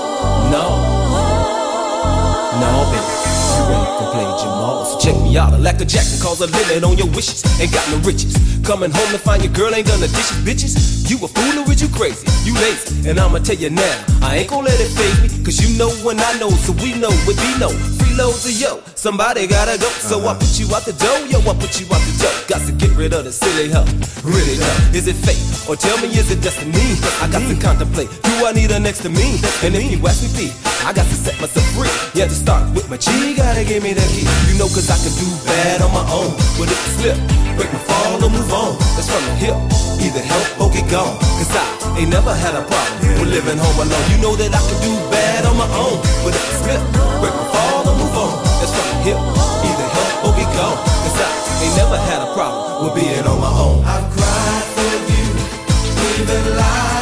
[0.49, 0.80] no.
[2.56, 3.11] No, baby,
[3.51, 4.85] you ain't gon' play Jamal.
[4.85, 7.43] So check me out, I like a jack and cause a limit on your wishes.
[7.59, 8.33] Ain't got no riches.
[8.64, 11.09] Coming home to find your girl ain't done the dishes, bitches.
[11.09, 12.25] You a fool or is you crazy?
[12.48, 14.06] You lazy, and I'ma tell you now.
[14.22, 16.93] I ain't gon' let it fade me, cause you know when I know, so we
[16.98, 17.94] know what we know.
[18.16, 19.92] Freeloads of yo, somebody gotta go.
[20.00, 22.32] So I put you out the door, yo, I put you out the door.
[22.48, 23.84] Got to get rid of the silly hoe.
[24.24, 25.35] Really though, is it fate?
[25.68, 26.95] Or tell me, is it destiny?
[27.19, 28.08] I got to contemplate.
[28.24, 29.44] Do I need her next to me?
[29.68, 30.40] And if you ask me, B,
[30.88, 31.92] I got to set myself free.
[32.16, 34.24] Yeah, to start with my G, gotta give me the key.
[34.48, 36.32] You know, cause I can do bad on my own.
[36.56, 37.18] But if I slip,
[37.60, 38.80] break my fall or move on.
[38.95, 39.60] That's from the hip.
[40.00, 41.19] Either help or get gone.
[41.35, 44.06] Cause I ain't never had a problem with living home alone.
[44.08, 46.00] You know that I can do bad on my own.
[46.24, 46.82] But if I slip,
[47.19, 48.05] break my fall or move
[49.06, 49.17] hip.
[49.17, 50.77] Either help or get gone.
[51.06, 51.30] Cause I
[51.64, 53.85] ain't never had a problem with being on my own.
[53.85, 55.25] I've cried for you,
[56.17, 56.94] even lied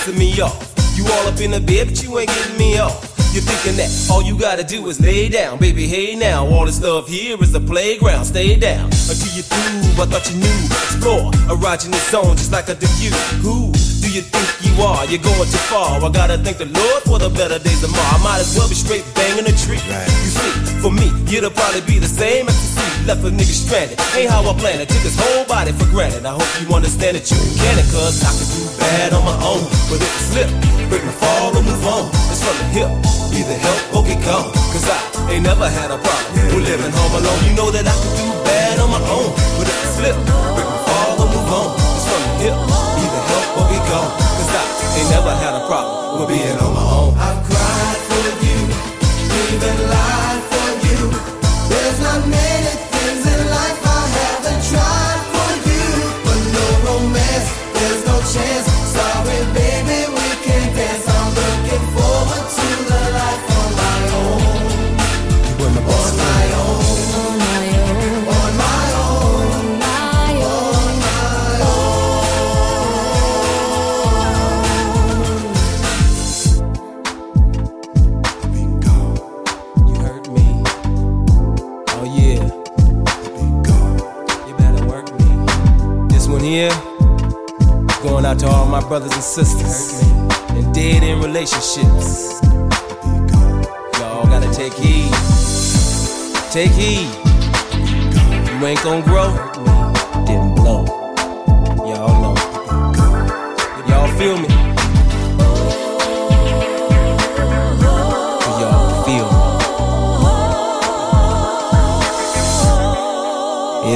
[0.00, 0.74] pissing me off.
[0.96, 3.06] You all up in the bed, but you ain't getting me off.
[3.32, 5.86] You're thinking that all you gotta do is lay down, baby.
[5.86, 8.24] Hey now, all this love here is a playground.
[8.24, 10.02] Stay down until you through.
[10.02, 10.60] I thought you knew.
[10.66, 13.10] Explore, erogenous zone just like I do you.
[13.42, 13.72] Who
[14.10, 15.06] do you think you are?
[15.06, 16.02] You're going too far.
[16.02, 18.18] I gotta thank the Lord for the better days tomorrow.
[18.18, 19.78] I might as well be straight banging a tree.
[19.86, 20.10] Right.
[20.26, 22.90] You see, for me, you'd probably be the same as the sea.
[23.06, 24.02] Left a nigga stranded.
[24.18, 24.90] Ain't how I planned it.
[24.90, 26.26] Took his whole body for granted.
[26.26, 29.38] I hope you understand that you can it, cause I can do bad on my
[29.46, 29.62] own.
[29.86, 30.50] But if I slip,
[30.90, 32.10] break my fall or move on.
[32.34, 32.90] It's from the hip.
[33.30, 34.50] Either help or get gone.
[34.74, 34.98] Cause I
[35.30, 37.40] ain't never had a problem with living home alone.
[37.46, 39.30] You know that I can do bad on my own.
[39.54, 40.59] But if I slip,
[45.00, 47.19] ain't never had a problem with being on my own.
[88.30, 90.02] Out to all my brothers and sisters
[90.50, 92.40] and dead in relationships.
[93.98, 95.10] Y'all gotta take heed.
[96.52, 97.10] Take heed.
[98.46, 99.34] You ain't gonna grow,
[100.26, 100.84] then blow.
[101.88, 102.36] Y'all know.
[103.88, 104.48] Y'all feel me?
[108.60, 109.28] Y'all feel?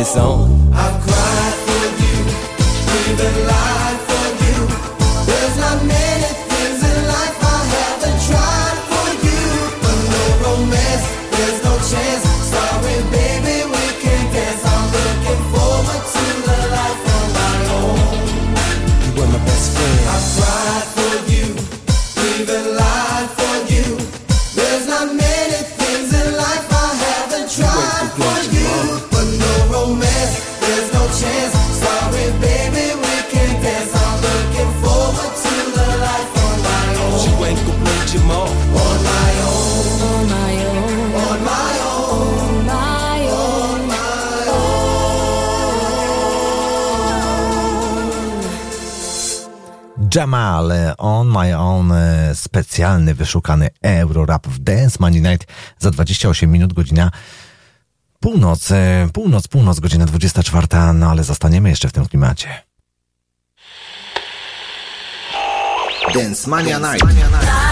[0.00, 0.50] It's on.
[0.72, 3.53] I've cried for you, even lied
[50.14, 55.46] Jamal e, On My Own, e, specjalny, wyszukany Euro Rap w Dance Money Night
[55.78, 57.10] za 28 minut, godzina
[58.20, 62.48] północ, e, północ, północ, godzina 24, no ale zostaniemy jeszcze w tym klimacie.
[66.14, 67.63] Dance Mania Night.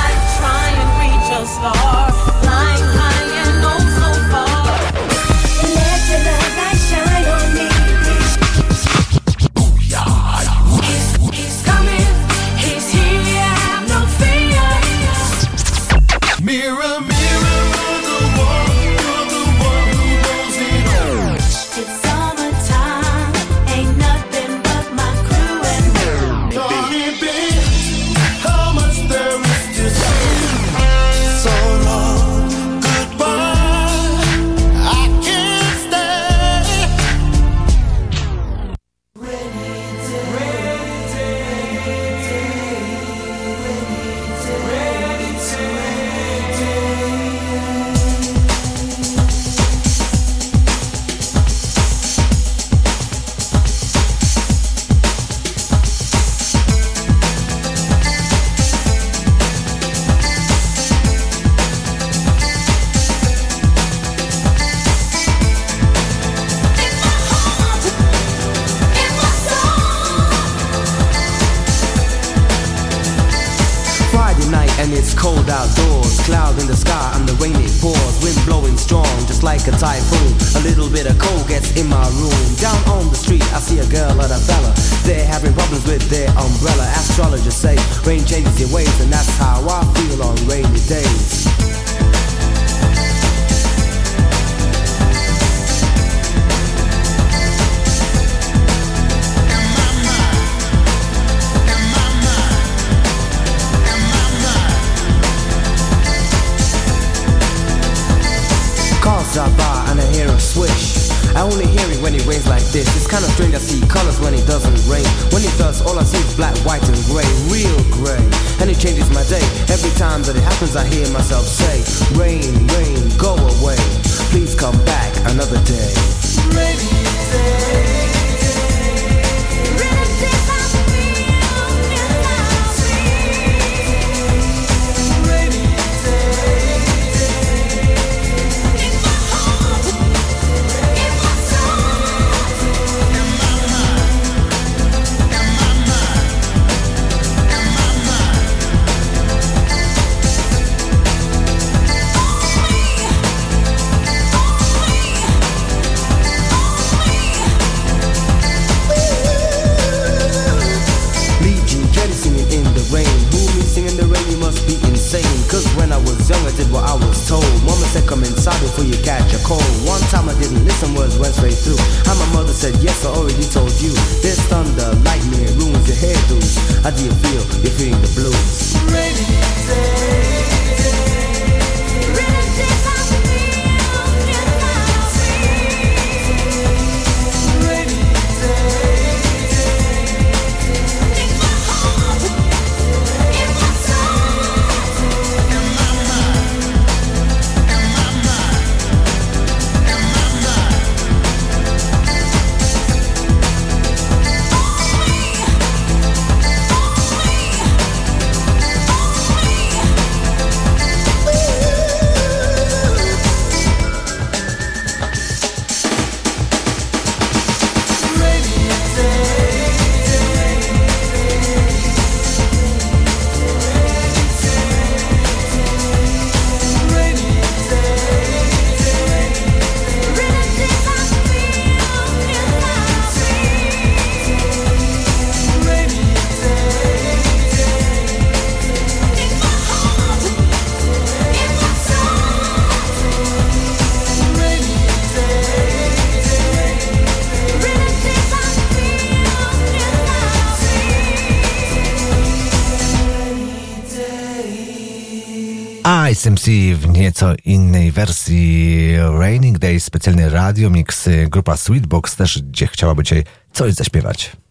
[256.32, 263.02] SMC w nieco innej wersji Raining Day, specjalny radio mix, grupa Sweetbox też, gdzie chciałaby
[263.02, 264.41] dzisiaj coś zaśpiewać.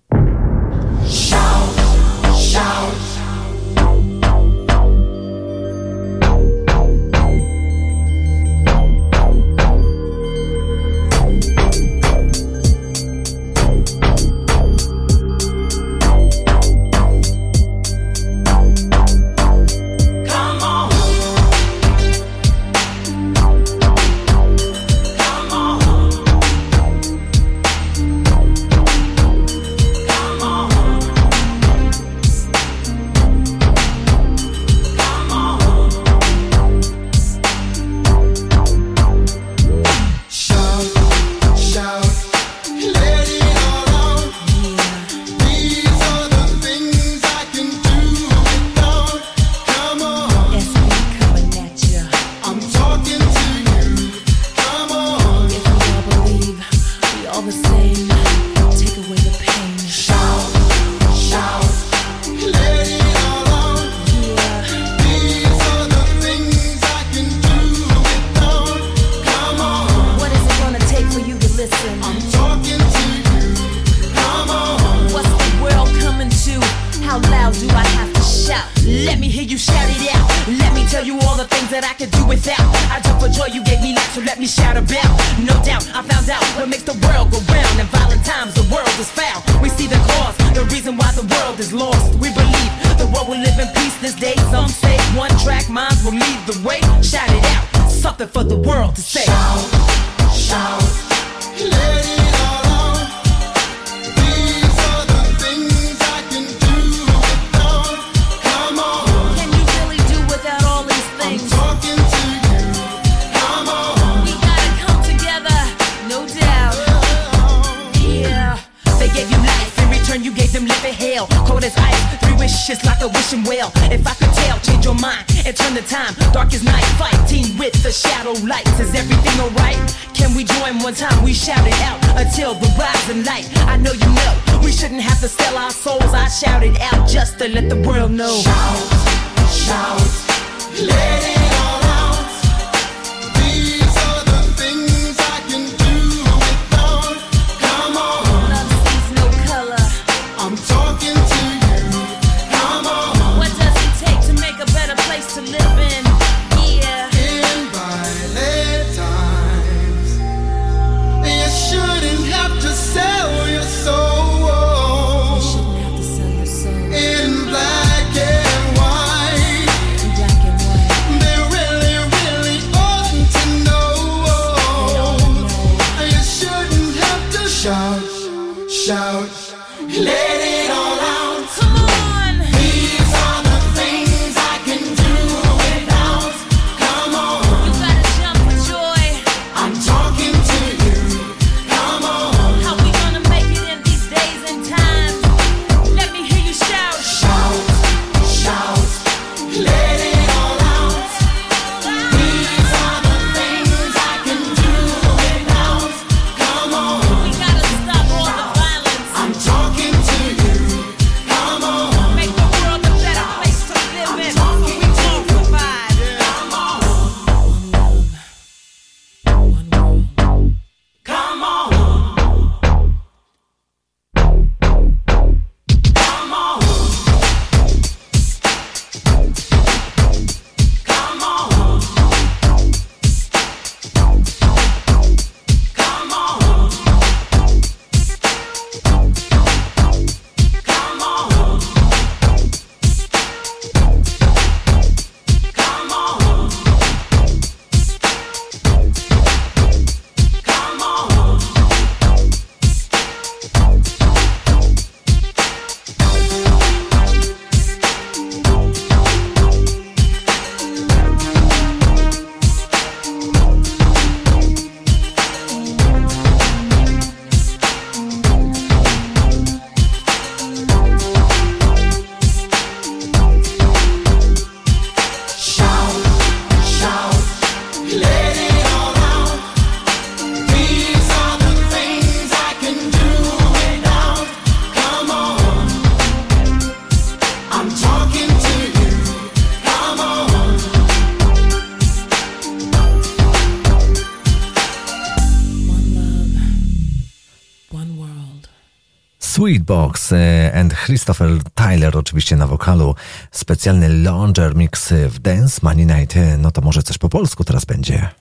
[300.85, 302.95] Christopher Tyler oczywiście na wokalu,
[303.31, 306.15] specjalny Launcher Mix w Dance Money Night.
[306.37, 308.20] No to może coś po polsku teraz będzie.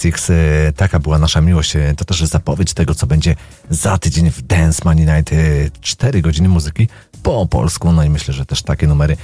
[0.00, 0.30] Six.
[0.30, 0.34] E,
[0.76, 1.76] taka była nasza miłość.
[1.76, 3.34] E, to też zapowiedź tego, co będzie
[3.70, 5.32] za tydzień w Dance Money Night.
[5.32, 5.36] E,
[5.80, 6.88] cztery godziny muzyki
[7.22, 7.92] po polsku.
[7.92, 9.16] No i myślę, że też takie numery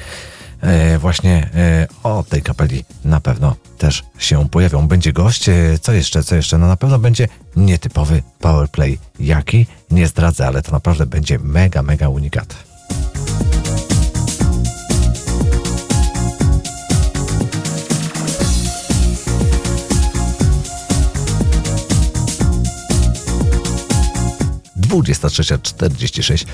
[0.98, 1.50] właśnie
[2.02, 4.88] o tej kapeli na pewno też się pojawią.
[4.88, 5.46] Będzie gość,
[5.80, 6.58] co jeszcze, co jeszcze?
[6.58, 8.98] No na pewno będzie nietypowy powerplay.
[9.20, 9.66] Jaki?
[9.90, 12.73] Nie zdradzę, ale to naprawdę będzie mega, mega unikat.
[25.02, 26.46] 23.46.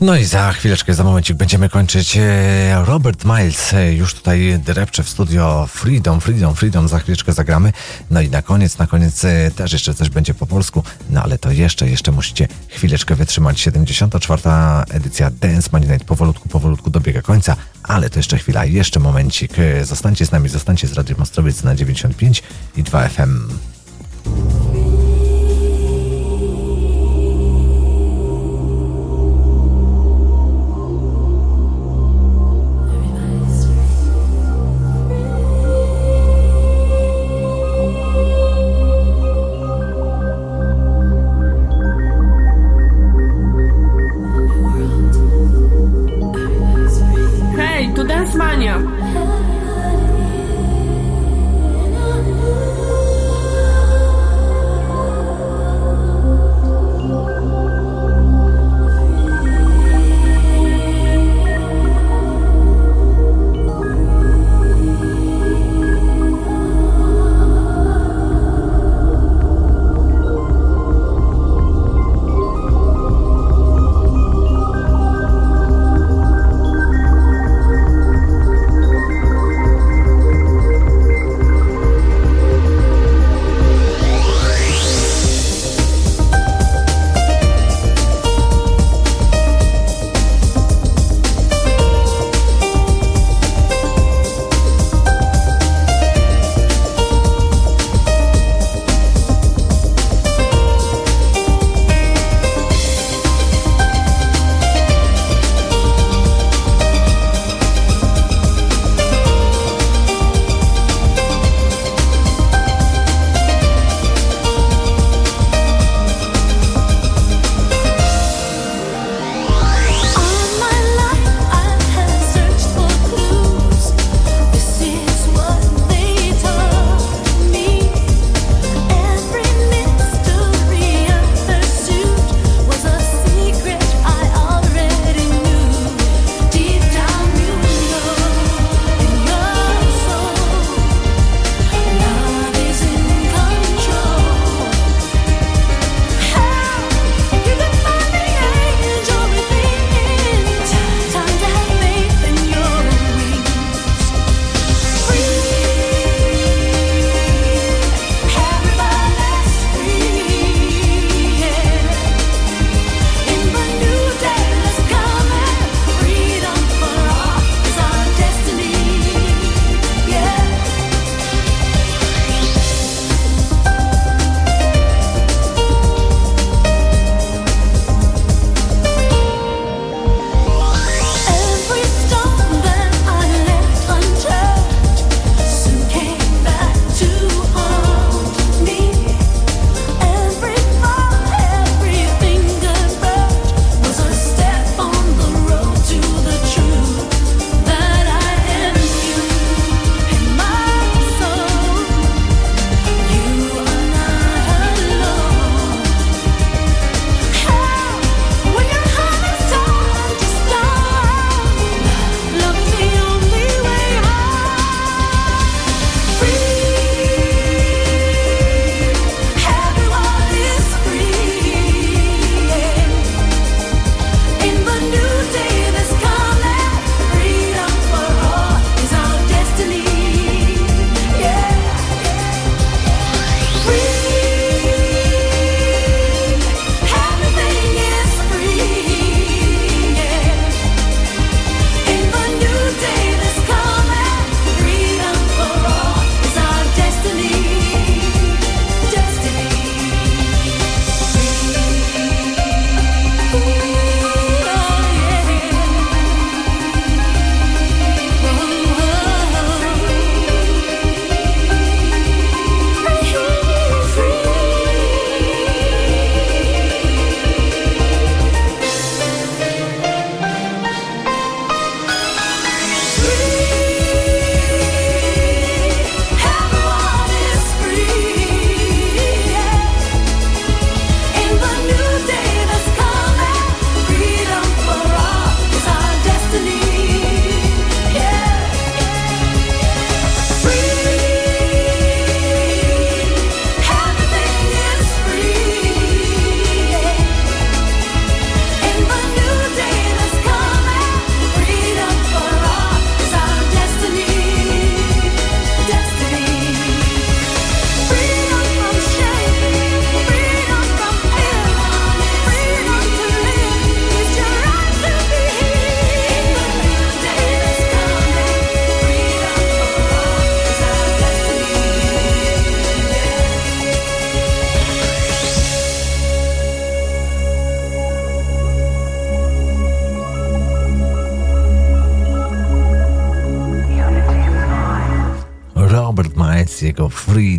[0.00, 2.16] No i za chwileczkę, za momencik będziemy kończyć.
[2.16, 6.88] E, Robert Miles e, już tutaj drepcze w studio Freedom, Freedom, Freedom.
[6.88, 7.72] Za chwileczkę zagramy.
[8.10, 10.82] No i na koniec, na koniec e, też jeszcze coś będzie po polsku.
[11.10, 13.60] No ale to jeszcze, jeszcze musicie chwileczkę wytrzymać.
[13.60, 14.42] 74.
[14.90, 17.56] edycja Dance Money Night powolutku, powolutku dobiega końca.
[17.82, 19.52] Ale to jeszcze chwila, jeszcze momencik.
[19.82, 22.42] Zostańcie z nami, zostańcie z Radiem Ostrowiec na 95
[22.76, 23.73] i 2 FM.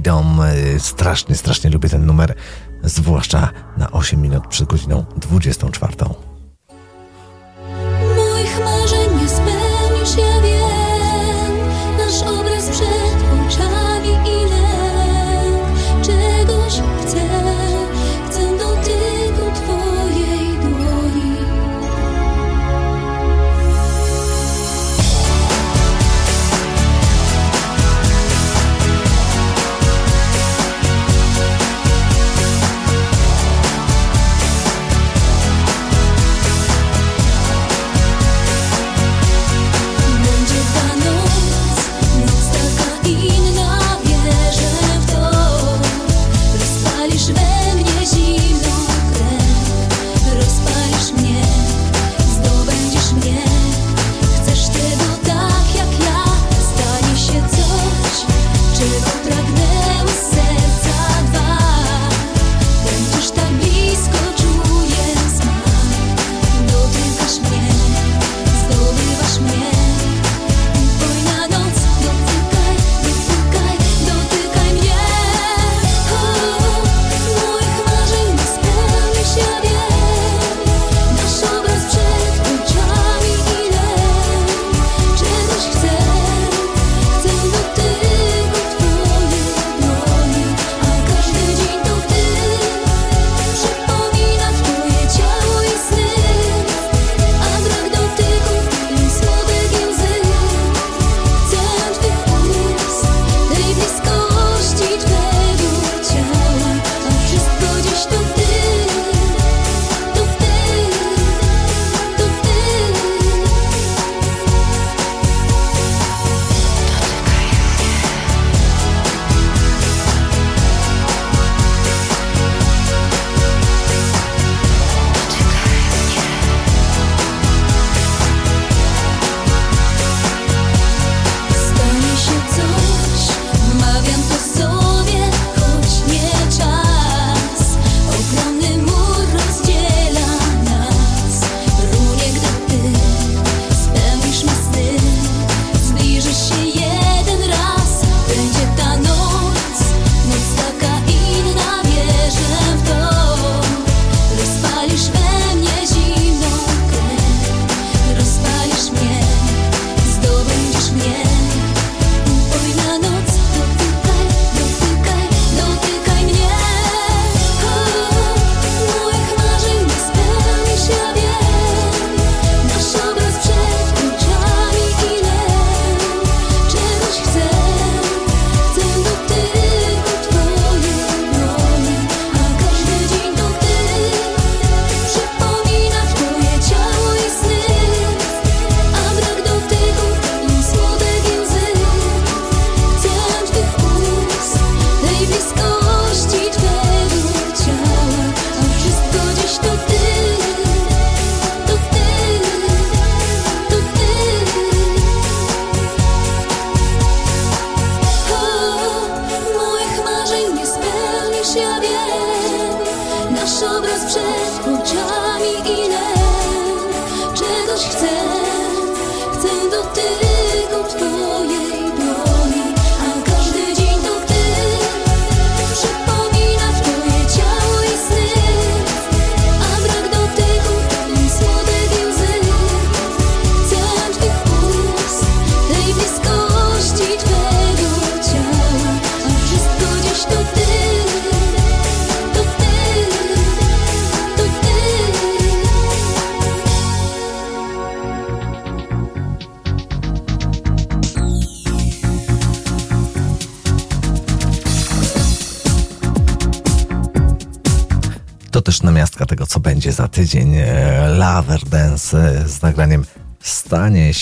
[0.05, 0.43] idą.
[0.75, 2.33] Y, strasznie, strasznie lubię ten numer,
[2.83, 5.04] zwłaszcza na 8 minut przed godziną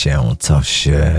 [0.04, 1.14] się coś e,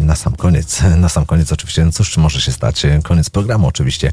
[0.00, 0.82] na sam koniec.
[0.96, 2.84] Na sam koniec oczywiście, no cóż, czy może się stać?
[2.84, 4.12] E, koniec programu oczywiście.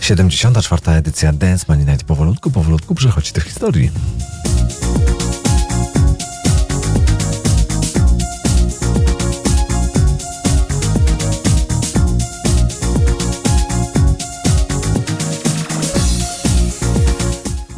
[0.00, 0.82] 74.
[0.92, 3.90] edycja Dance Money Night powolutku, powolutku przechodzi do historii.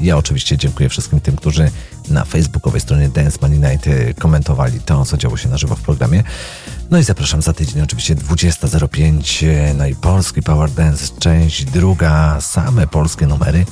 [0.01, 1.71] Ja oczywiście dziękuję wszystkim tym, którzy
[2.17, 5.81] na facebookowej stronie Dance Money Night y, komentowali to, co działo się na żywo w
[5.81, 6.23] programie.
[6.91, 12.41] No i zapraszam za tydzień oczywiście 20.05, y, no i Polski Power Dance, część druga,
[12.41, 13.65] same polskie numery,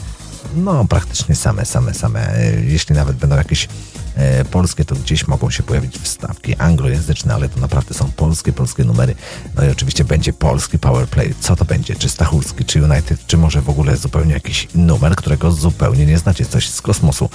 [0.56, 2.38] no praktycznie same, same, same.
[2.38, 3.68] Y, jeśli nawet będą jakieś
[4.14, 8.84] e, polskie, to gdzieś mogą się pojawić wstawki anglojęzyczne, ale to naprawdę są polskie, polskie
[8.84, 9.14] numery.
[9.56, 11.34] No i oczywiście będzie polski powerplay.
[11.40, 11.96] Co to będzie?
[11.96, 16.46] Czy Stachurski, czy United, czy może w ogóle zupełnie jakiś numer, którego zupełnie nie znacie,
[16.46, 17.30] coś z kosmosu.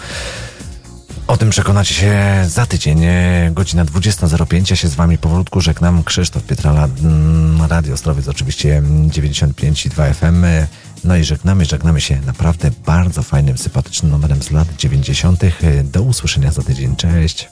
[1.40, 2.16] Tym przekonacie się
[2.48, 4.70] za tydzień, e, godzina 20.05.
[4.70, 6.04] Ja się z wami powolutku żegnam.
[6.04, 10.44] Krzysztof Pietrala, mm, Radio Ostrowiec, oczywiście mm, 95,2 FM.
[10.44, 10.68] e,
[11.04, 15.44] No i żegnamy, żegnamy się naprawdę bardzo fajnym, sympatycznym numerem z lat 90.
[15.44, 16.96] E, Do usłyszenia za tydzień.
[16.96, 17.50] Cześć.